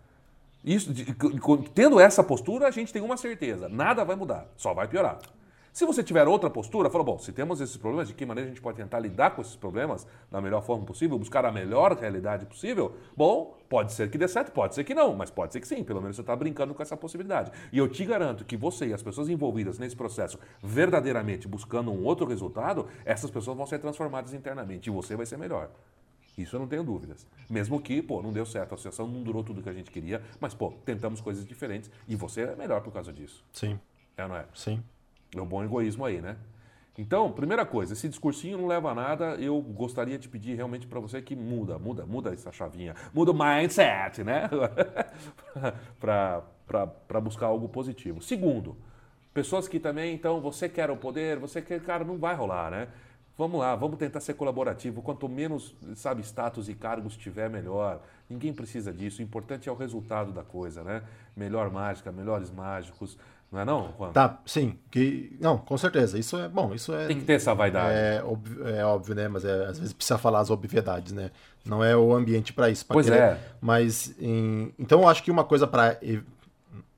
Isso, 0.63 0.93
de, 0.93 1.06
tendo 1.73 1.99
essa 1.99 2.23
postura, 2.23 2.67
a 2.67 2.71
gente 2.71 2.93
tem 2.93 3.02
uma 3.02 3.17
certeza: 3.17 3.67
nada 3.67 4.04
vai 4.04 4.15
mudar, 4.15 4.47
só 4.56 4.73
vai 4.73 4.88
piorar. 4.88 5.19
Se 5.73 5.88
você 5.88 6.04
tiver 6.04 6.28
outra 6.28 6.52
postura, 6.52 6.88
fala, 6.88 7.04
bom, 7.04 7.17
se 7.17 7.32
temos 7.32 7.60
esses 7.60 7.76
problemas, 7.76 8.08
de 8.08 8.13
que 8.13 8.28
maneira 8.28 8.47
a 8.47 8.54
gente 8.54 8.62
pode 8.62 8.78
tentar 8.78 8.99
lidar 8.99 9.32
com 9.32 9.41
esses 9.41 9.56
problemas 9.56 10.06
da 10.30 10.39
melhor 10.39 10.62
forma 10.62 10.86
possível, 10.86 11.17
buscar 11.17 11.43
a 11.45 11.52
melhor 11.52 11.97
realidade 11.97 12.45
possível? 12.45 12.95
Bom, 13.17 13.58
pode 13.67 13.91
ser 13.91 14.08
que 14.12 14.15
dê 14.15 14.28
certo, 14.28 14.52
pode 14.52 14.76
ser 14.76 14.84
que 14.84 14.93
não, 14.93 15.15
mas 15.15 15.32
pode 15.32 15.52
ser 15.52 15.60
que 15.60 15.67
sim, 15.67 15.84
pelo 15.84 15.99
menos 15.99 16.15
você 16.15 16.21
está 16.21 16.36
brincando 16.36 16.76
com 16.76 16.84
essa 16.84 16.95
possibilidade. 16.95 17.52
E 17.71 17.80
eu 17.80 17.88
te 17.88 18.06
garanto 18.06 18.45
que 18.45 18.56
você 18.56 18.86
e 18.86 18.93
as 18.93 19.02
pessoas 19.02 19.30
envolvidas 19.30 19.80
nesse 19.80 19.95
processo, 19.95 20.38
verdadeiramente 20.62 21.47
buscando 21.47 21.91
um 21.91 22.04
outro 22.04 22.28
resultado, 22.28 22.88
essas 23.04 23.32
pessoas 23.32 23.58
vão 23.58 23.65
ser 23.65 23.80
transformadas 23.80 24.32
internamente 24.32 24.91
e 24.91 24.93
você 24.93 25.15
vai 25.15 25.26
ser 25.26 25.39
melhor. 25.39 25.71
Isso 26.38 26.56
eu 26.56 26.60
não 26.60 26.67
tenho 26.67 26.84
dúvidas. 26.84 27.28
Mesmo 27.50 27.80
que, 27.80 28.02
pô, 28.02 28.22
não 28.22 28.32
deu 28.32 28.46
certo, 28.46 28.72
a 28.72 28.76
associação 28.76 29.08
não 29.08 29.22
durou 29.22 29.43
tudo 29.43 29.62
que 29.62 29.69
a 29.69 29.74
gente 29.74 29.91
queria, 29.91 30.22
mas, 30.39 30.54
pô, 30.54 30.72
tentamos 30.86 31.22
coisas 31.22 31.46
diferentes 31.46 31.91
e 32.08 32.15
você 32.15 32.41
é 32.41 32.56
melhor 32.56 32.82
por 32.82 32.91
causa 32.91 33.13
disso. 33.13 33.43
Sim. 33.52 33.80
É, 34.17 34.28
não 34.28 34.36
é? 34.36 34.46
Sim. 34.54 34.84
É 35.36 35.41
um 35.41 35.46
bom 35.46 35.63
egoísmo 35.63 36.06
aí, 36.06 36.22
né? 36.22 36.38
Então, 36.98 37.32
primeira 37.32 37.65
coisa, 37.65 37.93
esse 37.93 38.08
discursinho 38.08 38.58
não 38.58 38.67
leva 38.67 38.91
a 38.91 38.96
nada. 38.96 39.36
Eu 39.36 39.60
gostaria 39.62 40.17
de 40.17 40.30
pedir 40.30 40.56
realmente 40.56 40.86
para 40.86 41.00
você 41.00 41.22
que 41.22 41.36
muda, 41.36 41.80
muda, 41.80 42.06
muda 42.06 42.32
essa 42.32 42.52
chavinha, 42.52 42.96
muda 43.13 43.32
o 43.32 43.34
mindset, 43.34 44.24
né? 44.24 44.48
para 46.00 47.19
buscar 47.19 47.48
algo 47.48 47.67
positivo. 47.67 48.22
Segundo, 48.22 48.78
pessoas 49.34 49.67
que 49.67 49.80
também, 49.80 50.13
então, 50.13 50.39
você 50.39 50.69
quer 50.69 50.91
o 50.91 50.98
poder, 50.98 51.39
você 51.39 51.62
quer, 51.62 51.82
cara, 51.82 52.04
não 52.04 52.17
vai 52.17 52.36
rolar, 52.36 52.69
né? 52.69 52.88
Vamos 53.38 53.60
lá, 53.60 53.76
vamos 53.76 53.98
tentar 53.98 54.19
ser 54.19 54.36
colaborativo. 54.36 55.02
Quanto 55.02 55.28
menos, 55.28 55.76
sabe, 55.96 56.22
status 56.22 56.69
e 56.69 56.76
cargos 56.76 57.17
tiver, 57.17 57.50
melhor. 57.50 58.00
Ninguém 58.30 58.54
precisa 58.54 58.93
disso. 58.93 59.22
O 59.22 59.24
importante 59.24 59.67
é 59.67 59.72
o 59.72 59.76
resultado 59.76 60.32
da 60.32 60.43
coisa, 60.43 60.84
né? 60.84 61.02
Melhor 61.36 61.72
mágica, 61.72 62.12
melhores 62.12 62.52
mágicos. 62.52 63.17
Não 63.52 63.60
é 63.60 63.65
não, 63.65 63.93
Juan? 63.98 64.12
Tá, 64.12 64.39
sim. 64.46 64.78
Que, 64.89 65.36
não, 65.39 65.58
com 65.58 65.78
certeza. 65.78 66.17
Isso 66.17 66.38
é 66.38 66.48
bom. 66.48 66.76
Isso 66.76 66.93
é. 66.93 67.08
Tem 67.08 67.19
que 67.19 67.26
ter 67.26 67.34
essa 67.34 67.56
vaidade. 67.56 67.96
É 67.96 68.24
óbvio, 68.24 68.67
é 68.67 68.86
óbvio 68.86 69.15
né? 69.15 69.28
Mas 69.28 69.46
é, 69.46 69.65
às 69.65 69.80
vezes 69.80 69.93
precisa 69.93 70.17
falar 70.19 70.39
as 70.39 70.52
obviedades, 70.52 71.12
né? 71.12 71.32
Não 71.65 71.84
é 71.84 71.96
o 71.96 72.13
ambiente 72.13 72.54
para 72.54 72.69
isso. 72.69 72.86
Pra 72.86 72.93
pois 72.93 73.08
querer, 73.08 73.19
é. 73.19 73.39
Mas 73.60 74.15
em, 74.19 74.74
então 74.78 75.02
eu 75.02 75.08
acho 75.08 75.24
que 75.24 75.32
uma 75.32 75.43
coisa 75.43 75.65
para 75.65 76.00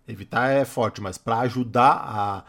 evitar 0.07 0.49
é 0.49 0.65
forte, 0.65 1.01
mas 1.01 1.17
para 1.17 1.39
ajudar 1.39 1.91
a 1.91 2.43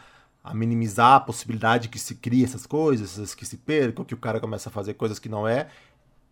a 0.49 0.53
minimizar 0.53 1.15
a 1.15 1.19
possibilidade 1.19 1.89
que 1.89 1.99
se 1.99 2.15
crie 2.15 2.43
essas 2.43 2.65
coisas, 2.65 3.35
que 3.35 3.45
se 3.45 3.57
percam, 3.57 4.05
que 4.05 4.13
o 4.13 4.17
cara 4.17 4.39
começa 4.39 4.69
a 4.69 4.71
fazer 4.71 4.93
coisas 4.93 5.19
que 5.19 5.29
não 5.29 5.47
é, 5.47 5.67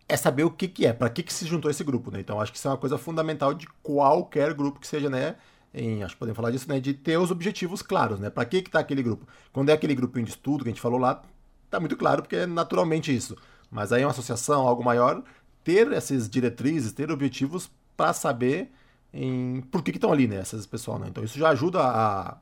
é 0.08 0.16
saber 0.16 0.44
o 0.44 0.50
que, 0.50 0.68
que 0.68 0.86
é, 0.86 0.92
para 0.92 1.10
que, 1.10 1.22
que 1.22 1.32
se 1.32 1.46
juntou 1.46 1.70
esse 1.70 1.84
grupo, 1.84 2.10
né? 2.10 2.20
Então 2.20 2.40
acho 2.40 2.52
que 2.52 2.58
isso 2.58 2.68
é 2.68 2.70
uma 2.70 2.76
coisa 2.76 2.96
fundamental 2.96 3.52
de 3.52 3.66
qualquer 3.82 4.54
grupo 4.54 4.80
que 4.80 4.86
seja, 4.86 5.10
né? 5.10 5.36
Em, 5.74 6.02
acho 6.02 6.14
que 6.14 6.18
podemos 6.18 6.36
falar 6.36 6.50
disso, 6.50 6.68
né? 6.68 6.80
De 6.80 6.94
ter 6.94 7.18
os 7.18 7.30
objetivos 7.30 7.82
claros, 7.82 8.20
né? 8.20 8.30
Para 8.30 8.44
que 8.44 8.62
que 8.62 8.70
tá 8.70 8.78
aquele 8.78 9.02
grupo? 9.02 9.26
Quando 9.52 9.68
é 9.70 9.72
aquele 9.72 9.94
grupinho 9.94 10.24
de 10.24 10.30
estudo 10.30 10.64
que 10.64 10.70
a 10.70 10.72
gente 10.72 10.80
falou 10.80 10.98
lá, 10.98 11.22
tá 11.70 11.80
muito 11.80 11.96
claro 11.96 12.22
porque 12.22 12.36
é 12.36 12.46
naturalmente 12.46 13.14
isso. 13.14 13.36
Mas 13.70 13.92
aí 13.92 14.02
é 14.02 14.06
uma 14.06 14.12
associação, 14.12 14.66
algo 14.66 14.84
maior, 14.84 15.22
ter 15.64 15.92
essas 15.92 16.30
diretrizes, 16.30 16.92
ter 16.92 17.10
objetivos 17.10 17.70
para 17.96 18.12
saber 18.12 18.70
em 19.12 19.60
por 19.62 19.82
que 19.82 19.90
estão 19.90 20.12
ali, 20.12 20.28
né? 20.28 20.36
Essas 20.36 20.66
pessoal, 20.66 20.98
né? 20.98 21.08
Então 21.08 21.24
isso 21.24 21.38
já 21.38 21.48
ajuda 21.50 21.80
a 21.82 22.38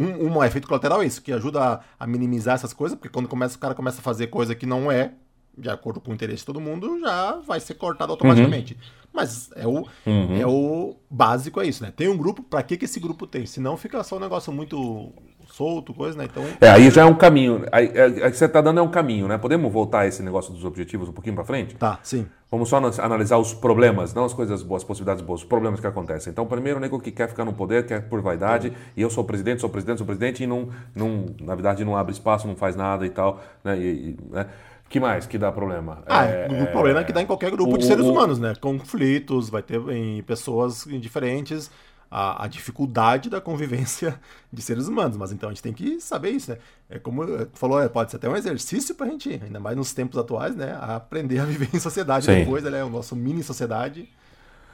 um, 0.00 0.36
um 0.36 0.44
efeito 0.44 0.66
colateral 0.66 1.02
é 1.02 1.06
isso, 1.06 1.22
que 1.22 1.32
ajuda 1.32 1.60
a, 1.62 1.80
a, 1.98 2.06
minimizar 2.06 2.54
essas 2.54 2.72
coisas, 2.72 2.96
porque 2.96 3.12
quando 3.12 3.28
começa, 3.28 3.56
o 3.56 3.60
cara 3.60 3.74
começa 3.74 4.00
a 4.00 4.02
fazer 4.02 4.28
coisa 4.28 4.54
que 4.54 4.66
não 4.66 4.90
é, 4.90 5.12
de 5.56 5.68
acordo 5.68 6.00
com 6.00 6.10
o 6.10 6.14
interesse 6.14 6.38
de 6.38 6.46
todo 6.46 6.60
mundo, 6.60 6.98
já 7.00 7.40
vai 7.46 7.60
ser 7.60 7.74
cortado 7.74 8.12
automaticamente. 8.12 8.74
Uhum. 8.74 9.00
Mas 9.12 9.50
é 9.56 9.66
o, 9.66 9.86
uhum. 10.06 10.40
é 10.40 10.46
o 10.46 10.96
básico, 11.10 11.60
é 11.60 11.66
isso, 11.66 11.82
né? 11.82 11.92
Tem 11.94 12.08
um 12.08 12.16
grupo, 12.16 12.42
para 12.42 12.62
que, 12.62 12.76
que 12.76 12.84
esse 12.84 13.00
grupo 13.00 13.26
tem? 13.26 13.44
Senão 13.44 13.76
fica 13.76 14.02
só 14.04 14.16
um 14.16 14.20
negócio 14.20 14.52
muito 14.52 15.12
solto, 15.50 15.92
coisa, 15.92 16.16
né? 16.16 16.24
Então... 16.30 16.44
É, 16.60 16.68
aí 16.68 16.90
já 16.90 17.02
é 17.02 17.04
um 17.04 17.14
caminho. 17.14 17.66
Aí, 17.72 17.90
aí, 17.98 18.22
aí 18.22 18.32
você 18.32 18.44
está 18.44 18.60
dando 18.60 18.78
é 18.78 18.82
um 18.82 18.90
caminho, 18.90 19.26
né? 19.26 19.36
Podemos 19.36 19.72
voltar 19.72 20.00
a 20.00 20.06
esse 20.06 20.22
negócio 20.22 20.52
dos 20.52 20.64
objetivos 20.64 21.08
um 21.08 21.12
pouquinho 21.12 21.34
para 21.34 21.44
frente? 21.44 21.74
Tá, 21.74 21.98
sim. 22.02 22.26
Vamos 22.50 22.68
só 22.68 22.78
analisar 22.78 23.38
os 23.38 23.54
problemas, 23.54 24.12
não 24.12 24.24
as 24.24 24.34
coisas 24.34 24.62
boas, 24.62 24.82
as 24.82 24.86
possibilidades 24.86 25.24
boas, 25.24 25.40
os 25.40 25.46
problemas 25.46 25.78
que 25.78 25.86
acontecem. 25.86 26.32
Então, 26.32 26.46
primeiro, 26.46 26.78
o 26.78 26.80
nego 26.80 26.98
que 26.98 27.12
quer 27.12 27.28
ficar 27.28 27.44
no 27.44 27.52
poder, 27.52 27.86
quer 27.86 28.08
por 28.08 28.20
vaidade, 28.20 28.72
e 28.96 29.02
eu 29.02 29.08
sou 29.08 29.22
presidente, 29.22 29.60
sou 29.60 29.70
presidente, 29.70 29.98
sou 29.98 30.06
presidente, 30.06 30.42
e 30.42 30.46
não, 30.48 30.68
não, 30.92 31.26
na 31.40 31.54
verdade 31.54 31.84
não 31.84 31.96
abre 31.96 32.12
espaço, 32.12 32.48
não 32.48 32.56
faz 32.56 32.74
nada 32.74 33.06
e 33.06 33.10
tal. 33.10 33.40
Né? 33.62 33.78
E, 33.78 33.82
e, 33.82 34.18
né? 34.30 34.46
Que 34.90 34.98
mais 34.98 35.24
que 35.24 35.38
dá 35.38 35.52
problema? 35.52 36.02
Ah, 36.04 36.24
é, 36.24 36.48
o 36.64 36.66
problema 36.66 37.00
é 37.00 37.04
que 37.04 37.12
dá 37.12 37.22
em 37.22 37.26
qualquer 37.26 37.52
grupo 37.52 37.76
o, 37.76 37.78
de 37.78 37.86
seres 37.86 38.04
o, 38.04 38.10
humanos, 38.10 38.40
né? 38.40 38.54
Conflitos, 38.60 39.48
vai 39.48 39.62
ter 39.62 39.80
em 39.88 40.20
pessoas 40.24 40.84
diferentes 40.84 41.70
a, 42.10 42.44
a, 42.44 42.48
dificuldade 42.48 43.30
da 43.30 43.40
convivência 43.40 44.18
de 44.52 44.60
seres 44.60 44.88
humanos. 44.88 45.16
Mas 45.16 45.30
então 45.30 45.48
a 45.48 45.52
gente 45.52 45.62
tem 45.62 45.72
que 45.72 46.00
saber 46.00 46.30
isso, 46.30 46.50
né? 46.50 46.58
É 46.90 46.98
como 46.98 47.24
tu 47.24 47.56
falou, 47.56 47.80
é, 47.80 47.88
pode 47.88 48.10
ser 48.10 48.16
até 48.16 48.28
um 48.28 48.34
exercício 48.34 48.96
para 48.96 49.06
a 49.06 49.10
gente, 49.10 49.40
ainda 49.40 49.60
mais 49.60 49.76
nos 49.76 49.94
tempos 49.94 50.18
atuais, 50.18 50.56
né? 50.56 50.72
A 50.72 50.96
aprender 50.96 51.38
a 51.38 51.44
viver 51.44 51.68
em 51.72 51.78
sociedade 51.78 52.26
Sim. 52.26 52.40
depois, 52.40 52.64
né? 52.64 52.82
O 52.82 52.90
nosso 52.90 53.14
mini 53.14 53.44
sociedade. 53.44 54.08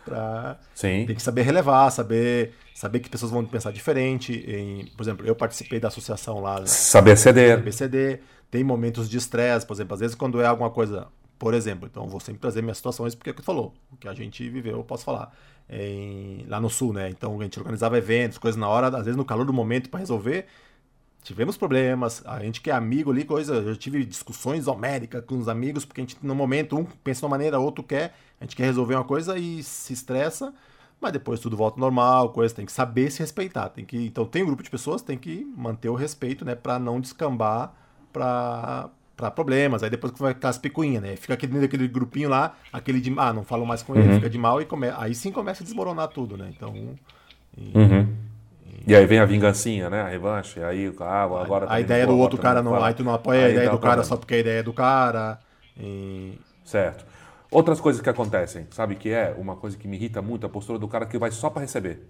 Pra... 0.03 0.57
Sim. 0.75 1.05
Tem 1.07 1.15
que 1.15 1.23
saber 1.23 1.43
relevar, 1.43 1.91
saber, 1.91 2.55
saber 2.75 3.01
que 3.01 3.11
pessoas 3.11 3.31
vão 3.31 3.45
pensar 3.45 3.71
diferente. 3.71 4.33
Em, 4.33 4.87
por 4.97 5.03
exemplo, 5.03 5.27
eu 5.27 5.37
participei 5.37 5.79
da 5.79 5.89
associação 5.89 6.41
lá. 6.41 6.61
Né? 6.61 6.67
Saber 6.67 7.19
ceder. 7.19 7.59
Saber 7.59 7.73
ceder. 7.73 8.23
Tem 8.51 8.63
momentos 8.63 9.09
de 9.09 9.19
estresse, 9.19 9.67
por 9.67 9.75
exemplo, 9.75 9.95
às 9.95 10.01
vezes 10.01 10.15
quando 10.15 10.41
é 10.41 10.47
alguma 10.47 10.71
coisa, 10.71 11.09
por 11.39 11.53
exemplo, 11.53 11.89
então 11.91 12.09
vou 12.09 12.21
sempre 12.21 12.41
trazer 12.41 12.63
minhas 12.63 12.77
situações 12.77 13.15
porque 13.15 13.31
é 13.31 13.33
o 13.33 13.35
que 13.35 13.43
tu 13.43 13.45
falou, 13.45 13.75
o 13.93 13.97
que 13.97 14.09
a 14.09 14.15
gente 14.15 14.49
viveu, 14.49 14.79
eu 14.79 14.85
posso 14.85 15.05
falar 15.05 15.33
em, 15.69 16.45
lá 16.49 16.61
no 16.61 16.71
sul, 16.71 16.93
né? 16.93 17.11
Então 17.11 17.39
a 17.39 17.43
gente 17.43 17.59
organizava 17.59 17.99
eventos, 17.99 18.39
coisas 18.39 18.59
na 18.59 18.69
hora, 18.69 18.89
às 18.89 19.05
vezes 19.05 19.17
no 19.17 19.25
calor 19.25 19.45
do 19.45 19.53
momento 19.53 19.91
para 19.91 20.01
resolver. 20.01 20.47
Tivemos 21.23 21.57
problemas, 21.57 22.23
a 22.25 22.39
gente 22.39 22.61
que 22.61 22.71
é 22.71 22.73
amigo 22.73 23.11
ali, 23.11 23.25
coisa. 23.25 23.57
Eu 23.57 23.77
tive 23.77 24.05
discussões 24.05 24.69
homéricas 24.69 25.25
com 25.25 25.37
os 25.37 25.49
amigos, 25.49 25.85
porque 25.85 26.01
a 26.01 26.05
gente, 26.05 26.17
no 26.23 26.37
momento, 26.37 26.79
um 26.79 26.85
pensa 26.85 27.19
de 27.19 27.25
uma 27.25 27.31
maneira, 27.31 27.59
outro 27.59 27.83
quer, 27.83 28.15
a 28.41 28.45
gente 28.45 28.55
quer 28.55 28.63
resolver 28.63 28.95
uma 28.95 29.03
coisa 29.03 29.37
e 29.37 29.61
se 29.61 29.93
estressa, 29.93 30.55
mas 31.01 31.13
depois 31.13 31.41
tudo 31.41 31.57
volta 31.57 31.81
normal, 31.81 32.31
coisa, 32.31 32.55
tem 32.55 32.65
que 32.65 32.71
saber 32.71 33.11
se 33.11 33.19
respeitar. 33.19 33.71
Tem 33.71 33.85
que, 33.85 34.07
então 34.07 34.25
tem 34.25 34.45
um 34.45 34.47
grupo 34.47 34.63
de 34.63 34.71
pessoas, 34.71 35.03
tem 35.03 35.19
que 35.19 35.45
manter 35.57 35.89
o 35.89 35.97
respeito, 35.97 36.45
né, 36.45 36.55
para 36.55 36.79
não 36.79 37.01
descambar 37.01 37.75
para 38.17 38.89
para 39.17 39.31
problemas. 39.31 39.83
Aí 39.83 39.91
depois 39.91 40.13
vai 40.19 40.35
ficar 40.35 40.51
as 40.51 40.59
picuinhas, 40.59 41.03
né? 41.03 41.17
Fica 41.17 41.35
aquele, 41.35 41.65
aquele 41.65 41.89
grupinho 41.89 42.29
lá, 42.29 42.55
aquele 42.73 43.01
de. 43.01 43.15
Ah, 43.17 43.33
não 43.33 43.45
falo 43.45 43.65
mais 43.65 43.83
com 43.83 43.97
ele, 43.97 44.09
uhum. 44.09 44.15
fica 44.17 44.29
de 44.29 44.39
mal 44.39 44.61
e 44.61 44.67
come, 44.67 44.89
aí 44.97 45.15
sim 45.15 45.33
começa 45.33 45.63
a 45.63 45.65
desmoronar 45.65 46.09
tudo, 46.09 46.37
né? 46.37 46.53
Então. 46.55 46.75
E, 47.57 47.73
uhum. 47.75 48.07
e, 48.87 48.95
aí 48.95 49.07
vem 49.07 49.19
a 49.19 49.25
vingancinha, 49.25 49.89
né? 49.89 50.03
A 50.03 50.09
revanche. 50.09 50.63
Aí 50.63 50.93
ah, 51.01 51.23
agora. 51.23 51.67
A, 51.69 51.81
ideia 51.81 52.07
do 52.07 52.17
outro 52.19 52.39
cara, 52.39 52.63
não, 52.63 52.83
aí 52.83 52.93
tu 52.93 53.03
não 53.03 53.15
apoia 53.15 53.41
aí 53.41 53.47
a 53.47 53.51
ideia 53.51 53.71
do 53.71 53.79
cara 53.79 54.05
só 54.05 54.17
porque 54.17 54.35
a 54.35 54.39
ideia 54.39 54.59
é 54.61 54.63
do 54.63 54.73
cara. 54.73 55.39
E... 55.79 56.39
Certo. 56.65 57.07
Outras 57.51 57.81
coisas 57.81 58.03
que 58.03 58.11
acontecem, 58.11 58.67
sabe 58.71 58.97
que 58.97 59.11
é 59.11 59.35
uma 59.39 59.57
coisa 59.57 59.77
que 59.79 59.87
me 59.87 59.97
irrita 59.97 60.21
muito, 60.21 60.45
a 60.45 60.49
postura 60.49 60.79
do 60.79 60.89
cara 60.89 61.07
que 61.07 61.17
vai 61.17 61.31
só 61.31 61.49
para 61.49 61.63
receber. 61.63 62.03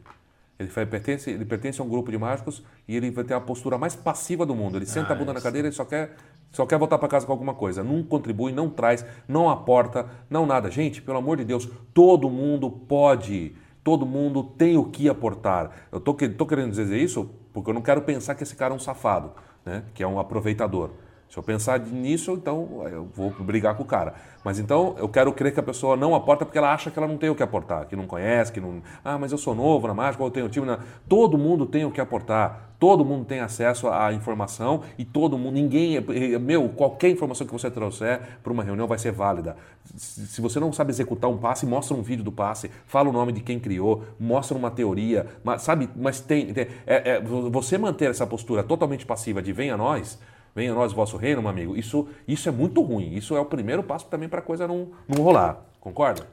Ele, 0.58 0.70
pertence, 0.86 1.30
ele 1.30 1.44
pertence 1.44 1.80
a 1.80 1.84
um 1.84 1.88
grupo 1.88 2.10
de 2.10 2.16
mágicos 2.16 2.62
e 2.88 2.96
ele 2.96 3.10
vai 3.10 3.24
ter 3.24 3.34
a 3.34 3.40
postura 3.40 3.76
mais 3.76 3.94
passiva 3.94 4.46
do 4.46 4.54
mundo. 4.54 4.78
Ele 4.78 4.86
senta 4.86 5.12
ah, 5.12 5.12
a 5.12 5.18
bunda 5.18 5.32
na 5.34 5.40
cadeira 5.40 5.68
e 5.68 5.72
só 5.72 5.84
quer, 5.84 6.16
só 6.50 6.64
quer 6.64 6.78
voltar 6.78 6.96
para 6.98 7.08
casa 7.08 7.26
com 7.26 7.32
alguma 7.32 7.54
coisa. 7.54 7.84
Não 7.84 8.02
contribui, 8.02 8.52
não 8.52 8.70
traz, 8.70 9.04
não 9.28 9.50
aporta, 9.50 10.06
não 10.30 10.46
nada. 10.46 10.70
Gente, 10.70 11.02
pelo 11.02 11.18
amor 11.18 11.36
de 11.36 11.44
Deus, 11.44 11.68
todo 11.92 12.30
mundo 12.30 12.70
pode. 12.70 13.54
Todo 13.84 14.06
mundo 14.06 14.42
tem 14.42 14.78
o 14.78 14.84
que 14.86 15.08
aportar. 15.08 15.70
Eu 15.92 16.00
tô, 16.00 16.14
tô 16.14 16.46
querendo 16.46 16.70
dizer 16.70 16.96
isso 16.96 17.30
porque 17.52 17.70
eu 17.70 17.74
não 17.74 17.82
quero 17.82 18.02
pensar 18.02 18.34
que 18.34 18.42
esse 18.42 18.56
cara 18.56 18.72
é 18.72 18.76
um 18.76 18.80
safado, 18.80 19.32
né? 19.64 19.84
que 19.94 20.02
é 20.02 20.06
um 20.06 20.18
aproveitador. 20.18 20.90
Se 21.28 21.36
eu 21.36 21.42
pensar 21.42 21.80
nisso, 21.80 22.32
então 22.32 22.82
eu 22.90 23.08
vou 23.14 23.30
brigar 23.30 23.74
com 23.74 23.82
o 23.82 23.86
cara. 23.86 24.14
Mas 24.44 24.58
então 24.58 24.94
eu 24.98 25.08
quero 25.08 25.32
crer 25.32 25.52
que 25.52 25.58
a 25.58 25.62
pessoa 25.62 25.96
não 25.96 26.14
aporta 26.14 26.44
porque 26.44 26.56
ela 26.56 26.72
acha 26.72 26.90
que 26.90 26.98
ela 26.98 27.08
não 27.08 27.16
tem 27.16 27.28
o 27.28 27.34
que 27.34 27.42
aportar, 27.42 27.86
que 27.86 27.96
não 27.96 28.06
conhece, 28.06 28.52
que 28.52 28.60
não. 28.60 28.80
Ah, 29.04 29.18
mas 29.18 29.32
eu 29.32 29.38
sou 29.38 29.54
novo 29.54 29.88
na 29.88 29.94
mágica, 29.94 30.22
eu 30.22 30.30
tenho 30.30 30.48
time. 30.48 30.64
Na... 30.64 30.78
Todo 31.08 31.36
mundo 31.36 31.66
tem 31.66 31.84
o 31.84 31.90
que 31.90 32.00
aportar. 32.00 32.66
Todo 32.78 33.04
mundo 33.04 33.24
tem 33.24 33.40
acesso 33.40 33.88
à 33.88 34.12
informação 34.12 34.82
e 34.98 35.04
todo 35.04 35.38
mundo, 35.38 35.54
ninguém, 35.54 35.98
meu, 36.38 36.68
qualquer 36.68 37.08
informação 37.08 37.46
que 37.46 37.52
você 37.52 37.70
trouxer 37.70 38.20
para 38.42 38.52
uma 38.52 38.62
reunião 38.62 38.86
vai 38.86 38.98
ser 38.98 39.12
válida. 39.12 39.56
Se 39.96 40.42
você 40.42 40.60
não 40.60 40.70
sabe 40.72 40.90
executar 40.90 41.30
um 41.30 41.38
passe, 41.38 41.64
mostra 41.64 41.96
um 41.96 42.02
vídeo 42.02 42.22
do 42.22 42.30
passe, 42.30 42.70
fala 42.86 43.08
o 43.08 43.12
nome 43.12 43.32
de 43.32 43.40
quem 43.40 43.58
criou, 43.58 44.04
mostra 44.20 44.56
uma 44.56 44.70
teoria, 44.70 45.26
mas, 45.42 45.62
sabe? 45.62 45.88
Mas 45.96 46.20
tem, 46.20 46.52
tem 46.52 46.66
é, 46.86 47.12
é, 47.12 47.20
você 47.20 47.78
manter 47.78 48.10
essa 48.10 48.26
postura 48.26 48.62
totalmente 48.62 49.06
passiva 49.06 49.40
de 49.40 49.54
venha 49.54 49.72
a 49.72 49.78
nós, 49.78 50.18
venha 50.56 50.74
nós 50.74 50.92
vosso 50.92 51.16
reino, 51.16 51.42
meu 51.42 51.50
amigo, 51.50 51.76
isso, 51.76 52.08
isso 52.26 52.48
é 52.48 52.52
muito 52.52 52.80
ruim. 52.80 53.14
Isso 53.14 53.36
é 53.36 53.40
o 53.40 53.44
primeiro 53.44 53.84
passo 53.84 54.06
também 54.06 54.28
para 54.28 54.40
a 54.40 54.42
coisa 54.42 54.66
não, 54.66 54.88
não 55.06 55.22
rolar. 55.22 55.62
Concorda? 55.78 56.26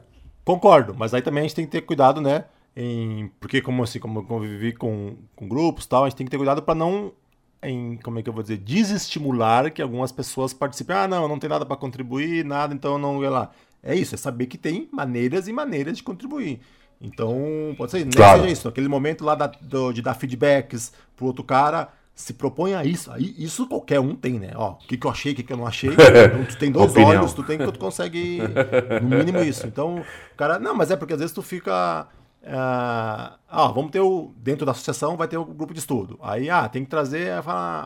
Concordo, 0.43 0.95
mas 0.97 1.13
aí 1.13 1.21
também 1.21 1.41
a 1.41 1.43
gente 1.43 1.55
tem 1.55 1.65
que 1.65 1.71
ter 1.71 1.81
cuidado, 1.81 2.21
né? 2.21 2.45
em 2.75 3.29
porque 3.39 3.61
como 3.61 3.83
assim 3.83 3.99
como 3.99 4.19
eu 4.19 4.23
convivi 4.23 4.73
com, 4.73 5.15
com 5.35 5.47
grupos 5.47 5.85
tal 5.85 6.05
a 6.05 6.09
gente 6.09 6.17
tem 6.17 6.25
que 6.25 6.31
ter 6.31 6.37
cuidado 6.37 6.61
para 6.61 6.73
não 6.73 7.13
em 7.61 7.97
como 7.97 8.19
é 8.19 8.23
que 8.23 8.29
eu 8.29 8.33
vou 8.33 8.41
dizer 8.41 8.57
desestimular 8.57 9.71
que 9.71 9.81
algumas 9.81 10.11
pessoas 10.11 10.53
participem 10.53 10.95
ah 10.95 11.07
não 11.07 11.27
não 11.27 11.37
tem 11.37 11.49
nada 11.49 11.65
para 11.65 11.75
contribuir 11.75 12.43
nada 12.43 12.73
então 12.73 12.97
não 12.97 13.19
vai 13.19 13.29
lá 13.29 13.51
é 13.83 13.95
isso 13.95 14.15
é 14.15 14.17
saber 14.17 14.47
que 14.47 14.57
tem 14.57 14.89
maneiras 14.91 15.47
e 15.47 15.53
maneiras 15.53 15.97
de 15.97 16.03
contribuir 16.03 16.61
então 16.99 17.37
pode 17.77 17.91
ser 17.91 17.99
nem 17.99 18.09
claro. 18.09 18.41
seja 18.41 18.51
isso 18.51 18.67
naquele 18.67 18.87
momento 18.87 19.23
lá 19.23 19.35
da, 19.35 19.47
do, 19.47 19.93
de 19.93 20.01
dar 20.01 20.15
feedbacks 20.15 20.93
pro 21.15 21.27
outro 21.27 21.43
cara 21.43 21.89
se 22.15 22.33
propõe 22.33 22.73
a 22.75 22.83
isso. 22.85 23.11
Aí, 23.11 23.33
isso 23.37 23.67
qualquer 23.67 23.99
um 23.99 24.15
tem, 24.15 24.39
né? 24.39 24.51
Ó, 24.55 24.71
o 24.71 24.75
que, 24.77 24.97
que 24.97 25.07
eu 25.07 25.11
achei, 25.11 25.33
o 25.33 25.35
que, 25.35 25.43
que 25.43 25.53
eu 25.53 25.57
não 25.57 25.67
achei. 25.67 25.89
Então, 25.97 26.45
tu 26.45 26.57
tem 26.57 26.71
dois 26.71 26.91
Opinião. 26.91 27.09
olhos, 27.09 27.33
tu 27.33 27.43
tem 27.43 27.57
que 27.57 27.71
tu 27.71 27.79
consegue, 27.79 28.39
no 29.01 29.17
mínimo, 29.17 29.39
isso. 29.39 29.65
Então, 29.65 30.03
cara, 30.37 30.59
não, 30.59 30.75
mas 30.75 30.91
é 30.91 30.95
porque 30.95 31.13
às 31.13 31.19
vezes 31.19 31.33
tu 31.33 31.41
fica 31.41 32.07
ah, 32.45 33.37
ah, 33.47 33.67
vamos 33.67 33.91
ter 33.91 34.01
o. 34.01 34.33
Dentro 34.37 34.65
da 34.65 34.73
associação 34.73 35.15
vai 35.15 35.27
ter 35.27 35.37
o 35.37 35.45
grupo 35.45 35.73
de 35.73 35.79
estudo. 35.79 36.19
Aí, 36.21 36.49
ah, 36.49 36.67
tem 36.67 36.83
que 36.83 36.89
trazer. 36.89 37.31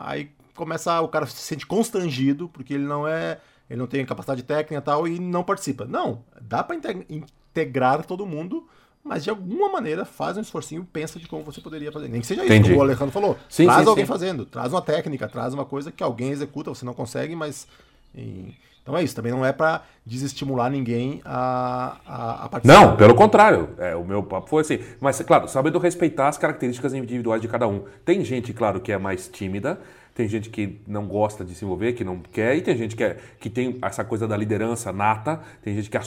Aí 0.02 0.30
começa. 0.54 1.00
O 1.00 1.08
cara 1.08 1.26
se 1.26 1.36
sente 1.36 1.66
constrangido, 1.66 2.48
porque 2.48 2.74
ele 2.74 2.84
não 2.84 3.06
é. 3.06 3.40
Ele 3.70 3.78
não 3.78 3.86
tem 3.86 4.04
capacidade 4.04 4.42
técnica 4.42 4.76
e 4.76 4.80
tal, 4.80 5.06
e 5.06 5.18
não 5.18 5.44
participa. 5.44 5.84
Não, 5.84 6.24
dá 6.40 6.64
para 6.64 6.76
integrar 7.08 8.04
todo 8.04 8.24
mundo, 8.24 8.66
mas 9.08 9.24
de 9.24 9.30
alguma 9.30 9.70
maneira 9.70 10.04
faz 10.04 10.36
um 10.36 10.40
esforcinho, 10.40 10.86
pensa 10.92 11.18
de 11.18 11.26
como 11.26 11.42
você 11.42 11.60
poderia 11.60 11.90
fazer. 11.90 12.08
Nem 12.08 12.20
que 12.20 12.26
seja 12.26 12.44
Entendi. 12.44 12.60
isso, 12.60 12.68
como 12.70 12.80
o 12.80 12.82
Alejandro 12.82 13.10
falou. 13.10 13.38
Sim, 13.48 13.64
traz 13.64 13.82
sim, 13.82 13.88
alguém 13.88 14.04
sim. 14.04 14.08
fazendo, 14.08 14.44
traz 14.44 14.72
uma 14.72 14.82
técnica, 14.82 15.26
traz 15.26 15.54
uma 15.54 15.64
coisa 15.64 15.90
que 15.90 16.02
alguém 16.02 16.30
executa, 16.30 16.70
você 16.70 16.84
não 16.84 16.94
consegue, 16.94 17.34
mas. 17.34 17.66
Então 18.14 18.96
é 18.96 19.02
isso, 19.02 19.14
também 19.14 19.32
não 19.32 19.44
é 19.44 19.52
para 19.52 19.82
desestimular 20.04 20.70
ninguém 20.70 21.20
a, 21.24 21.98
a, 22.06 22.44
a, 22.44 22.48
participar. 22.48 22.80
Não, 22.80 22.96
pelo 22.96 23.14
contrário. 23.14 23.70
É, 23.78 23.94
o 23.94 24.02
meu 24.02 24.22
papo 24.22 24.48
foi 24.48 24.62
assim. 24.62 24.78
Mas, 24.98 25.20
claro, 25.20 25.46
sabendo 25.46 25.78
respeitar 25.78 26.28
as 26.28 26.38
características 26.38 26.94
individuais 26.94 27.42
de 27.42 27.48
cada 27.48 27.68
um. 27.68 27.84
Tem 28.04 28.24
gente, 28.24 28.52
claro, 28.54 28.80
que 28.80 28.90
é 28.90 28.96
mais 28.96 29.28
tímida, 29.28 29.78
tem 30.18 30.26
gente 30.26 30.50
que 30.50 30.80
não 30.84 31.06
gosta 31.06 31.44
de 31.44 31.54
se 31.54 31.64
envolver, 31.64 31.92
que 31.92 32.02
não 32.02 32.18
quer, 32.18 32.56
e 32.56 32.60
tem 32.60 32.76
gente 32.76 32.96
que, 32.96 33.04
é, 33.04 33.16
que 33.38 33.48
tem 33.48 33.78
essa 33.80 34.04
coisa 34.04 34.26
da 34.26 34.36
liderança 34.36 34.92
nata, 34.92 35.40
tem 35.62 35.76
gente 35.76 35.88
que 35.88 35.96
é, 35.96 36.00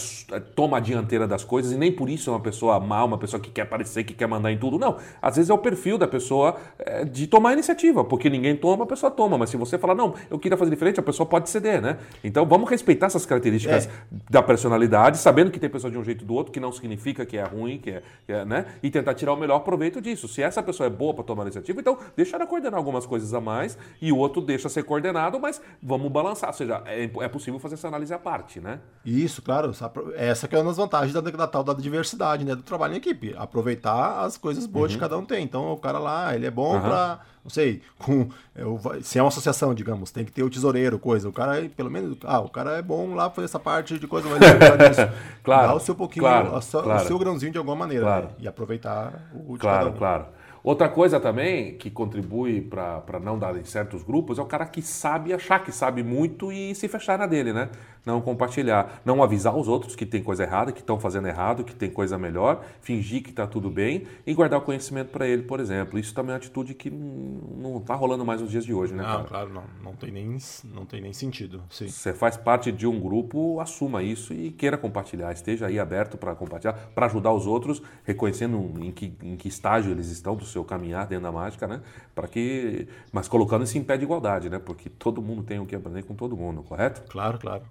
toma 0.53 0.76
a 0.76 0.80
dianteira 0.82 1.26
das 1.26 1.45
coisas 1.45 1.72
e 1.72 1.78
nem 1.78 1.93
por 1.93 2.09
isso 2.09 2.30
é 2.30 2.34
uma 2.34 2.41
pessoa 2.41 2.78
má, 2.78 3.05
uma 3.05 3.18
pessoa 3.18 3.39
que 3.39 3.49
quer 3.49 3.62
aparecer, 3.62 4.03
que 4.03 4.14
quer 4.14 4.28
mandar 4.28 4.51
em 4.51 4.57
tudo. 4.57 4.78
Não, 4.78 4.97
às 5.22 5.38
vezes 5.38 5.49
é 5.49 5.53
o 5.53 5.57
perfil 5.57 5.97
da 5.97 6.09
pessoa 6.09 6.57
é, 6.78 7.05
de 7.05 7.26
tomar 7.26 7.53
iniciativa, 7.53 8.03
porque 8.03 8.30
ninguém 8.30 8.53
toma, 8.53 8.84
a 8.84 8.86
pessoa 8.86 9.09
toma. 9.09 9.38
Mas 9.38 9.49
se 9.49 9.55
você 9.55 9.78
falar, 9.78 9.95
não, 9.95 10.14
eu 10.30 10.38
queria 10.38 10.57
fazer 10.57 10.72
diferente, 10.72 10.99
a 10.99 11.03
pessoa 11.03 11.26
pode 11.26 11.49
ceder, 11.49 11.82
né? 11.82 11.97
Então 12.22 12.45
vamos 12.45 12.70
respeitar 12.70 13.05
essas 13.05 13.26
características 13.26 13.86
é. 13.86 13.89
da 14.30 14.43
personalidade, 14.43 15.20
sabendo 15.20 15.51
que 15.51 15.57
tem 15.57 15.70
pessoa 15.70 15.89
de 15.89 15.97
um 15.97 16.03
jeito 16.03 16.26
do 16.26 16.34
outro, 16.34 16.51
que 16.51 16.59
não 16.59 16.74
significa 16.74 17.26
que 17.26 17.38
é 17.38 17.43
ruim, 17.45 17.78
que 17.78 17.91
é, 17.91 18.01
que 18.26 18.34
é 18.34 18.43
né? 18.43 18.66
E 18.84 18.91
tentar 18.91 19.14
tirar 19.14 19.32
o 19.32 19.38
melhor 19.38 19.59
proveito 19.59 20.01
disso. 20.01 20.28
Se 20.28 20.43
essa 20.43 20.62
pessoa 20.62 20.88
é 20.88 20.89
boa 20.89 21.14
para 21.14 21.24
tomar 21.24 21.43
iniciativa, 21.43 21.80
então 21.80 21.97
deixa 22.14 22.36
ela 22.36 22.45
coordenar 22.45 22.78
algumas 22.78 23.05
coisas 23.05 23.34
a 23.34 23.39
mais 23.39 23.78
e 24.02 24.12
o 24.12 24.18
outro 24.18 24.41
deixa 24.41 24.68
ser 24.68 24.84
coordenado, 24.84 25.39
mas 25.39 25.62
vamos 25.82 26.12
balançar. 26.12 26.49
Ou 26.49 26.56
seja, 26.56 26.82
é, 26.86 27.04
é 27.04 27.28
possível 27.28 27.60
fazer 27.60 27.76
essa 27.76 27.88
análise 27.88 28.14
à 28.14 28.18
parte, 28.18 28.60
né? 28.60 28.80
Isso, 29.06 29.41
claro. 29.41 29.72
Essa 30.16 30.47
que 30.47 30.56
é 30.56 30.58
uma 30.58 30.66
das 30.66 30.78
vantagens 30.78 31.14
da, 31.14 31.22
da 31.22 31.47
tal 31.47 31.64
da 31.64 31.74
diversidade, 31.74 32.43
né? 32.43 32.56
Do 32.56 32.64
trabalho 32.64 32.95
em 32.95 32.97
equipe. 32.97 33.36
Aproveitar 33.38 34.26
as 34.26 34.38
coisas 34.38 34.66
boas 34.66 34.91
uhum. 34.91 34.97
que 34.97 34.99
cada 34.99 35.18
um 35.18 35.26
tem. 35.26 35.43
Então, 35.43 35.72
o 35.72 35.78
cara 35.78 35.99
lá, 35.99 36.36
ele 36.36 36.47
é 36.47 36.52
bom 36.52 36.74
uhum. 36.74 36.82
para 36.82 37.22
não 37.43 37.49
sei, 37.49 37.82
com, 37.97 38.30
eu, 38.56 38.80
se 39.02 39.18
é 39.18 39.22
uma 39.22 39.30
associação, 39.30 39.74
digamos, 39.74 40.12
tem 40.12 40.24
que 40.24 40.32
ter 40.32 40.43
o 40.43 40.49
tesoureiro, 40.49 40.99
coisa. 40.99 41.28
O 41.28 41.34
cara, 41.34 41.68
pelo 41.76 41.89
menos, 41.89 42.16
ah, 42.24 42.39
o 42.39 42.47
cara 42.47 42.78
é 42.78 42.82
bom 42.84 43.16
lá 43.16 43.32
fazer 43.32 43.45
essa 43.45 43.60
parte 43.60 43.97
de 43.97 44.08
coisa, 44.08 44.30
mas 44.30 44.39
claro, 45.43 45.68
Dá 45.70 45.74
o 45.74 45.80
seu 45.80 45.95
pouquinho, 45.95 46.24
claro, 46.24 46.56
o, 46.56 46.62
claro. 46.62 47.04
o 47.04 47.08
seu 47.08 47.18
grãozinho 47.18 47.52
de 47.52 47.58
alguma 47.58 47.76
maneira, 47.76 48.06
claro. 48.06 48.26
né? 48.28 48.32
E 48.39 48.47
aproveitar 48.47 49.28
o 49.34 49.54
de 49.54 49.60
Claro, 49.60 49.89
um. 49.89 49.93
claro. 49.93 50.26
Outra 50.64 50.88
coisa 50.88 51.20
também 51.20 51.76
que 51.76 51.89
contribui 51.89 52.62
para 52.62 53.20
não 53.20 53.38
dar 53.38 53.57
em 53.57 53.64
certos 53.64 54.03
grupos 54.03 54.38
é 54.38 54.41
o 54.41 54.45
cara 54.45 54.66
que 54.66 54.82
sabe 54.82 55.34
achar 55.34 55.64
que 55.64 55.72
sabe 55.72 56.03
muito 56.03 56.51
e 56.51 56.76
se 56.76 56.88
fechar 56.88 57.18
na 57.18 57.26
dele, 57.26 57.51
né? 57.51 57.70
Não 58.06 58.22
compartilhar, 58.22 59.02
não 59.06 59.22
avisar 59.22 59.56
os 59.56 59.68
outros 59.68 59.95
que 59.95 60.06
tem 60.06 60.24
coisa 60.24 60.43
errada, 60.43 60.72
que 60.72 60.80
estão 60.80 60.99
fazendo 60.99 61.28
errado, 61.28 61.64
que 61.64 61.76
tem 61.76 61.89
coisa 61.89 62.18
melhor, 62.18 62.64
fingir 62.82 63.24
que 63.24 63.30
está 63.30 63.45
tudo 63.45 63.70
bem 63.70 64.08
e 64.26 64.34
guardar 64.34 64.60
o 64.60 64.64
conhecimento 64.64 65.10
para 65.10 65.28
ele, 65.28 65.43
por 65.43 65.60
exemplo. 65.60 65.99
Isso 65.99 66.14
também 66.14 66.32
é 66.32 66.34
uma 66.34 66.38
atitude 66.38 66.74
que 66.74 66.89
não 66.89 67.78
está 67.78 67.95
rolando 67.95 68.26
mais 68.26 68.41
nos 68.41 68.49
dias 68.49 68.66
de 68.66 68.74
hoje, 68.74 68.93
né? 68.93 69.04
Não, 69.04 69.24
claro, 69.26 69.49
não, 69.49 69.64
não 69.84 69.93
tem 69.93 70.12
nem 70.12 70.38
não 70.74 70.86
tem 70.86 71.02
nem 71.02 71.14
sentido. 71.14 71.62
Sim. 71.70 71.88
Você 71.88 72.14
faz 72.14 72.38
parte 72.38 72.72
de 72.72 72.88
um 72.88 72.99
grupo, 72.99 73.60
assuma 73.60 74.02
isso 74.02 74.34
e 74.34 74.52
queira 74.52 74.78
compartilhar, 74.78 75.32
esteja 75.32 75.68
aí 75.68 75.80
aberto 75.80 76.18
para 76.18 76.34
compartilhar, 76.36 76.74
para 76.95 77.06
ajudar 77.06 77.32
os 77.32 77.45
outros, 77.45 77.82
reconhecendo 78.04 78.74
em 78.80 78.91
que, 78.91 79.14
em 79.22 79.36
que 79.36 79.47
estágio 79.47 79.91
eles 79.91 80.08
estão 80.08 80.36
do 80.36 80.45
seu 80.45 80.64
caminhar 80.64 81.06
dentro 81.06 81.24
da 81.24 81.32
mágica, 81.32 81.68
né? 81.68 81.82
Para 82.16 82.28
que, 82.28 82.88
mas 83.12 83.28
colocando 83.28 83.64
isso 83.64 83.78
em 83.78 83.84
pé 83.84 83.97
de 83.97 84.04
igualdade, 84.04 84.49
né? 84.49 84.60
Porque 84.60 84.89
todo 84.89 85.22
mundo 85.22 85.43
tem 85.43 85.60
o 85.60 85.66
que 85.66 85.76
aprender 85.76 86.04
com 86.04 86.16
todo 86.16 86.36
mundo, 86.36 86.64
correto? 86.64 87.04
Claro, 87.10 87.38
claro. 87.38 87.64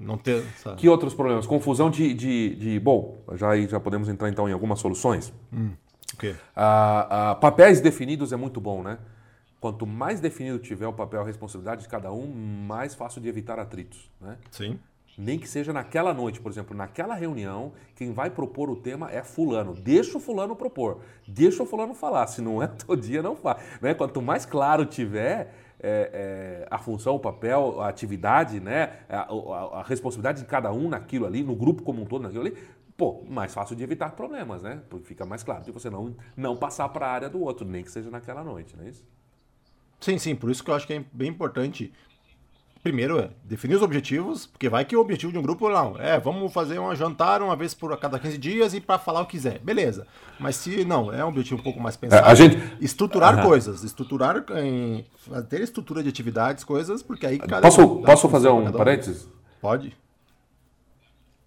Não 0.00 0.18
ter. 0.18 0.44
Essa... 0.56 0.74
Que 0.74 0.88
outros 0.88 1.14
problemas? 1.14 1.46
Confusão 1.46 1.90
de, 1.90 2.12
de, 2.12 2.54
de, 2.56 2.80
Bom, 2.80 3.18
já, 3.34 3.56
já 3.62 3.78
podemos 3.78 4.08
entrar 4.08 4.28
então 4.28 4.48
em 4.48 4.52
algumas 4.52 4.80
soluções. 4.80 5.32
Hum, 5.52 5.70
okay. 6.14 6.34
ah, 6.56 7.30
ah, 7.30 7.34
papéis 7.36 7.80
definidos 7.80 8.32
é 8.32 8.36
muito 8.36 8.60
bom, 8.60 8.82
né? 8.82 8.98
Quanto 9.60 9.86
mais 9.86 10.20
definido 10.20 10.58
tiver 10.58 10.86
o 10.86 10.92
papel, 10.92 11.20
a 11.20 11.24
responsabilidade 11.24 11.82
de 11.82 11.88
cada 11.88 12.10
um, 12.10 12.26
mais 12.66 12.94
fácil 12.94 13.20
de 13.20 13.28
evitar 13.28 13.58
atritos, 13.58 14.10
né? 14.20 14.38
Sim. 14.50 14.78
Nem 15.18 15.38
que 15.38 15.46
seja 15.46 15.70
naquela 15.70 16.14
noite, 16.14 16.40
por 16.40 16.50
exemplo, 16.50 16.74
naquela 16.74 17.14
reunião, 17.14 17.72
quem 17.94 18.10
vai 18.10 18.30
propor 18.30 18.70
o 18.70 18.76
tema 18.76 19.10
é 19.10 19.22
fulano. 19.22 19.74
Deixa 19.74 20.16
o 20.16 20.20
fulano 20.20 20.56
propor, 20.56 21.02
deixa 21.28 21.62
o 21.62 21.66
fulano 21.66 21.94
falar. 21.94 22.26
Se 22.26 22.40
não 22.40 22.62
é 22.62 22.66
todo 22.86 22.98
dia, 22.98 23.22
não 23.22 23.36
faz. 23.36 23.62
Né? 23.82 23.92
Quanto 23.92 24.22
mais 24.22 24.46
claro 24.46 24.86
tiver, 24.86 25.54
é, 25.82 26.10
é, 26.62 26.66
a 26.70 26.78
função, 26.78 27.16
o 27.16 27.18
papel, 27.18 27.80
a 27.80 27.88
atividade, 27.88 28.60
né, 28.60 29.00
a, 29.08 29.22
a, 29.22 29.80
a, 29.80 29.82
responsabilidade 29.82 30.40
de 30.42 30.46
cada 30.46 30.72
um 30.72 30.88
naquilo 30.88 31.26
ali, 31.26 31.42
no 31.42 31.56
grupo 31.56 31.82
como 31.82 32.02
um 32.02 32.06
todo 32.06 32.22
naquilo 32.22 32.42
ali, 32.42 32.56
pô, 32.96 33.24
mais 33.28 33.54
fácil 33.54 33.74
de 33.74 33.82
evitar 33.82 34.10
problemas, 34.10 34.62
né? 34.62 34.82
Porque 34.90 35.06
fica 35.06 35.24
mais 35.24 35.42
claro 35.42 35.64
que 35.64 35.72
você 35.72 35.88
não, 35.88 36.14
não 36.36 36.54
passar 36.56 36.88
para 36.90 37.06
a 37.06 37.10
área 37.10 37.30
do 37.30 37.40
outro, 37.40 37.66
nem 37.66 37.82
que 37.82 37.90
seja 37.90 38.10
naquela 38.10 38.44
noite, 38.44 38.76
não 38.76 38.84
é 38.84 38.90
isso? 38.90 39.04
Sim, 39.98 40.18
sim, 40.18 40.34
por 40.34 40.50
isso 40.50 40.62
que 40.62 40.70
eu 40.70 40.74
acho 40.74 40.86
que 40.86 40.92
é 40.92 41.04
bem 41.12 41.28
importante 41.28 41.92
primeiro 42.82 43.18
é 43.18 43.30
definir 43.44 43.76
os 43.76 43.82
objetivos, 43.82 44.46
porque 44.46 44.68
vai 44.68 44.84
que 44.84 44.96
o 44.96 45.00
objetivo 45.00 45.32
de 45.32 45.38
um 45.38 45.42
grupo 45.42 45.68
não 45.68 45.96
é 45.98 46.18
vamos 46.18 46.52
fazer 46.52 46.78
um 46.78 46.94
jantar 46.94 47.42
uma 47.42 47.54
vez 47.54 47.74
por 47.74 47.96
cada 47.98 48.18
15 48.18 48.38
dias 48.38 48.74
e 48.74 48.80
para 48.80 48.98
falar 48.98 49.20
o 49.20 49.26
que 49.26 49.32
quiser, 49.32 49.58
beleza. 49.58 50.06
Mas 50.38 50.56
se 50.56 50.84
não 50.84 51.12
é 51.12 51.24
um 51.24 51.28
objetivo 51.28 51.60
um 51.60 51.62
pouco 51.62 51.80
mais 51.80 51.96
pensado, 51.96 52.26
a 52.26 52.34
gente 52.34 52.58
estruturar 52.80 53.38
uhum. 53.38 53.44
coisas, 53.44 53.84
estruturar 53.84 54.44
em 54.56 55.04
ter 55.48 55.60
estrutura 55.60 56.02
de 56.02 56.08
atividades, 56.08 56.64
coisas, 56.64 57.02
porque 57.02 57.26
aí 57.26 57.38
cada 57.38 57.60
posso 57.60 58.02
posso 58.02 58.28
fazer 58.28 58.48
um 58.48 58.70
parênteses? 58.72 59.28
Pode. 59.60 59.96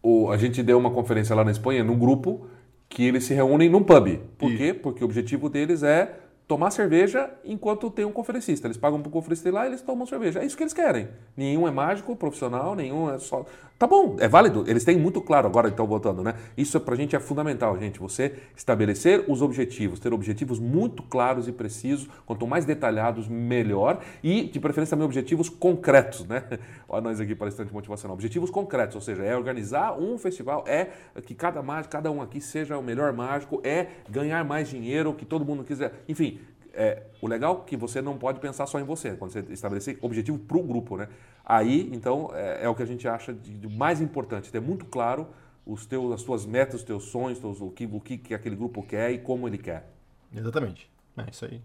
O, 0.01 0.29
a 0.29 0.37
gente 0.37 0.61
deu 0.61 0.77
uma 0.77 0.91
conferência 0.91 1.35
lá 1.35 1.43
na 1.43 1.51
Espanha 1.51 1.83
num 1.83 1.97
grupo 1.97 2.45
que 2.89 3.03
eles 3.03 3.23
se 3.23 3.33
reúnem 3.33 3.69
num 3.69 3.81
pub. 3.81 4.19
Por 4.37 4.51
e... 4.51 4.57
quê? 4.57 4.73
Porque 4.73 5.03
o 5.03 5.05
objetivo 5.05 5.49
deles 5.49 5.81
é 5.81 6.19
tomar 6.47 6.71
cerveja 6.71 7.29
enquanto 7.43 7.89
tem 7.89 8.05
um 8.05 8.11
conferencista. 8.11 8.67
Eles 8.67 8.77
pagam 8.77 9.01
para 9.01 9.09
o 9.09 9.11
conferencista 9.11 9.49
ir 9.49 9.51
lá 9.51 9.65
e 9.65 9.69
eles 9.69 9.81
tomam 9.81 10.05
cerveja. 10.05 10.39
É 10.39 10.45
isso 10.45 10.57
que 10.57 10.63
eles 10.63 10.73
querem. 10.73 11.07
Nenhum 11.35 11.67
é 11.67 11.71
mágico, 11.71 12.15
profissional, 12.15 12.75
nenhum 12.75 13.09
é 13.09 13.17
só. 13.19 13.45
Tá 13.79 13.87
bom, 13.87 14.15
é 14.19 14.27
válido. 14.27 14.63
Eles 14.67 14.85
têm 14.85 14.97
muito 14.97 15.19
claro 15.19 15.47
agora, 15.47 15.67
então, 15.67 15.85
voltando, 15.85 16.23
né? 16.23 16.35
Isso 16.55 16.79
para 16.79 16.93
a 16.93 16.97
gente 16.97 17.15
é 17.15 17.19
fundamental, 17.19 17.77
gente. 17.77 17.99
Você 17.99 18.35
estabelecer 18.55 19.25
os 19.27 19.41
objetivos, 19.41 19.99
ter 19.99 20.13
objetivos 20.13 20.59
muito 20.59 21.03
claros 21.03 21.47
e 21.47 21.51
precisos. 21.51 22.07
Quanto 22.25 22.47
mais 22.47 22.65
detalhados, 22.65 23.27
melhor. 23.27 24.01
E, 24.23 24.43
de 24.43 24.59
preferência, 24.59 24.91
também 24.91 25.05
objetivos 25.05 25.49
concretos, 25.49 26.25
né? 26.25 26.43
Olha 26.87 27.01
nós 27.01 27.19
aqui, 27.19 27.35
palestrante 27.35 27.73
motivacional. 27.73 28.13
Objetivos 28.13 28.49
concretos, 28.49 28.95
ou 28.95 29.01
seja, 29.01 29.23
é 29.23 29.35
organizar 29.35 29.99
um 29.99 30.17
festival, 30.17 30.63
é 30.67 30.89
que 31.25 31.33
cada 31.33 31.61
mágico, 31.61 31.91
cada 31.91 32.11
um 32.11 32.21
aqui 32.21 32.39
seja 32.39 32.77
o 32.77 32.83
melhor 32.83 33.11
mágico, 33.11 33.59
é 33.63 33.87
ganhar 34.09 34.45
mais 34.45 34.69
dinheiro, 34.69 35.13
que 35.13 35.25
todo 35.25 35.43
mundo 35.43 35.63
quiser. 35.63 35.91
Enfim, 36.07 36.39
é, 36.73 37.03
o 37.21 37.27
legal 37.27 37.63
é 37.63 37.69
que 37.69 37.77
você 37.77 38.01
não 38.01 38.17
pode 38.17 38.39
pensar 38.39 38.65
só 38.65 38.79
em 38.79 38.83
você, 38.83 39.15
quando 39.15 39.31
você 39.31 39.45
estabelecer 39.49 39.97
objetivo 40.01 40.39
para 40.39 40.57
o 40.57 40.63
grupo, 40.63 40.97
né? 40.97 41.07
Aí, 41.45 41.89
então, 41.93 42.31
é, 42.33 42.65
é, 42.65 42.69
o 42.69 42.73
que 42.73 42.81
a 42.81 42.85
gente 42.85 43.07
acha 43.07 43.31
de, 43.31 43.57
de, 43.57 43.67
mais 43.67 44.01
importante, 44.01 44.51
ter 44.51 44.59
muito 44.59 44.85
claro 44.85 45.27
os 45.65 45.85
teus, 45.85 46.11
as 46.11 46.23
tuas 46.23 46.45
metas, 46.45 46.75
os 46.75 46.83
teus 46.83 47.05
sonhos, 47.05 47.37
teus, 47.37 47.61
o, 47.61 47.69
que, 47.69 47.85
o 47.85 47.99
que, 47.99 48.17
que 48.17 48.33
aquele 48.33 48.55
grupo 48.55 48.81
quer 48.81 49.11
e 49.11 49.19
como 49.19 49.47
ele 49.47 49.57
quer. 49.57 49.87
Exatamente. 50.33 50.89
É 51.17 51.29
isso 51.29 51.45
aí. 51.45 51.61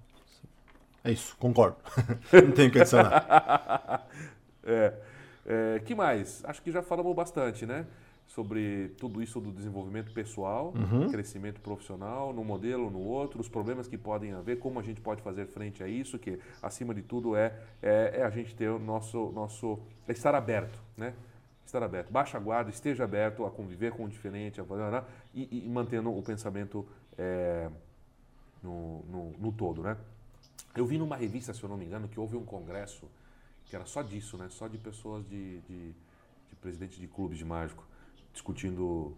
É 1.02 1.12
isso, 1.12 1.36
concordo. 1.38 1.76
não 2.32 2.52
tenho 2.52 2.70
que 2.70 2.78
adicionar. 2.78 4.06
é, 4.62 4.94
é, 5.46 5.78
que 5.80 5.94
mais? 5.94 6.44
Acho 6.44 6.60
que 6.60 6.70
já 6.70 6.82
falamos 6.82 7.14
bastante, 7.14 7.64
né? 7.64 7.86
Sobre 8.28 8.90
tudo 8.98 9.22
isso 9.22 9.40
do 9.40 9.50
desenvolvimento 9.50 10.12
pessoal, 10.12 10.74
uhum. 10.76 11.08
crescimento 11.08 11.60
profissional, 11.62 12.32
num 12.32 12.44
modelo, 12.44 12.90
no 12.90 13.00
outro, 13.00 13.40
os 13.40 13.48
problemas 13.48 13.88
que 13.88 13.96
podem 13.96 14.32
haver, 14.32 14.58
como 14.58 14.78
a 14.78 14.82
gente 14.82 15.00
pode 15.00 15.22
fazer 15.22 15.46
frente 15.46 15.82
a 15.82 15.88
isso, 15.88 16.18
que 16.18 16.38
acima 16.62 16.94
de 16.94 17.00
tudo 17.00 17.34
é, 17.34 17.58
é, 17.82 18.18
é 18.18 18.22
a 18.22 18.30
gente 18.30 18.54
ter 18.54 18.68
o 18.68 18.78
nosso, 18.78 19.32
nosso 19.32 19.78
é 20.06 20.12
estar 20.12 20.34
aberto, 20.34 20.78
né? 20.96 21.14
Estar 21.64 21.82
aberto, 21.82 22.10
baixa 22.10 22.36
a 22.36 22.40
guarda, 22.40 22.70
esteja 22.70 23.04
aberto 23.04 23.44
a 23.46 23.50
conviver 23.50 23.92
com 23.92 24.04
o 24.04 24.08
diferente, 24.08 24.60
a, 24.60 25.04
e, 25.34 25.64
e 25.64 25.68
mantendo 25.68 26.14
o 26.14 26.22
pensamento 26.22 26.86
é, 27.16 27.70
no, 28.62 29.04
no, 29.04 29.32
no 29.38 29.52
todo, 29.52 29.82
né? 29.82 29.96
Eu 30.76 30.86
vi 30.86 30.98
numa 30.98 31.16
revista, 31.16 31.54
se 31.54 31.62
eu 31.62 31.68
não 31.68 31.78
me 31.78 31.86
engano, 31.86 32.08
que 32.08 32.20
houve 32.20 32.36
um 32.36 32.44
congresso 32.44 33.08
que 33.64 33.74
era 33.74 33.86
só 33.86 34.02
disso, 34.02 34.36
né? 34.36 34.48
Só 34.50 34.68
de 34.68 34.76
pessoas 34.76 35.26
de, 35.28 35.60
de, 35.60 35.92
de 36.48 36.56
presidentes 36.60 36.98
de 36.98 37.06
clubes 37.06 37.38
de 37.38 37.44
mágico 37.44 37.84
discutindo 38.38 39.16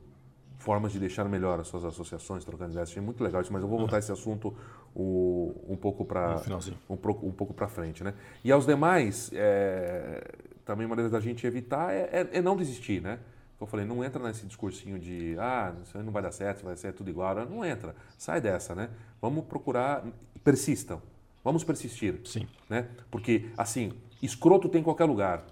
formas 0.59 0.93
de 0.93 0.99
deixar 0.99 1.25
melhor 1.25 1.59
as 1.61 1.69
suas 1.69 1.85
associações, 1.85 2.45
trocando 2.45 2.73
ideias. 2.73 2.91
Achei 2.91 3.03
muito 3.03 3.23
legal 3.23 3.41
isso, 3.41 3.53
mas 3.53 3.63
eu 3.63 3.69
vou 3.69 3.79
voltar 3.79 3.99
esse 3.99 4.13
assunto 4.13 4.55
o, 4.95 5.55
um 5.69 5.77
pouco 5.77 6.05
para 6.05 6.43
um, 6.89 6.95
um, 6.95 7.33
pouco 7.33 7.55
para 7.55 7.69
frente, 7.69 8.05
né? 8.05 8.15
E 8.45 8.53
aos 8.53 8.67
demais, 8.67 9.31
é, 9.33 10.23
também 10.65 10.85
uma 10.87 10.91
maneira 10.91 11.11
da 11.11 11.21
gente 11.21 11.47
evitar 11.47 11.93
é, 11.93 12.09
é, 12.13 12.39
é, 12.39 12.43
não 12.43 12.57
desistir, 12.57 13.01
né? 13.01 13.19
Eu 13.61 13.67
falei, 13.67 13.85
não 13.85 14.03
entra 14.03 14.23
nesse 14.23 14.47
discursinho 14.47 14.99
de 14.99 15.37
ah, 15.39 15.75
isso 15.83 15.97
aí 15.97 16.03
não 16.03 16.13
vai 16.13 16.23
dar 16.23 16.33
certo, 16.33 16.65
vai 16.65 16.77
ser 16.77 16.93
tudo 16.95 17.11
igual. 17.11 17.35
Não 17.47 17.65
entra, 17.65 17.95
sai 18.17 18.41
dessa, 18.41 18.75
né? 18.75 18.89
Vamos 19.21 19.45
procurar, 19.45 20.03
persistam, 20.43 21.01
vamos 21.45 21.63
persistir, 21.63 22.21
sim, 22.25 22.47
né? 22.71 22.89
Porque 23.11 23.51
assim, 23.57 23.93
escroto 24.23 24.69
tem 24.69 24.81
em 24.81 24.85
qualquer 24.85 25.05
lugar. 25.05 25.45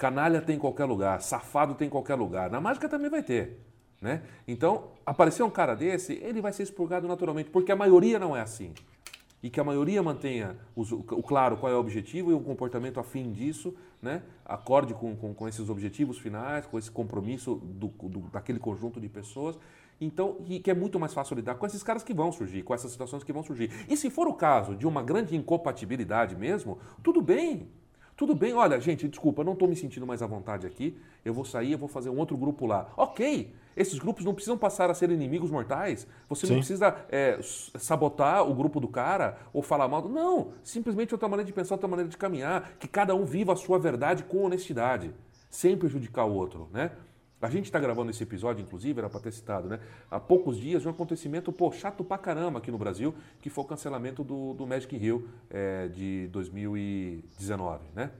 Canalha 0.00 0.40
tem 0.40 0.56
em 0.56 0.58
qualquer 0.58 0.86
lugar, 0.86 1.20
safado 1.20 1.74
tem 1.74 1.86
em 1.86 1.90
qualquer 1.90 2.14
lugar. 2.14 2.50
Na 2.50 2.58
mágica 2.58 2.88
também 2.88 3.10
vai 3.10 3.22
ter. 3.22 3.60
Né? 4.00 4.22
Então, 4.48 4.92
aparecer 5.04 5.42
um 5.42 5.50
cara 5.50 5.74
desse, 5.74 6.14
ele 6.22 6.40
vai 6.40 6.54
ser 6.54 6.62
expurgado 6.62 7.06
naturalmente, 7.06 7.50
porque 7.50 7.70
a 7.70 7.76
maioria 7.76 8.18
não 8.18 8.34
é 8.34 8.40
assim. 8.40 8.72
E 9.42 9.50
que 9.50 9.60
a 9.60 9.64
maioria 9.64 10.02
mantenha 10.02 10.56
o, 10.74 10.82
claro 11.22 11.58
qual 11.58 11.70
é 11.70 11.76
o 11.76 11.78
objetivo 11.78 12.30
e 12.30 12.34
o 12.34 12.40
comportamento 12.40 12.98
afim 12.98 13.30
disso, 13.30 13.74
né? 14.00 14.22
acorde 14.42 14.94
com, 14.94 15.14
com, 15.14 15.34
com 15.34 15.46
esses 15.46 15.68
objetivos 15.68 16.16
finais, 16.16 16.64
com 16.64 16.78
esse 16.78 16.90
compromisso 16.90 17.56
do, 17.56 17.88
do, 17.88 18.20
daquele 18.30 18.58
conjunto 18.58 18.98
de 18.98 19.08
pessoas. 19.10 19.58
Então, 20.00 20.36
que 20.62 20.70
é 20.70 20.74
muito 20.74 20.98
mais 20.98 21.12
fácil 21.12 21.36
lidar 21.36 21.56
com 21.56 21.66
esses 21.66 21.82
caras 21.82 22.02
que 22.02 22.14
vão 22.14 22.32
surgir, 22.32 22.62
com 22.62 22.72
essas 22.72 22.90
situações 22.90 23.22
que 23.22 23.34
vão 23.34 23.42
surgir. 23.42 23.70
E 23.86 23.98
se 23.98 24.08
for 24.08 24.26
o 24.26 24.32
caso 24.32 24.74
de 24.74 24.86
uma 24.86 25.02
grande 25.02 25.36
incompatibilidade 25.36 26.34
mesmo, 26.36 26.78
tudo 27.02 27.20
bem, 27.20 27.68
tudo 28.20 28.34
bem, 28.34 28.52
olha, 28.52 28.78
gente, 28.78 29.08
desculpa, 29.08 29.42
não 29.42 29.54
estou 29.54 29.66
me 29.66 29.74
sentindo 29.74 30.06
mais 30.06 30.20
à 30.20 30.26
vontade 30.26 30.66
aqui. 30.66 30.94
Eu 31.24 31.32
vou 31.32 31.42
sair, 31.42 31.72
eu 31.72 31.78
vou 31.78 31.88
fazer 31.88 32.10
um 32.10 32.18
outro 32.18 32.36
grupo 32.36 32.66
lá. 32.66 32.92
Ok, 32.94 33.50
esses 33.74 33.98
grupos 33.98 34.26
não 34.26 34.34
precisam 34.34 34.58
passar 34.58 34.90
a 34.90 34.94
ser 34.94 35.10
inimigos 35.10 35.50
mortais. 35.50 36.06
Você 36.28 36.46
Sim. 36.46 36.52
não 36.52 36.58
precisa 36.58 36.94
é, 37.08 37.38
sabotar 37.40 38.46
o 38.46 38.54
grupo 38.54 38.78
do 38.78 38.88
cara 38.88 39.38
ou 39.54 39.62
falar 39.62 39.88
mal. 39.88 40.06
Não, 40.06 40.52
simplesmente 40.62 41.14
outra 41.14 41.30
maneira 41.30 41.46
de 41.46 41.52
pensar, 41.54 41.76
outra 41.76 41.88
maneira 41.88 42.10
de 42.10 42.18
caminhar. 42.18 42.72
Que 42.78 42.86
cada 42.86 43.14
um 43.14 43.24
viva 43.24 43.54
a 43.54 43.56
sua 43.56 43.78
verdade 43.78 44.22
com 44.24 44.44
honestidade, 44.44 45.14
sem 45.48 45.74
prejudicar 45.74 46.26
o 46.26 46.34
outro, 46.34 46.68
né? 46.74 46.90
A 47.42 47.48
gente 47.48 47.64
está 47.64 47.78
gravando 47.78 48.10
esse 48.10 48.22
episódio, 48.22 48.62
inclusive, 48.62 48.98
era 48.98 49.08
para 49.08 49.20
ter 49.20 49.32
citado, 49.32 49.66
né? 49.66 49.80
Há 50.10 50.20
poucos 50.20 50.58
dias, 50.58 50.84
um 50.84 50.90
acontecimento, 50.90 51.50
pô, 51.50 51.72
chato 51.72 52.04
pra 52.04 52.18
caramba 52.18 52.58
aqui 52.58 52.70
no 52.70 52.76
Brasil, 52.76 53.14
que 53.40 53.48
foi 53.48 53.64
o 53.64 53.66
cancelamento 53.66 54.22
do, 54.22 54.52
do 54.52 54.66
Magic 54.66 54.94
Hill 54.94 55.26
é, 55.48 55.88
de 55.88 56.28
2019, 56.32 57.84
né? 57.94 58.10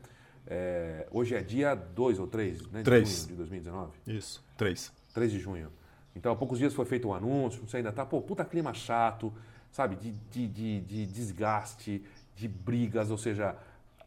É, 0.46 1.06
hoje 1.10 1.34
é 1.34 1.42
dia 1.42 1.74
2 1.74 2.18
ou 2.18 2.26
3, 2.26 2.66
né? 2.68 2.78
De 2.78 2.84
3. 2.84 3.08
junho 3.08 3.28
de 3.28 3.34
2019. 3.34 3.92
Isso, 4.06 4.42
3. 4.56 4.90
3 5.12 5.30
de 5.30 5.38
junho. 5.38 5.70
Então, 6.16 6.32
há 6.32 6.36
poucos 6.36 6.58
dias 6.58 6.72
foi 6.72 6.86
feito 6.86 7.08
um 7.08 7.12
anúncio, 7.12 7.68
você 7.68 7.76
ainda 7.76 7.92
tá, 7.92 8.06
pô, 8.06 8.22
puta 8.22 8.44
clima 8.44 8.72
chato, 8.72 9.32
sabe? 9.70 9.96
De, 9.96 10.12
de, 10.30 10.48
de, 10.48 10.80
de 10.80 11.06
desgaste, 11.06 12.02
de 12.34 12.48
brigas, 12.48 13.10
ou 13.10 13.18
seja, 13.18 13.54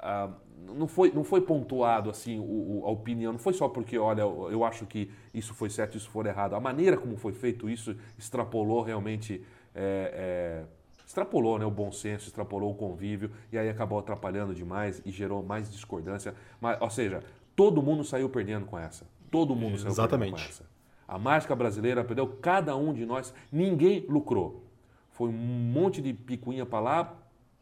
ah, 0.03 0.29
não, 0.75 0.85
foi, 0.85 1.11
não 1.11 1.23
foi 1.23 1.39
pontuado 1.39 2.09
assim 2.09 2.37
o, 2.37 2.43
o, 2.43 2.83
a 2.85 2.89
opinião, 2.91 3.31
não 3.31 3.39
foi 3.39 3.53
só 3.53 3.69
porque, 3.69 3.97
olha, 3.97 4.21
eu 4.21 4.63
acho 4.65 4.85
que 4.85 5.09
isso 5.33 5.53
foi 5.53 5.69
certo, 5.69 5.95
isso 5.95 6.09
foi 6.09 6.27
errado. 6.27 6.55
A 6.55 6.59
maneira 6.59 6.97
como 6.97 7.15
foi 7.15 7.31
feito 7.31 7.69
isso 7.69 7.95
extrapolou 8.19 8.81
realmente, 8.81 9.41
é, 9.73 10.65
é, 10.65 11.03
extrapolou 11.05 11.57
né, 11.57 11.65
o 11.65 11.71
bom 11.71 11.89
senso, 11.91 12.27
extrapolou 12.27 12.71
o 12.71 12.75
convívio 12.75 13.31
e 13.49 13.57
aí 13.57 13.69
acabou 13.69 13.97
atrapalhando 13.97 14.53
demais 14.53 15.01
e 15.05 15.11
gerou 15.11 15.41
mais 15.41 15.71
discordância. 15.71 16.35
Mas, 16.59 16.79
ou 16.81 16.89
seja, 16.89 17.23
todo 17.55 17.81
mundo 17.81 18.03
saiu 18.03 18.29
perdendo 18.29 18.65
com 18.65 18.77
essa. 18.77 19.05
Todo 19.31 19.55
mundo 19.55 19.77
saiu 19.77 19.91
Exatamente. 19.91 20.31
perdendo 20.31 20.45
com 20.45 20.49
essa. 20.49 20.65
A 21.07 21.17
mágica 21.17 21.55
brasileira 21.55 22.03
perdeu, 22.03 22.27
cada 22.27 22.75
um 22.75 22.93
de 22.93 23.05
nós, 23.05 23.33
ninguém 23.51 24.05
lucrou. 24.09 24.63
Foi 25.11 25.29
um 25.29 25.31
monte 25.31 26.01
de 26.01 26.13
picuinha 26.13 26.65
para 26.65 26.79
lá, 26.79 27.15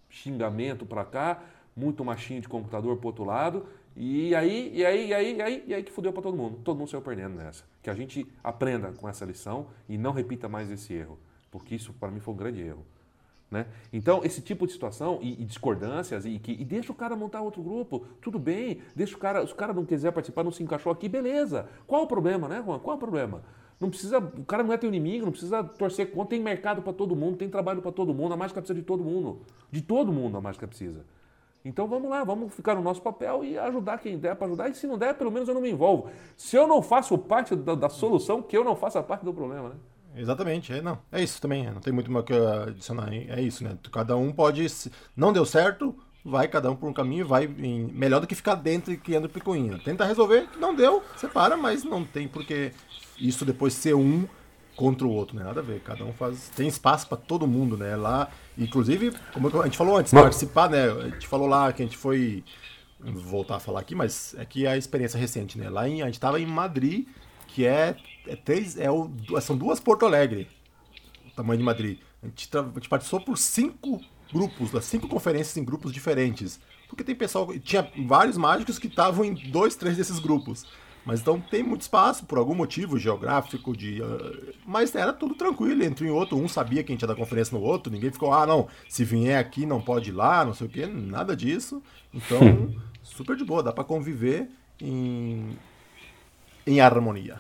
xingamento 0.09 0.85
para 0.85 1.05
cá, 1.05 1.43
muito 1.75 2.03
machinho 2.03 2.41
de 2.41 2.47
computador 2.47 2.97
pro 2.97 3.07
outro 3.07 3.23
lado. 3.23 3.65
E 3.95 4.33
aí, 4.35 4.71
e 4.73 4.85
aí, 4.85 5.07
e 5.07 5.13
aí, 5.13 5.35
e 5.35 5.41
aí, 5.41 5.63
e 5.67 5.73
aí 5.73 5.83
que 5.83 5.91
fudeu 5.91 6.13
para 6.13 6.23
todo 6.23 6.37
mundo. 6.37 6.59
Todo 6.63 6.77
mundo 6.77 6.89
saiu 6.89 7.01
perdendo 7.01 7.35
nessa. 7.35 7.63
Que 7.81 7.89
a 7.89 7.93
gente 7.93 8.25
aprenda 8.43 8.91
com 8.93 9.07
essa 9.07 9.25
lição 9.25 9.67
e 9.89 9.97
não 9.97 10.11
repita 10.11 10.47
mais 10.47 10.71
esse 10.71 10.93
erro. 10.93 11.17
Porque 11.51 11.75
isso, 11.75 11.93
para 11.93 12.09
mim, 12.09 12.19
foi 12.19 12.33
um 12.33 12.37
grande 12.37 12.61
erro. 12.61 12.85
Né? 13.51 13.65
Então, 13.91 14.21
esse 14.23 14.41
tipo 14.41 14.65
de 14.65 14.71
situação 14.71 15.19
e, 15.21 15.33
e 15.33 15.43
discordâncias, 15.43 16.25
e, 16.25 16.39
que, 16.39 16.53
e 16.53 16.63
deixa 16.63 16.93
o 16.93 16.95
cara 16.95 17.17
montar 17.17 17.41
outro 17.41 17.61
grupo, 17.61 18.05
tudo 18.21 18.39
bem, 18.39 18.79
deixa 18.95 19.13
o 19.17 19.19
cara, 19.19 19.45
se 19.45 19.51
o 19.51 19.55
cara 19.57 19.73
não 19.73 19.83
quiser 19.83 20.13
participar, 20.13 20.41
não 20.41 20.51
se 20.51 20.63
encaixou 20.63 20.89
aqui, 20.89 21.09
beleza. 21.09 21.67
Qual 21.85 22.03
o 22.03 22.07
problema, 22.07 22.47
né, 22.47 22.63
Juan? 22.65 22.79
Qual 22.79 22.95
o 22.95 22.99
problema? 22.99 23.43
Não 23.77 23.89
precisa, 23.89 24.19
o 24.19 24.45
cara 24.45 24.63
não 24.63 24.71
é 24.71 24.77
teu 24.77 24.87
inimigo, 24.87 25.25
não 25.25 25.31
precisa 25.33 25.63
torcer 25.63 26.11
contra, 26.11 26.29
tem 26.29 26.39
mercado 26.39 26.81
para 26.81 26.93
todo 26.93 27.13
mundo, 27.13 27.35
tem 27.35 27.49
trabalho 27.49 27.81
para 27.81 27.91
todo 27.91 28.13
mundo, 28.13 28.33
a 28.33 28.37
mágica 28.37 28.61
precisa 28.61 28.79
de 28.79 28.85
todo 28.85 29.03
mundo. 29.03 29.41
De 29.69 29.81
todo 29.81 30.13
mundo 30.13 30.37
a 30.37 30.41
mágica 30.41 30.65
precisa. 30.65 31.03
Então 31.63 31.87
vamos 31.87 32.09
lá, 32.09 32.23
vamos 32.23 32.53
ficar 32.53 32.75
no 32.75 32.81
nosso 32.81 33.01
papel 33.01 33.43
e 33.43 33.57
ajudar 33.57 33.99
quem 33.99 34.17
der 34.17 34.35
para 34.35 34.47
ajudar. 34.47 34.69
E 34.69 34.75
se 34.75 34.87
não 34.87 34.97
der, 34.97 35.13
pelo 35.13 35.31
menos 35.31 35.47
eu 35.47 35.53
não 35.53 35.61
me 35.61 35.69
envolvo. 35.69 36.09
Se 36.35 36.55
eu 36.55 36.67
não 36.67 36.81
faço 36.81 37.17
parte 37.17 37.55
da, 37.55 37.75
da 37.75 37.89
solução, 37.89 38.41
que 38.41 38.57
eu 38.57 38.63
não 38.63 38.75
faça 38.75 39.01
parte 39.03 39.23
do 39.23 39.33
problema, 39.33 39.69
né? 39.69 39.75
Exatamente, 40.15 40.73
é, 40.73 40.81
não. 40.81 40.97
É 41.11 41.21
isso 41.21 41.41
também, 41.41 41.69
não 41.71 41.79
tem 41.79 41.93
muito 41.93 42.11
mais 42.11 42.25
que 42.25 42.33
adicionar. 42.33 43.13
É 43.13 43.41
isso, 43.41 43.63
né? 43.63 43.77
Cada 43.91 44.17
um 44.17 44.31
pode. 44.31 44.65
Não 45.15 45.31
deu 45.31 45.45
certo, 45.45 45.95
vai 46.25 46.47
cada 46.47 46.69
um 46.69 46.75
por 46.75 46.89
um 46.89 46.93
caminho, 46.93 47.27
vai 47.27 47.45
em... 47.45 47.87
melhor 47.93 48.19
do 48.19 48.27
que 48.27 48.35
ficar 48.35 48.55
dentro 48.55 48.91
e 48.91 48.97
criando 48.97 49.29
picuinha. 49.29 49.79
Tenta 49.83 50.03
resolver, 50.03 50.49
não 50.57 50.75
deu, 50.75 51.03
separa, 51.15 51.55
mas 51.55 51.83
não 51.83 52.03
tem 52.03 52.27
porque 52.27 52.73
isso 53.19 53.45
depois 53.45 53.73
ser 53.73 53.95
um 53.95 54.27
contra 54.75 55.05
o 55.05 55.11
outro, 55.11 55.35
né? 55.37 55.43
Nada 55.43 55.59
a 55.59 55.63
ver. 55.63 55.79
Cada 55.81 56.03
um 56.03 56.11
faz. 56.13 56.49
Tem 56.49 56.67
espaço 56.67 57.07
para 57.07 57.17
todo 57.17 57.47
mundo, 57.47 57.77
né? 57.77 57.95
Lá, 57.95 58.29
inclusive, 58.57 59.11
como 59.33 59.47
a 59.61 59.65
gente 59.65 59.77
falou 59.77 59.97
antes, 59.97 60.13
mas... 60.13 60.23
participar, 60.23 60.69
né? 60.69 60.91
A 60.91 61.09
gente 61.09 61.27
falou 61.27 61.47
lá 61.47 61.71
que 61.71 61.81
a 61.81 61.85
gente 61.85 61.97
foi. 61.97 62.43
Voltar 63.03 63.55
a 63.55 63.59
falar 63.59 63.79
aqui, 63.79 63.95
mas 63.95 64.35
é 64.37 64.45
que 64.45 64.67
a 64.67 64.77
experiência 64.77 65.19
recente, 65.19 65.57
né? 65.57 65.69
Lá 65.69 65.89
em, 65.89 66.03
a 66.03 66.05
gente 66.05 66.15
estava 66.15 66.39
em 66.39 66.45
Madrid, 66.45 67.07
que 67.47 67.65
é, 67.65 67.95
é 68.27 68.35
três. 68.35 68.77
É 68.77 68.91
o, 68.91 69.09
são 69.41 69.57
duas 69.57 69.79
Porto 69.79 70.05
Alegre, 70.05 70.47
o 71.25 71.31
tamanho 71.31 71.57
de 71.57 71.63
Madrid. 71.63 71.97
A 72.21 72.27
gente, 72.27 72.47
a 72.55 72.61
gente 72.75 72.87
participou 72.87 73.21
por 73.21 73.37
cinco 73.39 73.99
grupos, 74.31 74.71
das 74.71 74.85
cinco 74.85 75.07
conferências 75.07 75.57
em 75.57 75.63
grupos 75.63 75.91
diferentes. 75.91 76.59
Porque 76.87 77.03
tem 77.03 77.15
pessoal. 77.15 77.47
Tinha 77.59 77.89
vários 78.05 78.37
mágicos 78.37 78.77
que 78.77 78.87
estavam 78.87 79.25
em 79.25 79.33
dois, 79.49 79.75
três 79.75 79.97
desses 79.97 80.19
grupos. 80.19 80.65
Mas 81.05 81.19
então 81.19 81.39
tem 81.39 81.63
muito 81.63 81.81
espaço, 81.81 82.25
por 82.25 82.37
algum 82.37 82.53
motivo 82.53 82.97
geográfico, 82.97 83.75
de. 83.75 84.01
Uh, 84.01 84.53
mas 84.65 84.93
era 84.93 85.11
tudo 85.11 85.33
tranquilo, 85.33 85.83
entre 85.83 86.05
um 86.05 86.07
e 86.07 86.11
outro. 86.11 86.37
Um 86.37 86.47
sabia 86.47 86.83
quem 86.83 86.95
tinha 86.95 87.07
da 87.07 87.15
conferência 87.15 87.57
no 87.57 87.63
outro, 87.63 87.91
ninguém 87.91 88.11
ficou, 88.11 88.31
ah, 88.31 88.45
não, 88.45 88.67
se 88.87 89.03
vier 89.03 89.39
aqui 89.39 89.65
não 89.65 89.81
pode 89.81 90.09
ir 90.09 90.13
lá, 90.13 90.45
não 90.45 90.53
sei 90.53 90.67
o 90.67 90.69
quê, 90.69 90.85
nada 90.85 91.35
disso. 91.35 91.81
Então, 92.13 92.39
super 93.01 93.35
de 93.35 93.43
boa, 93.43 93.63
dá 93.63 93.73
para 93.73 93.83
conviver 93.83 94.47
em, 94.79 95.49
em 96.67 96.79
harmonia. 96.79 97.39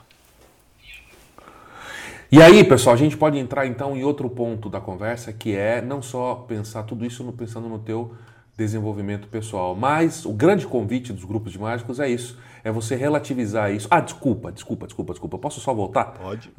E 2.31 2.41
aí, 2.41 2.63
pessoal, 2.63 2.95
a 2.95 2.97
gente 2.97 3.17
pode 3.17 3.37
entrar 3.37 3.67
então 3.67 3.95
em 3.95 4.03
outro 4.03 4.29
ponto 4.29 4.69
da 4.69 4.79
conversa, 4.79 5.33
que 5.33 5.53
é 5.53 5.81
não 5.81 6.01
só 6.01 6.33
pensar 6.33 6.83
tudo 6.83 7.05
isso 7.05 7.29
pensando 7.33 7.67
no 7.67 7.77
teu 7.77 8.15
desenvolvimento 8.57 9.27
pessoal, 9.27 9.75
mas 9.75 10.25
o 10.25 10.33
grande 10.33 10.67
convite 10.67 11.11
dos 11.13 11.23
grupos 11.23 11.51
de 11.51 11.59
mágicos 11.59 11.99
é 11.99 12.09
isso 12.09 12.37
é 12.63 12.71
você 12.71 12.95
relativizar 12.95 13.71
isso. 13.71 13.87
Ah, 13.89 13.99
desculpa, 13.99 14.51
desculpa, 14.51 14.85
desculpa, 14.85 15.13
desculpa. 15.13 15.37
Posso 15.39 15.59
só 15.59 15.73
voltar? 15.73 16.13
Pode. 16.13 16.51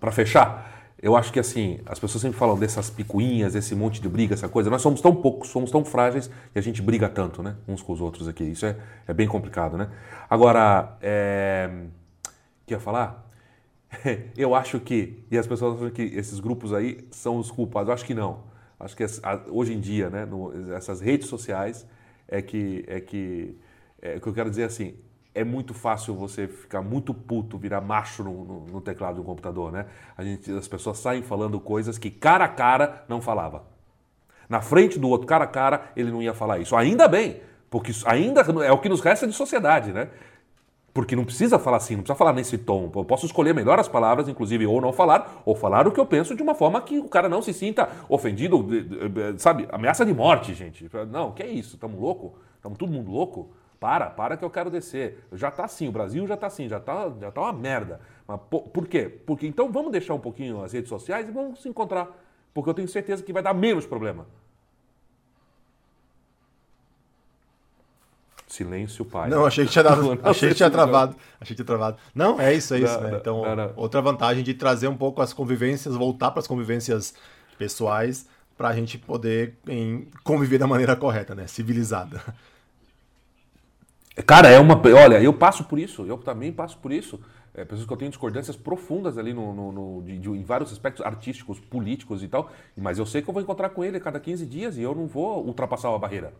Para 0.00 0.10
fechar? 0.10 0.84
eu 1.04 1.14
acho 1.14 1.30
que 1.30 1.38
assim, 1.38 1.80
as 1.84 1.98
pessoas 1.98 2.22
sempre 2.22 2.38
falam 2.38 2.58
dessas 2.58 2.88
picuinhas, 2.88 3.54
esse 3.54 3.74
monte 3.74 4.00
de 4.00 4.08
briga, 4.08 4.32
essa 4.32 4.48
coisa. 4.48 4.70
Nós 4.70 4.80
somos 4.80 5.02
tão 5.02 5.14
poucos, 5.14 5.50
somos 5.50 5.70
tão 5.70 5.84
frágeis 5.84 6.30
e 6.54 6.58
a 6.58 6.62
gente 6.62 6.80
briga 6.80 7.10
tanto, 7.10 7.42
né? 7.42 7.56
Uns 7.68 7.82
com 7.82 7.92
os 7.92 8.00
outros 8.00 8.26
aqui. 8.26 8.42
Isso 8.42 8.64
é, 8.64 8.74
é 9.06 9.12
bem 9.12 9.28
complicado, 9.28 9.76
né? 9.76 9.90
Agora, 10.30 10.96
é... 11.02 11.68
o 12.26 12.66
que 12.66 12.72
ia 12.72 12.80
falar? 12.80 13.30
eu 14.34 14.54
acho 14.54 14.80
que, 14.80 15.22
e 15.30 15.36
as 15.36 15.46
pessoas 15.46 15.76
acham 15.76 15.90
que 15.90 16.02
esses 16.02 16.40
grupos 16.40 16.72
aí 16.72 17.06
são 17.10 17.36
os 17.36 17.50
culpados. 17.50 17.88
Eu 17.88 17.94
acho 17.94 18.06
que 18.06 18.14
não. 18.14 18.38
Acho 18.78 18.96
que 18.96 19.04
hoje 19.48 19.72
em 19.72 19.80
dia, 19.80 20.10
né, 20.10 20.24
no, 20.24 20.74
essas 20.74 21.00
redes 21.00 21.28
sociais 21.28 21.86
é 22.28 22.42
que 22.42 22.84
é 22.86 23.00
que 23.00 23.56
é 24.02 24.20
que 24.20 24.26
eu 24.26 24.34
quero 24.34 24.50
dizer 24.50 24.64
assim, 24.64 24.94
é 25.34 25.42
muito 25.42 25.74
fácil 25.74 26.14
você 26.14 26.46
ficar 26.46 26.82
muito 26.82 27.12
puto, 27.12 27.58
virar 27.58 27.80
macho 27.80 28.22
no, 28.22 28.44
no, 28.44 28.60
no, 28.66 28.80
teclado 28.80 29.16
do 29.16 29.24
computador, 29.24 29.72
né? 29.72 29.86
A 30.16 30.22
gente, 30.22 30.50
as 30.52 30.68
pessoas 30.68 30.98
saem 30.98 31.22
falando 31.22 31.58
coisas 31.58 31.98
que 31.98 32.10
cara 32.10 32.44
a 32.44 32.48
cara 32.48 33.04
não 33.08 33.20
falava. 33.20 33.64
Na 34.48 34.60
frente 34.60 34.98
do 34.98 35.08
outro, 35.08 35.26
cara 35.26 35.44
a 35.44 35.48
cara, 35.48 35.90
ele 35.96 36.10
não 36.10 36.22
ia 36.22 36.34
falar 36.34 36.58
isso. 36.58 36.76
Ainda 36.76 37.08
bem, 37.08 37.40
porque 37.68 37.90
ainda 38.04 38.42
é 38.64 38.70
o 38.70 38.78
que 38.78 38.88
nos 38.88 39.00
resta 39.00 39.26
de 39.26 39.32
sociedade, 39.32 39.92
né? 39.92 40.08
Porque 40.94 41.16
não 41.16 41.24
precisa 41.24 41.58
falar 41.58 41.78
assim, 41.78 41.96
não 41.96 42.04
precisa 42.04 42.16
falar 42.16 42.32
nesse 42.32 42.56
tom. 42.56 42.88
Eu 42.94 43.04
posso 43.04 43.26
escolher 43.26 43.52
melhor 43.52 43.80
as 43.80 43.88
palavras, 43.88 44.28
inclusive, 44.28 44.64
ou 44.64 44.80
não 44.80 44.92
falar, 44.92 45.42
ou 45.44 45.56
falar 45.56 45.88
o 45.88 45.90
que 45.90 45.98
eu 45.98 46.06
penso 46.06 46.36
de 46.36 46.42
uma 46.42 46.54
forma 46.54 46.80
que 46.80 47.00
o 47.00 47.08
cara 47.08 47.28
não 47.28 47.42
se 47.42 47.52
sinta 47.52 47.90
ofendido, 48.08 48.64
sabe? 49.36 49.66
Ameaça 49.72 50.06
de 50.06 50.14
morte, 50.14 50.54
gente. 50.54 50.88
Não, 51.10 51.32
que 51.32 51.42
é 51.42 51.48
isso? 51.48 51.74
Estamos 51.74 52.00
louco? 52.00 52.38
Estamos 52.54 52.78
todo 52.78 52.92
mundo 52.92 53.10
louco? 53.10 53.50
Para, 53.80 54.06
para 54.06 54.36
que 54.36 54.44
eu 54.44 54.50
quero 54.50 54.70
descer. 54.70 55.26
Já 55.32 55.48
está 55.48 55.64
assim, 55.64 55.88
o 55.88 55.92
Brasil 55.92 56.24
já 56.28 56.34
está 56.34 56.46
assim, 56.46 56.68
já 56.68 56.78
está 56.78 57.12
já 57.20 57.32
tá 57.32 57.40
uma 57.40 57.52
merda. 57.52 58.00
Mas 58.24 58.38
por, 58.48 58.62
por 58.68 58.86
quê? 58.86 59.08
Porque 59.26 59.48
então 59.48 59.72
vamos 59.72 59.90
deixar 59.90 60.14
um 60.14 60.20
pouquinho 60.20 60.62
as 60.62 60.72
redes 60.72 60.88
sociais 60.88 61.28
e 61.28 61.32
vamos 61.32 61.60
se 61.60 61.68
encontrar. 61.68 62.08
Porque 62.54 62.70
eu 62.70 62.74
tenho 62.74 62.86
certeza 62.86 63.20
que 63.20 63.32
vai 63.32 63.42
dar 63.42 63.52
menos 63.52 63.84
problema. 63.84 64.28
Silêncio, 68.54 69.04
pai. 69.04 69.28
Não, 69.28 69.44
achei 69.44 69.64
que 69.66 69.72
tinha, 69.72 69.82
dado, 69.82 70.16
achei 70.22 70.48
que 70.50 70.54
tinha 70.54 70.70
travado. 70.70 71.16
Achei 71.40 71.56
que 71.56 71.62
tinha 71.62 71.66
travado. 71.66 71.96
Não, 72.14 72.40
é 72.40 72.54
isso, 72.54 72.72
é 72.74 72.78
isso. 72.78 73.00
Não, 73.00 73.10
né? 73.10 73.18
Então, 73.20 73.42
não, 73.42 73.56
não. 73.56 73.72
outra 73.74 74.00
vantagem 74.00 74.44
de 74.44 74.54
trazer 74.54 74.86
um 74.86 74.96
pouco 74.96 75.20
as 75.20 75.32
convivências, 75.32 75.96
voltar 75.96 76.30
para 76.30 76.38
as 76.38 76.46
convivências 76.46 77.14
pessoais, 77.58 78.28
para 78.56 78.68
a 78.68 78.72
gente 78.72 78.96
poder 78.96 79.58
em, 79.66 80.06
conviver 80.22 80.58
da 80.58 80.68
maneira 80.68 80.94
correta, 80.94 81.34
né? 81.34 81.48
Civilizada. 81.48 82.22
Cara, 84.24 84.48
é 84.48 84.60
uma. 84.60 84.80
Olha, 84.94 85.20
eu 85.20 85.32
passo 85.32 85.64
por 85.64 85.76
isso, 85.76 86.06
eu 86.06 86.16
também 86.18 86.52
passo 86.52 86.78
por 86.78 86.92
isso. 86.92 87.18
É, 87.56 87.64
pessoas 87.64 87.86
que 87.86 87.92
eu 87.92 87.96
tenho 87.96 88.10
discordâncias 88.10 88.56
profundas 88.56 89.18
ali 89.18 89.32
no, 89.32 89.52
no, 89.52 89.72
no 89.72 90.02
de, 90.02 90.18
de, 90.18 90.28
em 90.28 90.44
vários 90.44 90.72
aspectos 90.72 91.04
artísticos, 91.04 91.58
políticos 91.58 92.22
e 92.22 92.28
tal, 92.28 92.50
mas 92.76 92.98
eu 92.98 93.06
sei 93.06 93.20
que 93.20 93.28
eu 93.28 93.34
vou 93.34 93.42
encontrar 93.42 93.70
com 93.70 93.84
ele 93.84 93.96
a 93.96 94.00
cada 94.00 94.20
15 94.20 94.46
dias 94.46 94.76
e 94.76 94.82
eu 94.82 94.94
não 94.94 95.06
vou 95.06 95.44
ultrapassar 95.44 95.92
a 95.92 95.98
barreira 95.98 96.32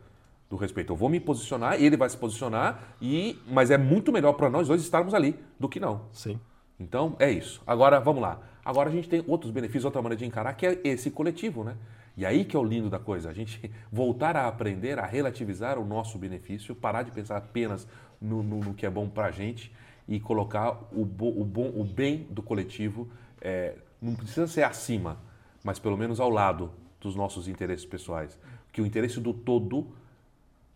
do 0.54 0.60
respeito. 0.60 0.92
Eu 0.92 0.96
vou 0.96 1.08
me 1.08 1.18
posicionar, 1.20 1.82
ele 1.82 1.96
vai 1.96 2.08
se 2.08 2.16
posicionar, 2.16 2.96
e 3.00 3.38
mas 3.46 3.70
é 3.70 3.76
muito 3.76 4.12
melhor 4.12 4.34
para 4.34 4.48
nós 4.48 4.68
dois 4.68 4.80
estarmos 4.80 5.12
ali 5.12 5.36
do 5.58 5.68
que 5.68 5.80
não. 5.80 6.02
Sim. 6.12 6.38
Então 6.78 7.16
é 7.18 7.30
isso. 7.30 7.62
Agora 7.66 8.00
vamos 8.00 8.22
lá. 8.22 8.40
Agora 8.64 8.88
a 8.88 8.92
gente 8.92 9.08
tem 9.08 9.22
outros 9.26 9.50
benefícios, 9.50 9.84
outra 9.84 10.00
maneira 10.00 10.18
de 10.18 10.24
encarar, 10.24 10.54
que 10.54 10.66
é 10.66 10.80
esse 10.84 11.10
coletivo, 11.10 11.64
né? 11.64 11.76
E 12.16 12.24
aí 12.24 12.44
que 12.44 12.56
é 12.56 12.58
o 12.58 12.64
lindo 12.64 12.88
da 12.88 12.98
coisa, 12.98 13.28
a 13.28 13.32
gente 13.34 13.70
voltar 13.90 14.36
a 14.36 14.46
aprender 14.46 14.98
a 14.98 15.04
relativizar 15.04 15.78
o 15.78 15.84
nosso 15.84 16.16
benefício, 16.16 16.74
parar 16.74 17.02
de 17.02 17.10
pensar 17.10 17.36
apenas 17.36 17.86
no, 18.20 18.42
no, 18.42 18.60
no 18.60 18.74
que 18.74 18.86
é 18.86 18.90
bom 18.90 19.08
para 19.08 19.26
a 19.26 19.30
gente 19.30 19.72
e 20.06 20.20
colocar 20.20 20.78
o, 20.92 21.04
bo, 21.04 21.28
o, 21.40 21.44
bom, 21.44 21.72
o 21.74 21.84
bem 21.84 22.26
do 22.30 22.42
coletivo, 22.42 23.08
é, 23.40 23.74
não 24.00 24.14
precisa 24.14 24.46
ser 24.46 24.62
acima, 24.62 25.18
mas 25.64 25.78
pelo 25.78 25.96
menos 25.96 26.20
ao 26.20 26.30
lado 26.30 26.70
dos 27.00 27.16
nossos 27.16 27.48
interesses 27.48 27.84
pessoais. 27.84 28.38
Que 28.70 28.80
o 28.80 28.86
interesse 28.86 29.20
do 29.20 29.32
todo, 29.32 29.88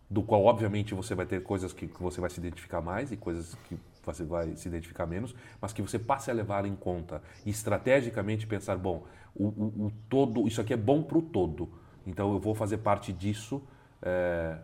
do 0.09 0.23
qual 0.23 0.43
obviamente 0.43 0.93
você 0.93 1.13
vai 1.13 1.25
ter 1.25 1.43
coisas 1.43 1.71
que, 1.71 1.87
que 1.87 2.01
você 2.01 2.19
vai 2.19 2.29
se 2.29 2.39
identificar 2.39 2.81
mais 2.81 3.11
e 3.11 3.17
coisas 3.17 3.55
que 3.67 3.77
você 4.03 4.23
vai 4.23 4.55
se 4.55 4.67
identificar 4.67 5.05
menos, 5.05 5.35
mas 5.61 5.71
que 5.71 5.81
você 5.81 5.99
passe 5.99 6.31
a 6.31 6.33
levar 6.33 6.65
em 6.65 6.75
conta 6.75 7.21
e 7.45 7.49
estrategicamente 7.51 8.47
pensar, 8.47 8.77
bom, 8.77 9.05
o, 9.35 9.45
o, 9.45 9.85
o 9.85 9.93
todo, 10.09 10.47
isso 10.47 10.59
aqui 10.59 10.73
é 10.73 10.77
bom 10.77 11.03
para 11.03 11.17
o 11.17 11.21
todo, 11.21 11.69
então 12.07 12.33
eu 12.33 12.39
vou 12.39 12.55
fazer 12.55 12.79
parte 12.79 13.13
disso, 13.13 13.61
é, 14.01 14.57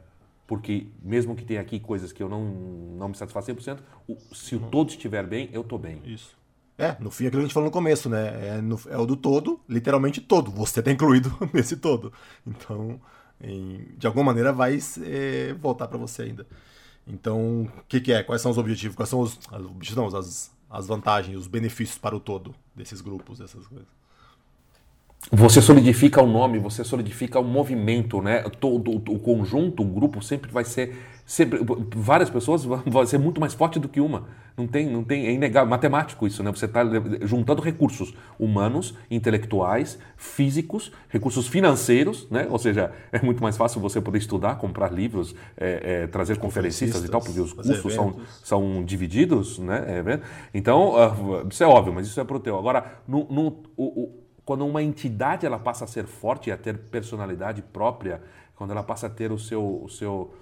porque 0.47 0.87
mesmo 1.03 1.35
que 1.35 1.45
tenha 1.45 1.61
aqui 1.61 1.79
coisas 1.79 2.11
que 2.11 2.23
eu 2.23 2.29
não, 2.29 2.43
não 2.43 3.09
me 3.09 3.15
satisfaz 3.15 3.45
100%, 3.45 3.79
o, 4.07 4.17
se 4.33 4.55
o 4.55 4.61
uhum. 4.61 4.69
todo 4.69 4.89
estiver 4.89 5.27
bem, 5.27 5.49
eu 5.53 5.61
estou 5.61 5.77
bem. 5.77 6.01
Isso. 6.05 6.35
É, 6.77 6.95
no 6.99 7.09
fim, 7.09 7.25
é 7.25 7.27
aquilo 7.27 7.41
que 7.41 7.45
a 7.45 7.47
gente 7.47 7.53
falou 7.53 7.69
no 7.69 7.71
começo, 7.71 8.09
né? 8.09 8.57
É, 8.57 8.61
no, 8.61 8.77
é 8.89 8.97
o 8.97 9.05
do 9.05 9.15
todo, 9.15 9.61
literalmente 9.67 10.19
todo. 10.19 10.51
Você 10.51 10.81
está 10.81 10.91
incluído 10.91 11.31
nesse 11.53 11.77
todo. 11.77 12.11
Então, 12.45 12.99
em, 13.41 13.87
de 13.97 14.07
alguma 14.07 14.25
maneira, 14.25 14.51
vai 14.51 14.79
é, 15.03 15.53
voltar 15.53 15.87
para 15.87 15.97
você 15.97 16.23
ainda. 16.23 16.45
Então, 17.07 17.63
o 17.63 17.83
que, 17.87 18.01
que, 18.01 18.11
é? 18.11 18.23
Quais 18.23 18.41
são 18.41 18.51
os 18.51 18.57
objetivos? 18.57 18.95
Quais 18.95 19.09
são 19.09 19.19
os, 19.19 19.39
os 19.79 19.95
não, 19.95 20.07
as, 20.07 20.51
as 20.69 20.87
vantagens, 20.87 21.37
os 21.37 21.47
benefícios 21.47 21.97
para 21.97 22.15
o 22.15 22.19
todo 22.19 22.55
desses 22.75 23.01
grupos, 23.01 23.39
dessas 23.39 23.67
coisas? 23.67 23.87
Você 25.31 25.61
solidifica 25.61 26.21
o 26.21 26.27
nome, 26.27 26.59
você 26.59 26.83
solidifica 26.83 27.39
o 27.39 27.43
movimento, 27.43 28.21
né? 28.21 28.43
Todo 28.59 28.91
o 28.91 29.19
conjunto, 29.19 29.81
o 29.81 29.85
grupo 29.85 30.21
sempre 30.21 30.51
vai 30.51 30.63
ser 30.63 30.95
sempre 31.25 31.59
várias 31.95 32.29
pessoas 32.29 32.63
vão 32.63 33.05
ser 33.07 33.17
muito 33.17 33.41
mais 33.41 33.53
forte 33.53 33.79
do 33.79 33.89
que 33.89 33.99
uma. 33.99 34.27
Não 34.55 34.67
tem, 34.67 34.89
não 34.89 35.03
tem, 35.03 35.25
é 35.25 35.31
inegável, 35.31 35.69
matemático 35.69 36.25
isso, 36.27 36.43
né? 36.43 36.51
Você 36.51 36.65
está 36.65 36.81
juntando 37.23 37.61
recursos 37.61 38.13
humanos, 38.39 38.93
intelectuais, 39.09 39.97
físicos, 40.15 40.91
recursos 41.09 41.47
financeiros, 41.47 42.29
né? 42.29 42.47
Ou 42.49 42.59
seja, 42.59 42.91
é 43.11 43.19
muito 43.19 43.41
mais 43.41 43.57
fácil 43.57 43.81
você 43.81 43.99
poder 43.99 44.19
estudar, 44.19 44.55
comprar 44.55 44.93
livros, 44.93 45.35
é, 45.57 46.03
é, 46.03 46.07
trazer 46.07 46.37
conferencistas 46.37 47.03
e 47.03 47.09
tal, 47.09 47.19
porque 47.19 47.39
os 47.39 47.51
custos 47.51 47.93
são, 47.93 48.15
são 48.43 48.83
divididos, 48.85 49.57
né? 49.57 49.83
É, 49.87 50.19
então, 50.53 50.93
uh, 50.93 51.47
isso 51.49 51.63
é 51.63 51.67
óbvio, 51.67 51.93
mas 51.93 52.07
isso 52.07 52.21
é 52.21 52.23
pro 52.23 52.39
teu. 52.39 52.57
Agora, 52.57 52.99
no, 53.07 53.27
no 53.29 53.63
o, 53.75 54.24
quando 54.45 54.65
uma 54.65 54.83
entidade 54.83 55.45
ela 55.45 55.57
passa 55.57 55.85
a 55.85 55.87
ser 55.87 56.05
forte 56.05 56.49
e 56.49 56.53
a 56.53 56.57
ter 56.57 56.77
personalidade 56.77 57.61
própria, 57.61 58.21
quando 58.55 58.71
ela 58.71 58.83
passa 58.83 59.07
a 59.07 59.09
ter 59.09 59.31
o 59.31 59.39
seu, 59.39 59.83
o 59.83 59.89
seu 59.89 60.33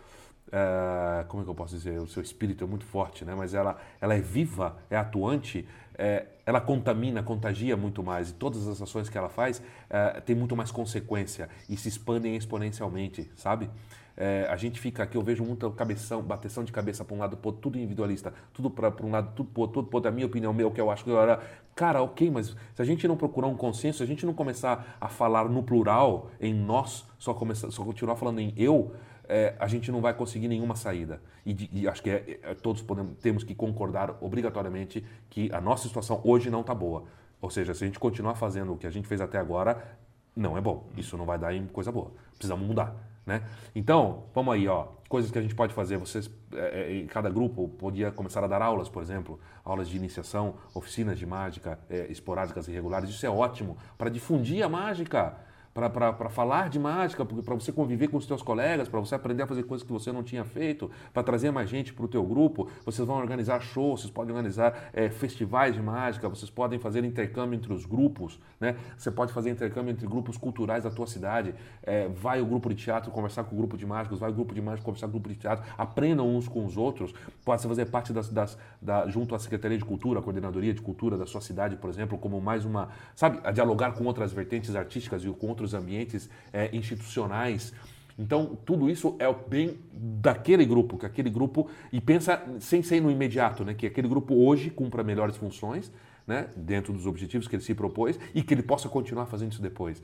é, 0.52 1.24
como 1.28 1.42
é 1.42 1.46
que 1.46 1.50
eu 1.50 1.56
posso 1.56 1.76
dizer, 1.76 2.00
o 2.00 2.08
seu 2.08 2.22
espírito 2.22 2.64
é 2.64 2.68
muito 2.68 2.86
forte, 2.86 3.26
né? 3.26 3.34
mas 3.34 3.56
ela, 3.56 3.76
ela 4.00 4.14
é 4.14 4.20
viva, 4.20 4.78
é 4.88 4.96
atuante, 4.96 5.68
é, 5.98 6.28
ela 6.46 6.62
contamina, 6.62 7.24
contagia 7.24 7.76
muito 7.76 8.04
mais 8.04 8.30
e 8.30 8.34
todas 8.34 8.68
as 8.68 8.82
ações 8.82 9.10
que 9.10 9.18
ela 9.18 9.30
faz 9.30 9.64
é, 9.90 10.22
tem 10.22 10.36
muito 10.36 10.56
mais 10.56 10.70
consequência 10.70 11.50
e 11.68 11.76
se 11.76 11.88
expandem 11.88 12.36
exponencialmente, 12.36 13.32
sabe? 13.36 13.70
É, 14.16 14.48
a 14.50 14.56
gente 14.56 14.80
fica 14.80 15.04
aqui, 15.04 15.18
eu 15.18 15.22
vejo 15.22 15.44
muita 15.44 15.70
cabeção, 15.72 16.22
bateção 16.22 16.64
de 16.64 16.72
cabeça 16.72 17.04
para 17.04 17.16
um 17.16 17.20
lado, 17.20 17.36
pô, 17.36 17.52
tudo 17.52 17.78
individualista, 17.78 18.32
tudo 18.54 18.70
para 18.70 18.94
um 19.04 19.10
lado, 19.10 19.34
tudo, 19.36 19.50
pô, 19.50 19.68
tudo, 19.68 19.88
pô, 19.88 20.00
da 20.00 20.12
minha 20.12 20.28
opinião, 20.28 20.54
meu, 20.54 20.70
que 20.70 20.80
eu 20.80 20.92
acho 20.92 21.04
que 21.04 21.10
eu 21.10 21.20
era. 21.20 21.42
Cara, 21.76 22.02
ok, 22.04 22.30
mas 22.30 22.56
se 22.76 22.82
a 22.82 22.86
gente 22.86 23.08
não 23.08 23.18
procurar 23.18 23.48
um 23.48 23.56
consenso, 23.56 23.98
se 23.98 24.04
a 24.04 24.08
gente 24.08 24.26
não 24.26 24.34
começar 24.34 24.98
a 25.02 25.08
falar 25.08 25.50
no 25.50 25.64
plural, 25.64 26.30
em 26.40 26.54
nós, 26.54 27.06
só, 27.18 27.34
começar, 27.34 27.72
só 27.72 27.84
continuar 27.84 28.16
falando 28.16 28.40
em 28.40 28.54
eu, 28.56 28.94
é, 29.28 29.56
a 29.58 29.68
gente 29.68 29.92
não 29.92 30.02
vai 30.02 30.14
conseguir 30.14 30.48
nenhuma 30.48 30.76
saída. 30.76 31.20
E, 31.44 31.70
e 31.72 31.88
acho 31.88 32.04
que 32.04 32.10
é, 32.12 32.40
é, 32.44 32.54
todos 32.54 32.84
podemos, 32.84 33.18
temos 33.18 33.44
que 33.44 33.56
concordar 33.56 34.16
obrigatoriamente 34.22 35.04
que 35.30 35.52
a 35.52 35.60
nossa 35.60 35.88
situação 35.88 36.22
hoje 36.24 36.52
não 36.52 36.62
está 36.62 36.76
boa. 36.76 37.06
Ou 37.42 37.50
seja, 37.50 37.74
se 37.74 37.84
a 37.84 37.88
gente 37.88 38.00
continuar 38.00 38.36
fazendo 38.36 38.74
o 38.74 38.78
que 38.78 38.86
a 38.86 38.92
gente 38.92 39.08
fez 39.08 39.20
até 39.20 39.38
agora, 39.38 39.98
não 40.36 40.58
é 40.58 40.62
bom. 40.62 40.88
Isso 40.96 41.18
não 41.18 41.26
vai 41.26 41.38
dar 41.38 41.54
em 41.54 41.66
coisa 41.68 41.92
boa. 41.92 42.12
Precisamos 42.38 42.66
mudar. 42.66 42.96
Né? 43.26 43.42
Então, 43.74 44.26
vamos 44.34 44.54
aí, 44.54 44.68
ó, 44.68 44.88
coisas 45.08 45.32
que 45.32 45.38
a 45.38 45.42
gente 45.42 45.56
pode 45.56 45.74
fazer. 45.74 45.98
Vocês, 45.98 46.30
é, 46.54 47.04
é 47.04 47.06
cada 47.06 47.30
grupo 47.30 47.68
podia 47.70 48.12
começar 48.12 48.44
a 48.44 48.48
dar 48.48 48.62
aulas, 48.62 48.90
por 48.90 49.02
exemplo, 49.02 49.40
aulas 49.64 49.88
de 49.88 49.96
iniciação, 49.96 50.56
oficinas 50.74 51.18
de 51.18 51.26
mágica 51.26 51.80
é, 51.90 52.08
esporádicas 52.10 52.68
e 52.68 52.72
regulares. 52.72 53.10
Isso 53.10 53.26
é 53.26 53.30
ótimo 53.30 53.78
para 53.98 54.10
difundir 54.10 54.64
a 54.64 54.70
mágica 54.70 55.38
para 55.74 56.30
falar 56.30 56.70
de 56.70 56.78
mágica, 56.78 57.26
para 57.26 57.56
você 57.56 57.72
conviver 57.72 58.08
com 58.08 58.18
os 58.18 58.26
seus 58.26 58.44
colegas, 58.44 58.88
para 58.88 59.00
você 59.00 59.16
aprender 59.16 59.44
a 59.44 59.48
fazer 59.48 59.64
coisas 59.64 59.86
que 59.86 59.92
você 59.92 60.12
não 60.12 60.22
tinha 60.22 60.46
feito, 60.46 60.90
para 61.12 61.24
trazer 61.24 61.52
mais 61.52 61.70
gente 61.70 61.94
para 61.94 62.06
o 62.06 62.08
teu 62.08 62.24
grupo. 62.24 62.70
Vocês 62.86 63.08
vão 63.08 63.18
organizar 63.18 63.60
shows, 63.60 64.02
vocês 64.02 64.12
podem 64.12 64.36
organizar 64.36 64.90
é, 64.94 65.10
festivais 65.10 65.74
de 65.74 65.82
mágica, 65.82 66.30
vocês 66.30 66.50
podem 66.50 66.78
fazer 66.78 67.04
intercâmbio 67.04 67.58
entre 67.58 67.74
os 67.74 67.86
grupos, 67.86 68.40
né? 68.60 68.76
Você 68.96 69.10
pode 69.10 69.34
fazer 69.34 69.50
intercâmbio 69.50 69.92
entre 69.92 70.06
grupos 70.06 70.38
culturais 70.38 70.84
da 70.84 70.92
tua 70.92 71.08
cidade. 71.08 71.56
É, 71.82 72.08
vai 72.08 72.40
o 72.40 72.46
grupo 72.46 72.70
de 72.70 72.76
teatro 72.76 73.12
conversar 73.12 73.44
com 73.46 73.56
o 73.56 73.58
grupo 73.58 73.76
de 73.76 73.86
mágicos, 73.86 74.20
vai 74.20 74.30
o 74.30 74.34
grupo 74.34 74.54
de 74.54 74.62
mágicos 74.62 74.86
conversar 74.86 75.08
com 75.08 75.18
o 75.18 75.20
grupo 75.20 75.30
de 75.30 75.36
teatro, 75.36 75.66
aprendam 75.76 76.36
uns 76.36 76.48
com 76.48 76.64
os 76.66 76.78
outros. 76.78 77.14
Pode 77.44 77.64
fazer 77.64 77.86
parte 77.86 78.14
das, 78.14 78.30
das 78.30 78.58
da, 78.80 79.08
junto 79.08 79.34
à 79.34 79.40
Secretaria 79.40 79.78
de 79.78 79.86
Cultura, 79.86 80.20
a 80.20 80.24
Coordenadoria 80.24 80.74
de 80.74 80.82
Cultura 80.82 81.18
da 81.18 81.26
sua 81.26 81.42
cidade, 81.42 81.76
por 81.78 81.90
exemplo, 81.90 82.18
como 82.18 82.40
mais 82.40 82.64
uma, 82.64 82.90
sabe, 83.16 83.40
a 83.44 83.52
dialogar 83.52 83.94
com 83.94 84.04
outras 84.04 84.32
vertentes 84.32 84.76
artísticas 84.76 85.24
e 85.24 85.30
com 85.30 85.48
outros 85.48 85.63
outros 85.64 85.74
ambientes 85.74 86.30
é, 86.52 86.70
institucionais. 86.76 87.74
Então, 88.20 88.58
tudo 88.66 88.90
isso 88.90 89.16
é 89.18 89.28
o 89.28 89.34
bem 89.34 89.80
daquele 89.92 90.66
grupo, 90.66 90.98
que 90.98 91.06
aquele 91.06 91.30
grupo, 91.30 91.70
e 91.92 92.00
pensa 92.00 92.44
sem 92.60 92.84
ser 92.84 93.02
no 93.02 93.10
imediato, 93.10 93.64
né, 93.64 93.74
que 93.74 93.88
aquele 93.88 94.08
grupo 94.08 94.36
hoje 94.36 94.70
cumpra 94.70 95.04
melhores 95.04 95.36
funções, 95.36 95.92
né, 96.28 96.48
dentro 96.56 96.94
dos 96.94 97.06
objetivos 97.08 97.48
que 97.48 97.56
ele 97.56 97.64
se 97.64 97.74
propôs 97.74 98.20
e 98.34 98.44
que 98.44 98.54
ele 98.54 98.64
possa 98.64 98.88
continuar 98.88 99.26
fazendo 99.26 99.52
isso 99.52 99.62
depois. 99.62 100.02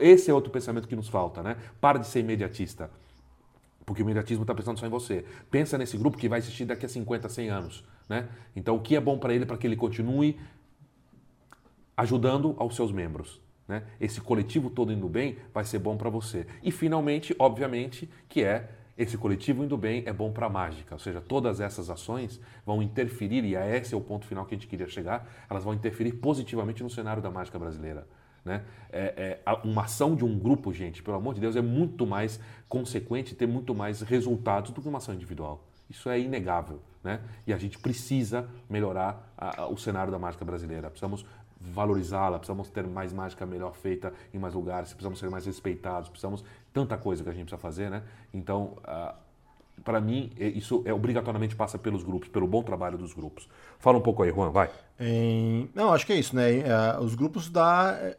esse 0.00 0.30
é 0.30 0.34
outro 0.34 0.50
pensamento 0.50 0.88
que 0.88 0.96
nos 0.96 1.08
falta, 1.08 1.42
né? 1.42 1.56
Para 1.80 1.98
de 1.98 2.06
ser 2.06 2.20
imediatista. 2.20 2.90
Porque 3.86 4.02
o 4.02 4.04
imediatismo 4.04 4.42
está 4.42 4.54
pensando 4.54 4.78
só 4.78 4.86
em 4.86 4.90
você. 4.90 5.24
Pensa 5.50 5.78
nesse 5.78 5.96
grupo 5.96 6.18
que 6.18 6.28
vai 6.28 6.40
existir 6.40 6.66
daqui 6.66 6.84
a 6.84 6.88
50, 6.88 7.28
100 7.28 7.48
anos. 7.48 7.84
Né? 8.06 8.28
Então, 8.54 8.76
o 8.76 8.80
que 8.80 8.96
é 8.96 9.00
bom 9.00 9.16
para 9.16 9.32
ele 9.32 9.46
para 9.46 9.56
que 9.56 9.66
ele 9.66 9.76
continue 9.76 10.38
ajudando 11.96 12.54
aos 12.58 12.74
seus 12.76 12.92
membros? 12.92 13.40
Né? 13.68 13.82
Esse 14.00 14.20
coletivo 14.20 14.70
todo 14.70 14.92
indo 14.92 15.08
bem 15.08 15.36
vai 15.52 15.64
ser 15.64 15.78
bom 15.78 15.96
para 15.96 16.08
você. 16.08 16.46
E, 16.62 16.70
finalmente, 16.70 17.34
obviamente, 17.38 18.08
que 18.28 18.42
é 18.42 18.68
esse 18.96 19.18
coletivo 19.18 19.62
indo 19.62 19.76
bem 19.76 20.02
é 20.06 20.12
bom 20.12 20.32
para 20.32 20.46
a 20.46 20.48
mágica, 20.48 20.94
ou 20.94 20.98
seja, 20.98 21.20
todas 21.20 21.60
essas 21.60 21.90
ações 21.90 22.40
vão 22.64 22.82
interferir, 22.82 23.44
e 23.44 23.54
esse 23.54 23.92
é 23.92 23.96
o 23.96 24.00
ponto 24.00 24.24
final 24.26 24.46
que 24.46 24.54
a 24.54 24.58
gente 24.58 24.66
queria 24.66 24.88
chegar, 24.88 25.28
elas 25.50 25.64
vão 25.64 25.74
interferir 25.74 26.12
positivamente 26.12 26.82
no 26.82 26.88
cenário 26.88 27.22
da 27.22 27.30
mágica 27.30 27.58
brasileira. 27.58 28.06
Né? 28.42 28.62
É, 28.90 29.40
é, 29.44 29.52
uma 29.64 29.82
ação 29.82 30.14
de 30.14 30.24
um 30.24 30.38
grupo, 30.38 30.72
gente, 30.72 31.02
pelo 31.02 31.16
amor 31.16 31.34
de 31.34 31.40
Deus, 31.40 31.56
é 31.56 31.60
muito 31.60 32.06
mais 32.06 32.40
consequente, 32.68 33.34
ter 33.34 33.46
muito 33.46 33.74
mais 33.74 34.00
resultados 34.00 34.70
do 34.70 34.80
que 34.80 34.88
uma 34.88 34.98
ação 34.98 35.14
individual. 35.14 35.66
Isso 35.90 36.08
é 36.08 36.18
inegável. 36.18 36.80
Né? 37.02 37.20
E 37.46 37.52
a 37.52 37.58
gente 37.58 37.78
precisa 37.78 38.48
melhorar 38.68 39.32
a, 39.36 39.62
a, 39.62 39.68
o 39.68 39.76
cenário 39.76 40.10
da 40.10 40.18
mágica 40.18 40.44
brasileira. 40.44 40.88
Precisamos 40.88 41.26
valorizá-la, 41.60 42.38
precisamos 42.38 42.70
ter 42.70 42.86
mais 42.86 43.12
mágica 43.12 43.46
melhor 43.46 43.74
feita 43.74 44.12
em 44.32 44.38
mais 44.38 44.54
lugares, 44.54 44.90
precisamos 44.90 45.18
ser 45.18 45.30
mais 45.30 45.46
respeitados, 45.46 46.08
precisamos 46.08 46.44
tanta 46.72 46.96
coisa 46.96 47.22
que 47.22 47.28
a 47.28 47.32
gente 47.32 47.44
precisa 47.44 47.60
fazer, 47.60 47.90
né? 47.90 48.02
Então, 48.32 48.76
uh, 48.84 49.14
para 49.82 50.00
mim, 50.00 50.30
é, 50.38 50.46
isso 50.48 50.82
é, 50.84 50.92
obrigatoriamente 50.92 51.56
passa 51.56 51.78
pelos 51.78 52.02
grupos, 52.02 52.28
pelo 52.28 52.46
bom 52.46 52.62
trabalho 52.62 52.98
dos 52.98 53.12
grupos. 53.12 53.48
Fala 53.78 53.98
um 53.98 54.02
pouco 54.02 54.22
aí, 54.22 54.30
Juan, 54.30 54.50
vai. 54.50 54.70
Em... 54.98 55.68
Não, 55.74 55.92
acho 55.92 56.06
que 56.06 56.12
é 56.12 56.16
isso, 56.16 56.34
né? 56.34 56.60
É, 56.60 56.98
os 57.00 57.14
grupos 57.14 57.50
da 57.50 58.16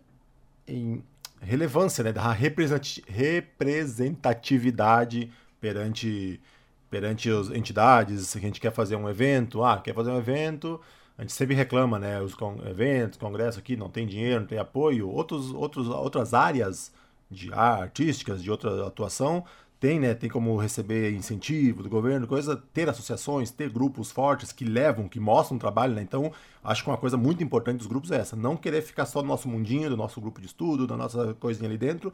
em 0.67 1.03
relevância, 1.41 2.03
né, 2.03 2.11
da 2.11 2.31
representatividade 2.31 5.31
perante 5.61 6.41
perante 6.89 7.29
as 7.29 7.49
entidades, 7.49 8.29
se 8.29 8.37
a 8.37 8.41
gente 8.41 8.61
quer 8.61 8.71
fazer 8.71 8.95
um 8.95 9.09
evento, 9.09 9.61
ah, 9.61 9.77
quer 9.77 9.93
fazer 9.93 10.09
um 10.09 10.17
evento, 10.17 10.79
a 11.17 11.21
gente 11.21 11.33
sempre 11.33 11.55
reclama, 11.55 11.97
né, 11.97 12.21
os 12.21 12.35
con 12.35 12.57
eventos, 12.65 13.17
congressos 13.17 13.57
aqui 13.57 13.75
não 13.75 13.89
tem 13.89 14.05
dinheiro, 14.05 14.41
não 14.41 14.47
tem 14.47 14.59
apoio, 14.59 15.09
outros, 15.09 15.51
outros, 15.51 15.87
outras 15.89 16.33
áreas 16.33 16.91
de 17.29 17.51
artísticas, 17.51 18.41
de 18.43 18.51
outra 18.51 18.85
atuação, 18.85 19.43
tem, 19.79 19.99
né, 19.99 20.13
tem 20.13 20.29
como 20.29 20.55
receber 20.57 21.11
incentivo 21.13 21.83
do 21.83 21.89
governo, 21.89 22.25
coisa, 22.27 22.55
ter 22.73 22.89
associações, 22.89 23.51
ter 23.51 23.69
grupos 23.69 24.11
fortes 24.11 24.51
que 24.51 24.65
levam, 24.65 25.07
que 25.07 25.19
mostram 25.19 25.57
trabalho, 25.57 25.93
né? 25.93 26.01
Então, 26.01 26.31
acho 26.63 26.83
que 26.83 26.89
uma 26.89 26.97
coisa 26.97 27.15
muito 27.15 27.43
importante 27.43 27.77
dos 27.77 27.87
grupos 27.87 28.11
é 28.11 28.17
essa, 28.17 28.35
não 28.35 28.57
querer 28.57 28.81
ficar 28.81 29.05
só 29.05 29.21
no 29.21 29.27
nosso 29.27 29.47
mundinho, 29.47 29.89
do 29.89 29.97
nosso 29.97 30.19
grupo 30.19 30.41
de 30.41 30.47
estudo, 30.47 30.87
da 30.87 30.97
nossa 30.97 31.33
coisinha 31.35 31.69
ali 31.69 31.77
dentro, 31.77 32.11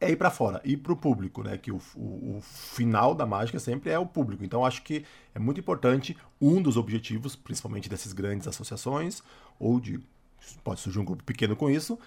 é 0.00 0.10
ir 0.10 0.16
para 0.16 0.30
fora, 0.30 0.60
ir 0.64 0.76
para 0.76 0.92
o 0.92 0.96
público, 0.96 1.42
né? 1.42 1.56
Que 1.56 1.72
o, 1.72 1.80
o, 1.94 2.36
o, 2.36 2.40
final 2.42 3.14
da 3.14 3.24
mágica 3.24 3.58
sempre 3.58 3.90
é 3.90 3.98
o 3.98 4.06
público. 4.06 4.44
Então, 4.44 4.64
acho 4.64 4.82
que 4.82 5.04
é 5.34 5.38
muito 5.38 5.58
importante 5.58 6.16
um 6.40 6.60
dos 6.60 6.76
objetivos, 6.76 7.34
principalmente 7.34 7.88
dessas 7.88 8.12
grandes 8.12 8.46
associações 8.46 9.22
ou 9.58 9.80
de 9.80 10.00
pode 10.62 10.80
surgir 10.80 10.98
um 10.98 11.04
grupo 11.04 11.24
pequeno 11.24 11.56
com 11.56 11.68
isso, 11.70 11.98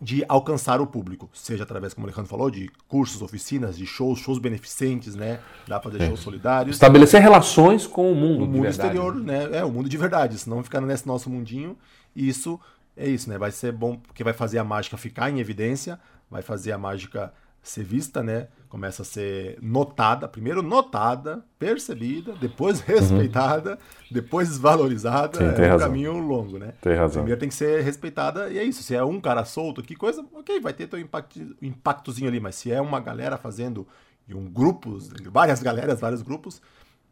de 0.00 0.24
alcançar 0.28 0.80
o 0.80 0.86
público, 0.86 1.30
seja 1.32 1.62
através, 1.62 1.94
como 1.94 2.06
o 2.06 2.08
Alejandro 2.08 2.28
falou, 2.28 2.50
de 2.50 2.68
cursos, 2.88 3.22
oficinas, 3.22 3.78
de 3.78 3.86
shows, 3.86 4.18
shows 4.18 4.38
beneficentes, 4.38 5.14
né? 5.14 5.38
Dá 5.68 5.78
para 5.78 5.92
fazer 5.92 6.04
é. 6.04 6.06
shows 6.08 6.20
solidários. 6.20 6.74
Estabelecer 6.74 7.20
relações 7.20 7.86
com 7.86 8.10
o 8.10 8.14
mundo, 8.14 8.44
o 8.44 8.48
mundo 8.48 8.66
exterior, 8.66 9.14
né? 9.14 9.48
É 9.52 9.64
o 9.64 9.70
mundo 9.70 9.88
de 9.88 9.96
verdade, 9.96 10.38
senão 10.38 10.62
ficar 10.62 10.80
nesse 10.80 11.06
nosso 11.06 11.30
mundinho. 11.30 11.76
E 12.16 12.28
isso 12.28 12.58
é 12.96 13.08
isso, 13.08 13.30
né? 13.30 13.38
Vai 13.38 13.52
ser 13.52 13.70
bom 13.70 13.96
porque 13.96 14.24
vai 14.24 14.32
fazer 14.32 14.58
a 14.58 14.64
mágica 14.64 14.96
ficar 14.96 15.30
em 15.30 15.38
evidência, 15.38 16.00
vai 16.32 16.42
fazer 16.42 16.72
a 16.72 16.78
mágica 16.78 17.32
ser 17.62 17.84
vista, 17.84 18.22
né? 18.22 18.48
Começa 18.68 19.02
a 19.02 19.04
ser 19.04 19.58
notada, 19.62 20.26
primeiro 20.26 20.62
notada, 20.62 21.44
percebida, 21.58 22.32
depois 22.40 22.80
uhum. 22.80 22.86
respeitada, 22.86 23.72
uhum. 23.72 23.76
depois 24.10 24.58
valorizada. 24.58 25.38
Sim, 25.38 25.44
é 25.44 25.66
um 25.66 25.70
razão. 25.70 25.88
caminho 25.88 26.18
longo, 26.18 26.58
né? 26.58 26.72
Tem 26.80 26.96
razão. 26.96 27.22
Primeiro 27.22 27.38
tem 27.38 27.48
que 27.48 27.54
ser 27.54 27.82
respeitada 27.82 28.48
e 28.48 28.58
é 28.58 28.64
isso. 28.64 28.82
Se 28.82 28.94
é 28.96 29.04
um 29.04 29.20
cara 29.20 29.44
solto, 29.44 29.82
que 29.82 29.94
coisa, 29.94 30.24
ok, 30.32 30.58
vai 30.58 30.72
ter 30.72 30.88
teu 30.88 30.98
impacto, 30.98 31.54
impactozinho 31.60 32.28
ali, 32.28 32.40
mas 32.40 32.56
se 32.56 32.72
é 32.72 32.80
uma 32.80 32.98
galera 32.98 33.36
fazendo 33.36 33.86
e 34.26 34.34
um 34.34 34.46
grupo, 34.46 34.98
várias 35.30 35.62
galeras, 35.62 36.00
vários 36.00 36.22
grupos, 36.22 36.60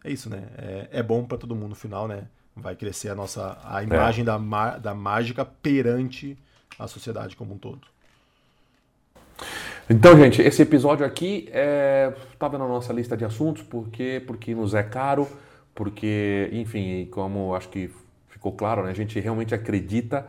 é 0.02 0.10
isso, 0.10 0.30
né? 0.30 0.48
É, 0.56 0.88
é 0.92 1.02
bom 1.02 1.24
para 1.24 1.38
todo 1.38 1.54
mundo 1.54 1.70
no 1.70 1.74
final, 1.74 2.08
né? 2.08 2.26
Vai 2.56 2.74
crescer 2.74 3.10
a 3.10 3.14
nossa 3.14 3.58
a 3.64 3.82
imagem 3.82 4.22
é. 4.22 4.24
da, 4.24 4.78
da 4.78 4.94
mágica 4.94 5.44
perante 5.44 6.36
a 6.78 6.88
sociedade 6.88 7.36
como 7.36 7.54
um 7.54 7.58
todo. 7.58 7.86
Então, 9.88 10.16
gente, 10.16 10.40
esse 10.40 10.62
episódio 10.62 11.04
aqui 11.04 11.48
estava 12.32 12.56
é, 12.56 12.58
na 12.58 12.68
nossa 12.68 12.92
lista 12.92 13.16
de 13.16 13.24
assuntos 13.24 13.62
porque 13.62 14.22
porque 14.26 14.54
nos 14.54 14.72
é 14.74 14.82
caro, 14.82 15.26
porque, 15.74 16.48
enfim, 16.52 17.08
como 17.10 17.54
acho 17.54 17.68
que 17.68 17.90
ficou 18.28 18.52
claro, 18.52 18.84
né, 18.84 18.90
a 18.90 18.94
gente 18.94 19.18
realmente 19.18 19.54
acredita 19.54 20.26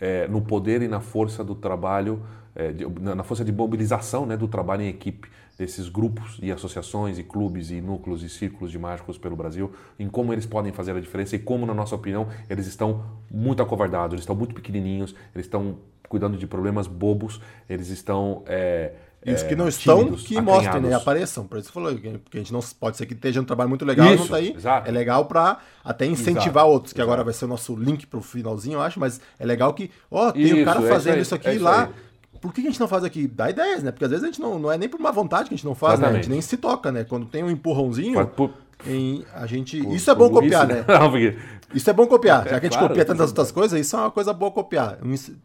é, 0.00 0.26
no 0.28 0.42
poder 0.42 0.82
e 0.82 0.88
na 0.88 1.00
força 1.00 1.44
do 1.44 1.54
trabalho, 1.54 2.22
é, 2.54 2.72
de, 2.72 2.86
na 2.86 3.22
força 3.22 3.44
de 3.44 3.52
mobilização 3.52 4.26
né, 4.26 4.36
do 4.36 4.48
trabalho 4.48 4.82
em 4.82 4.88
equipe 4.88 5.28
desses 5.56 5.88
grupos 5.88 6.38
e 6.42 6.50
associações 6.50 7.18
e 7.18 7.22
clubes 7.22 7.70
e 7.70 7.80
núcleos 7.80 8.22
e 8.22 8.28
círculos 8.28 8.70
de 8.70 8.78
mágicos 8.78 9.16
pelo 9.16 9.36
Brasil, 9.36 9.72
em 9.98 10.08
como 10.08 10.32
eles 10.32 10.46
podem 10.46 10.72
fazer 10.72 10.90
a 10.96 11.00
diferença 11.00 11.36
e 11.36 11.38
como, 11.38 11.64
na 11.64 11.72
nossa 11.72 11.94
opinião, 11.94 12.28
eles 12.50 12.66
estão 12.66 13.04
muito 13.30 13.62
acovardados, 13.62 14.14
eles 14.14 14.22
estão 14.22 14.34
muito 14.34 14.54
pequenininhos, 14.54 15.14
eles 15.34 15.46
estão 15.46 15.76
cuidando 16.08 16.36
de 16.36 16.46
problemas 16.46 16.86
bobos, 16.86 17.40
eles 17.68 17.88
estão. 17.88 18.42
É, 18.46 18.92
e 19.26 19.32
os 19.32 19.42
que 19.42 19.56
não 19.56 19.68
estão, 19.68 19.98
tímidos, 20.00 20.22
que 20.22 20.40
mostrem, 20.40 20.82
né? 20.82 20.94
Apareçam. 20.94 21.46
Por 21.46 21.58
isso 21.58 21.68
você 21.68 21.72
falou, 21.72 21.92
porque 21.94 22.36
a 22.36 22.40
gente 22.40 22.52
não 22.52 22.60
pode 22.78 22.98
ser 22.98 23.06
que 23.06 23.14
esteja 23.14 23.40
um 23.40 23.44
trabalho 23.44 23.70
muito 23.70 23.84
legal 23.84 24.06
isso, 24.08 24.24
não 24.24 24.28
tá 24.28 24.36
aí. 24.36 24.54
Exato. 24.54 24.88
É 24.88 24.92
legal 24.92 25.24
para 25.24 25.58
até 25.82 26.04
incentivar 26.04 26.64
exato, 26.64 26.68
outros, 26.68 26.92
que 26.92 27.00
exato. 27.00 27.10
agora 27.10 27.24
vai 27.24 27.32
ser 27.32 27.46
o 27.46 27.48
nosso 27.48 27.74
link 27.74 28.06
para 28.06 28.18
o 28.18 28.22
finalzinho, 28.22 28.74
eu 28.74 28.82
acho, 28.82 29.00
mas 29.00 29.20
é 29.38 29.46
legal 29.46 29.72
que, 29.72 29.90
ó, 30.10 30.30
tem 30.30 30.42
isso, 30.42 30.56
um 30.56 30.64
cara 30.64 30.82
fazendo 30.82 31.16
é 31.16 31.20
isso, 31.20 31.34
aqui 31.34 31.48
é 31.48 31.54
isso 31.54 31.64
lá. 31.64 31.88
Por 32.38 32.52
que 32.52 32.60
a 32.60 32.64
gente 32.64 32.78
não 32.78 32.86
faz 32.86 33.02
aqui? 33.02 33.26
Dá 33.26 33.48
ideias, 33.48 33.82
né? 33.82 33.90
Porque 33.90 34.04
às 34.04 34.10
vezes 34.10 34.22
a 34.22 34.26
gente 34.26 34.40
não, 34.40 34.58
não 34.58 34.70
é 34.70 34.76
nem 34.76 34.86
por 34.86 35.00
uma 35.00 35.10
vontade 35.10 35.48
que 35.48 35.54
a 35.54 35.56
gente 35.56 35.64
não 35.64 35.74
faz, 35.74 35.98
né? 35.98 36.08
A 36.08 36.12
gente 36.12 36.28
nem 36.28 36.42
se 36.42 36.58
toca, 36.58 36.92
né? 36.92 37.02
Quando 37.02 37.24
tem 37.24 37.42
um 37.42 37.50
empurrãozinho, 37.50 38.26
por, 38.26 38.50
em, 38.86 39.24
a 39.34 39.46
gente. 39.46 39.82
Por, 39.82 39.94
isso 39.94 40.10
é 40.10 40.14
bom 40.14 40.30
copiar, 40.30 40.68
isso, 40.68 40.76
né? 40.76 40.84
Não, 40.86 41.10
porque... 41.10 41.36
Isso 41.74 41.90
é 41.90 41.92
bom 41.92 42.06
copiar. 42.06 42.44
Já 42.44 42.60
que 42.60 42.66
a 42.66 42.68
gente 42.68 42.72
claro, 42.72 42.88
copia 42.88 43.04
tantas 43.04 43.28
outras 43.30 43.50
coisas, 43.50 43.80
isso 43.80 43.96
é 43.96 43.98
uma 43.98 44.10
coisa 44.10 44.32
boa 44.32 44.52
copiar. 44.52 44.98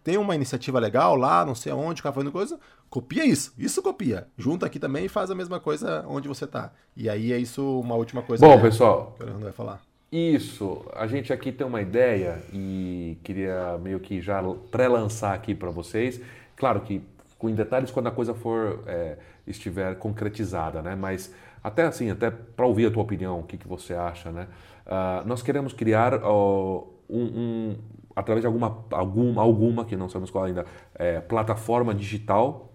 Tem 0.03 0.17
uma 0.17 0.35
iniciativa 0.35 0.79
legal 0.79 1.15
lá, 1.15 1.43
não 1.43 1.55
sei 1.55 1.71
aonde, 1.71 2.01
o 2.01 2.03
cara 2.03 2.13
fazendo 2.13 2.31
coisa, 2.31 2.59
copia 2.89 3.25
isso. 3.25 3.51
Isso 3.57 3.81
copia. 3.81 4.27
Junta 4.37 4.67
aqui 4.67 4.77
também 4.77 5.05
e 5.05 5.09
faz 5.09 5.31
a 5.31 5.35
mesma 5.35 5.59
coisa 5.59 6.05
onde 6.07 6.27
você 6.27 6.45
tá. 6.45 6.71
E 6.95 7.09
aí 7.09 7.33
é 7.33 7.37
isso 7.37 7.79
uma 7.79 7.95
última 7.95 8.21
coisa. 8.21 8.45
Bom, 8.45 8.61
pessoal. 8.61 9.15
Que 9.17 9.25
o 9.25 9.39
vai 9.39 9.51
falar. 9.51 9.81
Isso. 10.11 10.85
A 10.93 11.07
gente 11.07 11.33
aqui 11.33 11.51
tem 11.51 11.65
uma 11.65 11.81
ideia 11.81 12.41
e 12.53 13.17
queria 13.23 13.77
meio 13.81 13.99
que 13.99 14.21
já 14.21 14.41
pré-lançar 14.69 15.33
aqui 15.33 15.55
para 15.55 15.71
vocês. 15.71 16.21
Claro 16.55 16.81
que 16.81 17.01
com 17.37 17.49
detalhes 17.51 17.89
quando 17.89 18.07
a 18.07 18.11
coisa 18.11 18.33
for 18.33 18.83
é, 18.85 19.17
estiver 19.47 19.95
concretizada, 19.95 20.81
né? 20.81 20.95
Mas 20.95 21.33
até 21.63 21.83
assim, 21.83 22.09
até 22.09 22.29
para 22.29 22.65
ouvir 22.65 22.87
a 22.87 22.91
tua 22.91 23.03
opinião, 23.03 23.39
o 23.39 23.43
que, 23.43 23.57
que 23.57 23.67
você 23.67 23.93
acha, 23.93 24.31
né? 24.31 24.47
Uh, 24.85 25.27
nós 25.27 25.41
queremos 25.41 25.73
criar 25.73 26.15
uh, 26.15 26.87
um, 27.09 27.23
um, 27.23 27.77
através 28.15 28.41
de 28.41 28.47
alguma, 28.47 28.85
alguma, 28.91 29.41
alguma 29.41 29.85
que 29.85 29.95
não 29.95 30.09
sabemos 30.09 30.29
qual 30.31 30.45
ainda, 30.45 30.65
é, 30.95 31.19
plataforma 31.19 31.93
digital, 31.93 32.73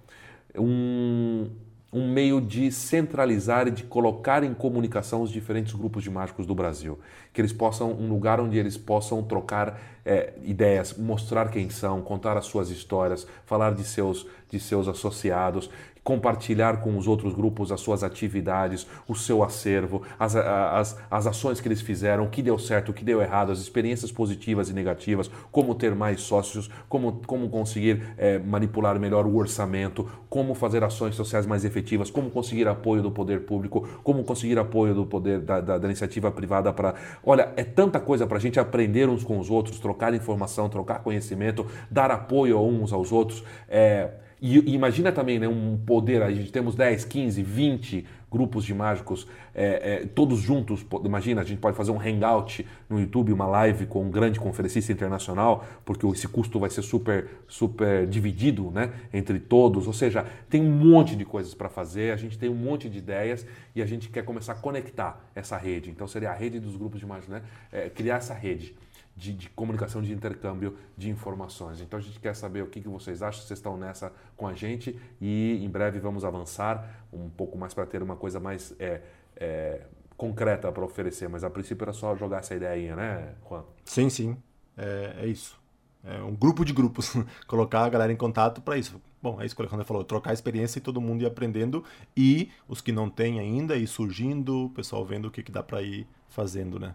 um, 0.56 1.50
um 1.92 2.12
meio 2.12 2.40
de 2.40 2.72
centralizar 2.72 3.68
e 3.68 3.70
de 3.70 3.84
colocar 3.84 4.42
em 4.42 4.52
comunicação 4.52 5.22
os 5.22 5.30
diferentes 5.30 5.74
grupos 5.74 6.02
de 6.02 6.10
mágicos 6.10 6.44
do 6.44 6.54
Brasil. 6.54 6.98
Que 7.32 7.40
eles 7.40 7.52
possam, 7.52 7.92
um 7.92 8.08
lugar 8.08 8.40
onde 8.40 8.58
eles 8.58 8.76
possam 8.76 9.22
trocar 9.22 9.80
é, 10.04 10.34
ideias, 10.42 10.96
mostrar 10.96 11.50
quem 11.50 11.70
são, 11.70 12.02
contar 12.02 12.36
as 12.36 12.46
suas 12.46 12.70
histórias, 12.70 13.26
falar 13.46 13.74
de 13.74 13.84
seus, 13.84 14.26
de 14.50 14.58
seus 14.58 14.88
associados 14.88 15.70
compartilhar 16.04 16.82
com 16.82 16.98
os 16.98 17.08
outros 17.08 17.32
grupos 17.32 17.72
as 17.72 17.80
suas 17.80 18.04
atividades, 18.04 18.86
o 19.08 19.14
seu 19.14 19.42
acervo, 19.42 20.02
as, 20.18 20.36
as, 20.36 21.00
as 21.10 21.26
ações 21.26 21.60
que 21.60 21.66
eles 21.66 21.80
fizeram, 21.80 22.24
o 22.24 22.28
que 22.28 22.42
deu 22.42 22.58
certo, 22.58 22.90
o 22.90 22.92
que 22.92 23.02
deu 23.02 23.22
errado, 23.22 23.50
as 23.50 23.58
experiências 23.58 24.12
positivas 24.12 24.68
e 24.68 24.74
negativas, 24.74 25.30
como 25.50 25.74
ter 25.74 25.94
mais 25.94 26.20
sócios, 26.20 26.70
como, 26.90 27.22
como 27.26 27.48
conseguir 27.48 28.02
é, 28.18 28.38
manipular 28.38 29.00
melhor 29.00 29.26
o 29.26 29.34
orçamento, 29.36 30.06
como 30.28 30.54
fazer 30.54 30.84
ações 30.84 31.14
sociais 31.14 31.46
mais 31.46 31.64
efetivas, 31.64 32.10
como 32.10 32.30
conseguir 32.30 32.68
apoio 32.68 33.02
do 33.02 33.10
poder 33.10 33.46
público, 33.46 33.88
como 34.02 34.22
conseguir 34.24 34.58
apoio 34.58 34.94
do 34.94 35.06
poder 35.06 35.40
da, 35.40 35.60
da, 35.60 35.78
da 35.78 35.86
iniciativa 35.86 36.30
privada 36.30 36.70
para. 36.72 36.94
Olha, 37.24 37.52
é 37.56 37.64
tanta 37.64 37.98
coisa 37.98 38.26
para 38.26 38.36
a 38.36 38.40
gente 38.40 38.60
aprender 38.60 39.08
uns 39.08 39.24
com 39.24 39.38
os 39.38 39.48
outros, 39.48 39.78
trocar 39.78 40.12
informação, 40.12 40.68
trocar 40.68 40.98
conhecimento, 41.02 41.66
dar 41.90 42.10
apoio 42.10 42.60
uns 42.60 42.92
aos 42.92 43.10
outros. 43.10 43.42
É, 43.68 44.10
E, 44.46 44.58
e, 44.58 44.74
imagina 44.74 45.10
também 45.10 45.38
né, 45.38 45.48
um 45.48 45.78
poder, 45.86 46.20
a 46.20 46.30
gente 46.30 46.52
temos 46.52 46.74
10, 46.74 47.06
15, 47.06 47.42
20 47.42 48.04
grupos 48.30 48.62
de 48.62 48.74
mágicos, 48.74 49.26
é, 49.54 50.02
é, 50.02 50.06
todos 50.06 50.38
juntos. 50.38 50.84
Imagina, 51.02 51.40
a 51.40 51.44
gente 51.44 51.60
pode 51.60 51.74
fazer 51.74 51.92
um 51.92 51.98
hangout 51.98 52.66
no 52.86 53.00
YouTube, 53.00 53.32
uma 53.32 53.46
live 53.46 53.86
com 53.86 54.02
um 54.02 54.10
grande 54.10 54.38
conferencista 54.38 54.92
internacional, 54.92 55.64
porque 55.82 56.06
esse 56.08 56.28
custo 56.28 56.60
vai 56.60 56.68
ser 56.68 56.82
super, 56.82 57.26
super 57.48 58.06
dividido 58.06 58.70
né, 58.70 58.92
entre 59.14 59.38
todos. 59.38 59.86
Ou 59.86 59.94
seja, 59.94 60.26
tem 60.50 60.60
um 60.60 60.70
monte 60.70 61.16
de 61.16 61.24
coisas 61.24 61.54
para 61.54 61.70
fazer, 61.70 62.12
a 62.12 62.16
gente 62.16 62.36
tem 62.36 62.50
um 62.50 62.54
monte 62.54 62.86
de 62.86 62.98
ideias 62.98 63.46
e 63.74 63.80
a 63.80 63.86
gente 63.86 64.10
quer 64.10 64.24
começar 64.26 64.52
a 64.52 64.56
conectar 64.56 65.24
essa 65.34 65.56
rede. 65.56 65.88
Então 65.88 66.06
seria 66.06 66.30
a 66.30 66.34
rede 66.34 66.60
dos 66.60 66.76
grupos 66.76 67.00
de 67.00 67.06
mágicos, 67.06 67.30
né? 67.30 67.42
É, 67.72 67.88
criar 67.88 68.16
essa 68.16 68.34
rede 68.34 68.74
de, 69.16 69.32
de, 69.32 69.48
comunicação, 69.50 70.02
de 70.02 70.12
intercâmbio 70.12 70.76
de 70.96 71.10
informações. 71.10 71.80
Então 71.80 71.98
a 71.98 72.02
gente 72.02 72.18
quer 72.18 72.34
saber 72.34 72.62
o 72.62 72.66
que, 72.66 72.80
que 72.80 72.88
vocês 72.88 73.22
acham, 73.22 73.42
vocês 73.42 73.58
estão 73.58 73.76
nessa 73.76 74.12
com 74.36 74.46
a 74.46 74.54
gente 74.54 74.98
e 75.20 75.64
em 75.64 75.68
breve 75.68 75.98
vamos 76.00 76.24
avançar 76.24 77.06
um 77.12 77.28
pouco 77.28 77.56
mais 77.56 77.72
para 77.72 77.86
ter 77.86 78.02
uma 78.02 78.16
coisa 78.16 78.40
mais 78.40 78.74
é, 78.78 79.02
é, 79.36 79.82
concreta 80.16 80.70
para 80.72 80.84
oferecer. 80.84 81.28
Mas 81.28 81.44
a 81.44 81.50
princípio 81.50 81.84
era 81.84 81.92
só 81.92 82.14
jogar 82.16 82.38
essa 82.38 82.54
ideia, 82.54 82.96
né, 82.96 83.34
Juan? 83.48 83.64
Sim, 83.84 84.10
sim. 84.10 84.36
É, 84.76 85.16
é 85.22 85.26
isso. 85.26 85.62
É 86.02 86.22
um 86.22 86.34
grupo 86.34 86.64
de 86.64 86.72
grupos. 86.72 87.14
Colocar 87.46 87.84
a 87.84 87.88
galera 87.88 88.12
em 88.12 88.16
contato 88.16 88.60
para 88.60 88.76
isso. 88.76 89.00
Bom, 89.22 89.40
é 89.40 89.46
isso 89.46 89.56
que 89.56 89.62
o 89.62 89.64
Alexandre 89.64 89.86
falou, 89.86 90.04
trocar 90.04 90.34
experiência 90.34 90.78
e 90.78 90.82
todo 90.82 91.00
mundo 91.00 91.22
ir 91.22 91.26
aprendendo 91.26 91.82
e 92.14 92.50
os 92.68 92.82
que 92.82 92.92
não 92.92 93.08
têm 93.08 93.40
ainda 93.40 93.74
ir 93.74 93.86
surgindo, 93.86 94.66
o 94.66 94.70
pessoal 94.70 95.02
vendo 95.02 95.28
o 95.28 95.30
que, 95.30 95.42
que 95.42 95.50
dá 95.50 95.62
para 95.62 95.80
ir 95.80 96.06
fazendo, 96.28 96.78
né? 96.78 96.94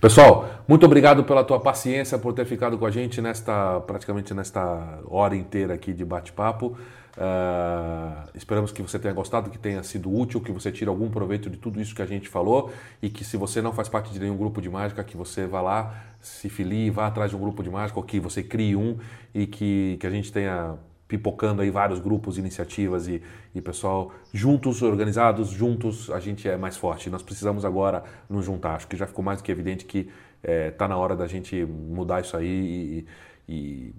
Pessoal, 0.00 0.48
muito 0.66 0.84
obrigado 0.84 1.24
pela 1.24 1.44
tua 1.44 1.60
paciência, 1.60 2.18
por 2.18 2.32
ter 2.32 2.44
ficado 2.44 2.76
com 2.76 2.84
a 2.84 2.90
gente 2.90 3.20
nesta 3.20 3.80
praticamente 3.80 4.34
nesta 4.34 5.00
hora 5.08 5.36
inteira 5.36 5.74
aqui 5.74 5.92
de 5.92 6.04
bate-papo. 6.04 6.76
Uh, 7.16 8.28
esperamos 8.34 8.72
que 8.72 8.82
você 8.82 8.98
tenha 8.98 9.14
gostado, 9.14 9.48
que 9.48 9.58
tenha 9.58 9.82
sido 9.84 10.12
útil, 10.12 10.40
que 10.40 10.50
você 10.50 10.72
tire 10.72 10.90
algum 10.90 11.08
proveito 11.08 11.48
de 11.48 11.56
tudo 11.56 11.80
isso 11.80 11.94
que 11.94 12.02
a 12.02 12.06
gente 12.06 12.28
falou 12.28 12.72
e 13.00 13.08
que 13.08 13.24
se 13.24 13.36
você 13.36 13.62
não 13.62 13.72
faz 13.72 13.88
parte 13.88 14.12
de 14.12 14.18
nenhum 14.18 14.36
grupo 14.36 14.60
de 14.60 14.68
mágica, 14.68 15.02
que 15.04 15.16
você 15.16 15.46
vá 15.46 15.60
lá, 15.60 15.94
se 16.20 16.48
filie, 16.48 16.90
vá 16.90 17.06
atrás 17.06 17.30
de 17.30 17.36
um 17.36 17.40
grupo 17.40 17.62
de 17.62 17.70
mágica, 17.70 17.98
ou 17.98 18.04
que 18.04 18.18
você 18.18 18.42
crie 18.42 18.74
um 18.74 18.98
e 19.32 19.46
que, 19.46 19.96
que 20.00 20.06
a 20.06 20.10
gente 20.10 20.32
tenha 20.32 20.74
pipocando 21.16 21.62
aí 21.62 21.70
vários 21.70 22.00
grupos, 22.00 22.38
iniciativas 22.38 23.06
e, 23.06 23.22
e 23.54 23.60
pessoal 23.60 24.12
juntos, 24.32 24.82
organizados, 24.82 25.50
juntos, 25.50 26.10
a 26.10 26.18
gente 26.18 26.48
é 26.48 26.56
mais 26.56 26.76
forte. 26.76 27.08
Nós 27.08 27.22
precisamos 27.22 27.64
agora 27.64 28.02
nos 28.28 28.44
juntar. 28.44 28.74
Acho 28.74 28.88
que 28.88 28.96
já 28.96 29.06
ficou 29.06 29.24
mais 29.24 29.40
do 29.40 29.44
que 29.44 29.52
evidente 29.52 29.84
que 29.84 30.00
está 30.00 30.10
é, 30.42 30.70
tá 30.72 30.88
na 30.88 30.96
hora 30.96 31.14
da 31.14 31.28
gente 31.28 31.64
mudar 31.64 32.20
isso 32.20 32.36
aí 32.36 33.06
e, 33.48 33.52
e 33.54 33.94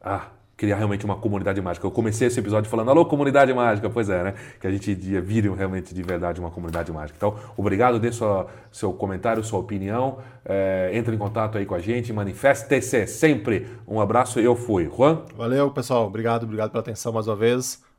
ah, 0.00 0.28
criar 0.60 0.76
realmente 0.76 1.06
uma 1.06 1.16
comunidade 1.16 1.58
mágica. 1.62 1.86
Eu 1.86 1.90
comecei 1.90 2.28
esse 2.28 2.38
episódio 2.38 2.68
falando, 2.68 2.90
alô, 2.90 3.06
comunidade 3.06 3.50
mágica, 3.54 3.88
pois 3.88 4.10
é, 4.10 4.22
né? 4.22 4.34
Que 4.60 4.66
a 4.66 4.70
gente 4.70 4.94
vire 4.94 5.48
realmente 5.48 5.94
de 5.94 6.02
verdade 6.02 6.38
uma 6.38 6.50
comunidade 6.50 6.92
mágica. 6.92 7.16
Então, 7.16 7.34
obrigado, 7.56 7.98
dê 7.98 8.12
sua, 8.12 8.46
seu 8.70 8.92
comentário, 8.92 9.42
sua 9.42 9.58
opinião, 9.58 10.18
é, 10.44 10.90
entre 10.92 11.14
em 11.14 11.18
contato 11.18 11.56
aí 11.56 11.64
com 11.64 11.74
a 11.74 11.78
gente, 11.78 12.12
manifeste-se 12.12 13.06
sempre. 13.06 13.68
Um 13.88 14.02
abraço 14.02 14.38
eu 14.38 14.54
fui. 14.54 14.84
Juan? 14.94 15.22
Valeu, 15.34 15.70
pessoal. 15.70 16.06
Obrigado, 16.06 16.42
obrigado 16.42 16.70
pela 16.70 16.82
atenção 16.82 17.10
mais 17.10 17.26
uma 17.26 17.36
vez. 17.36 17.82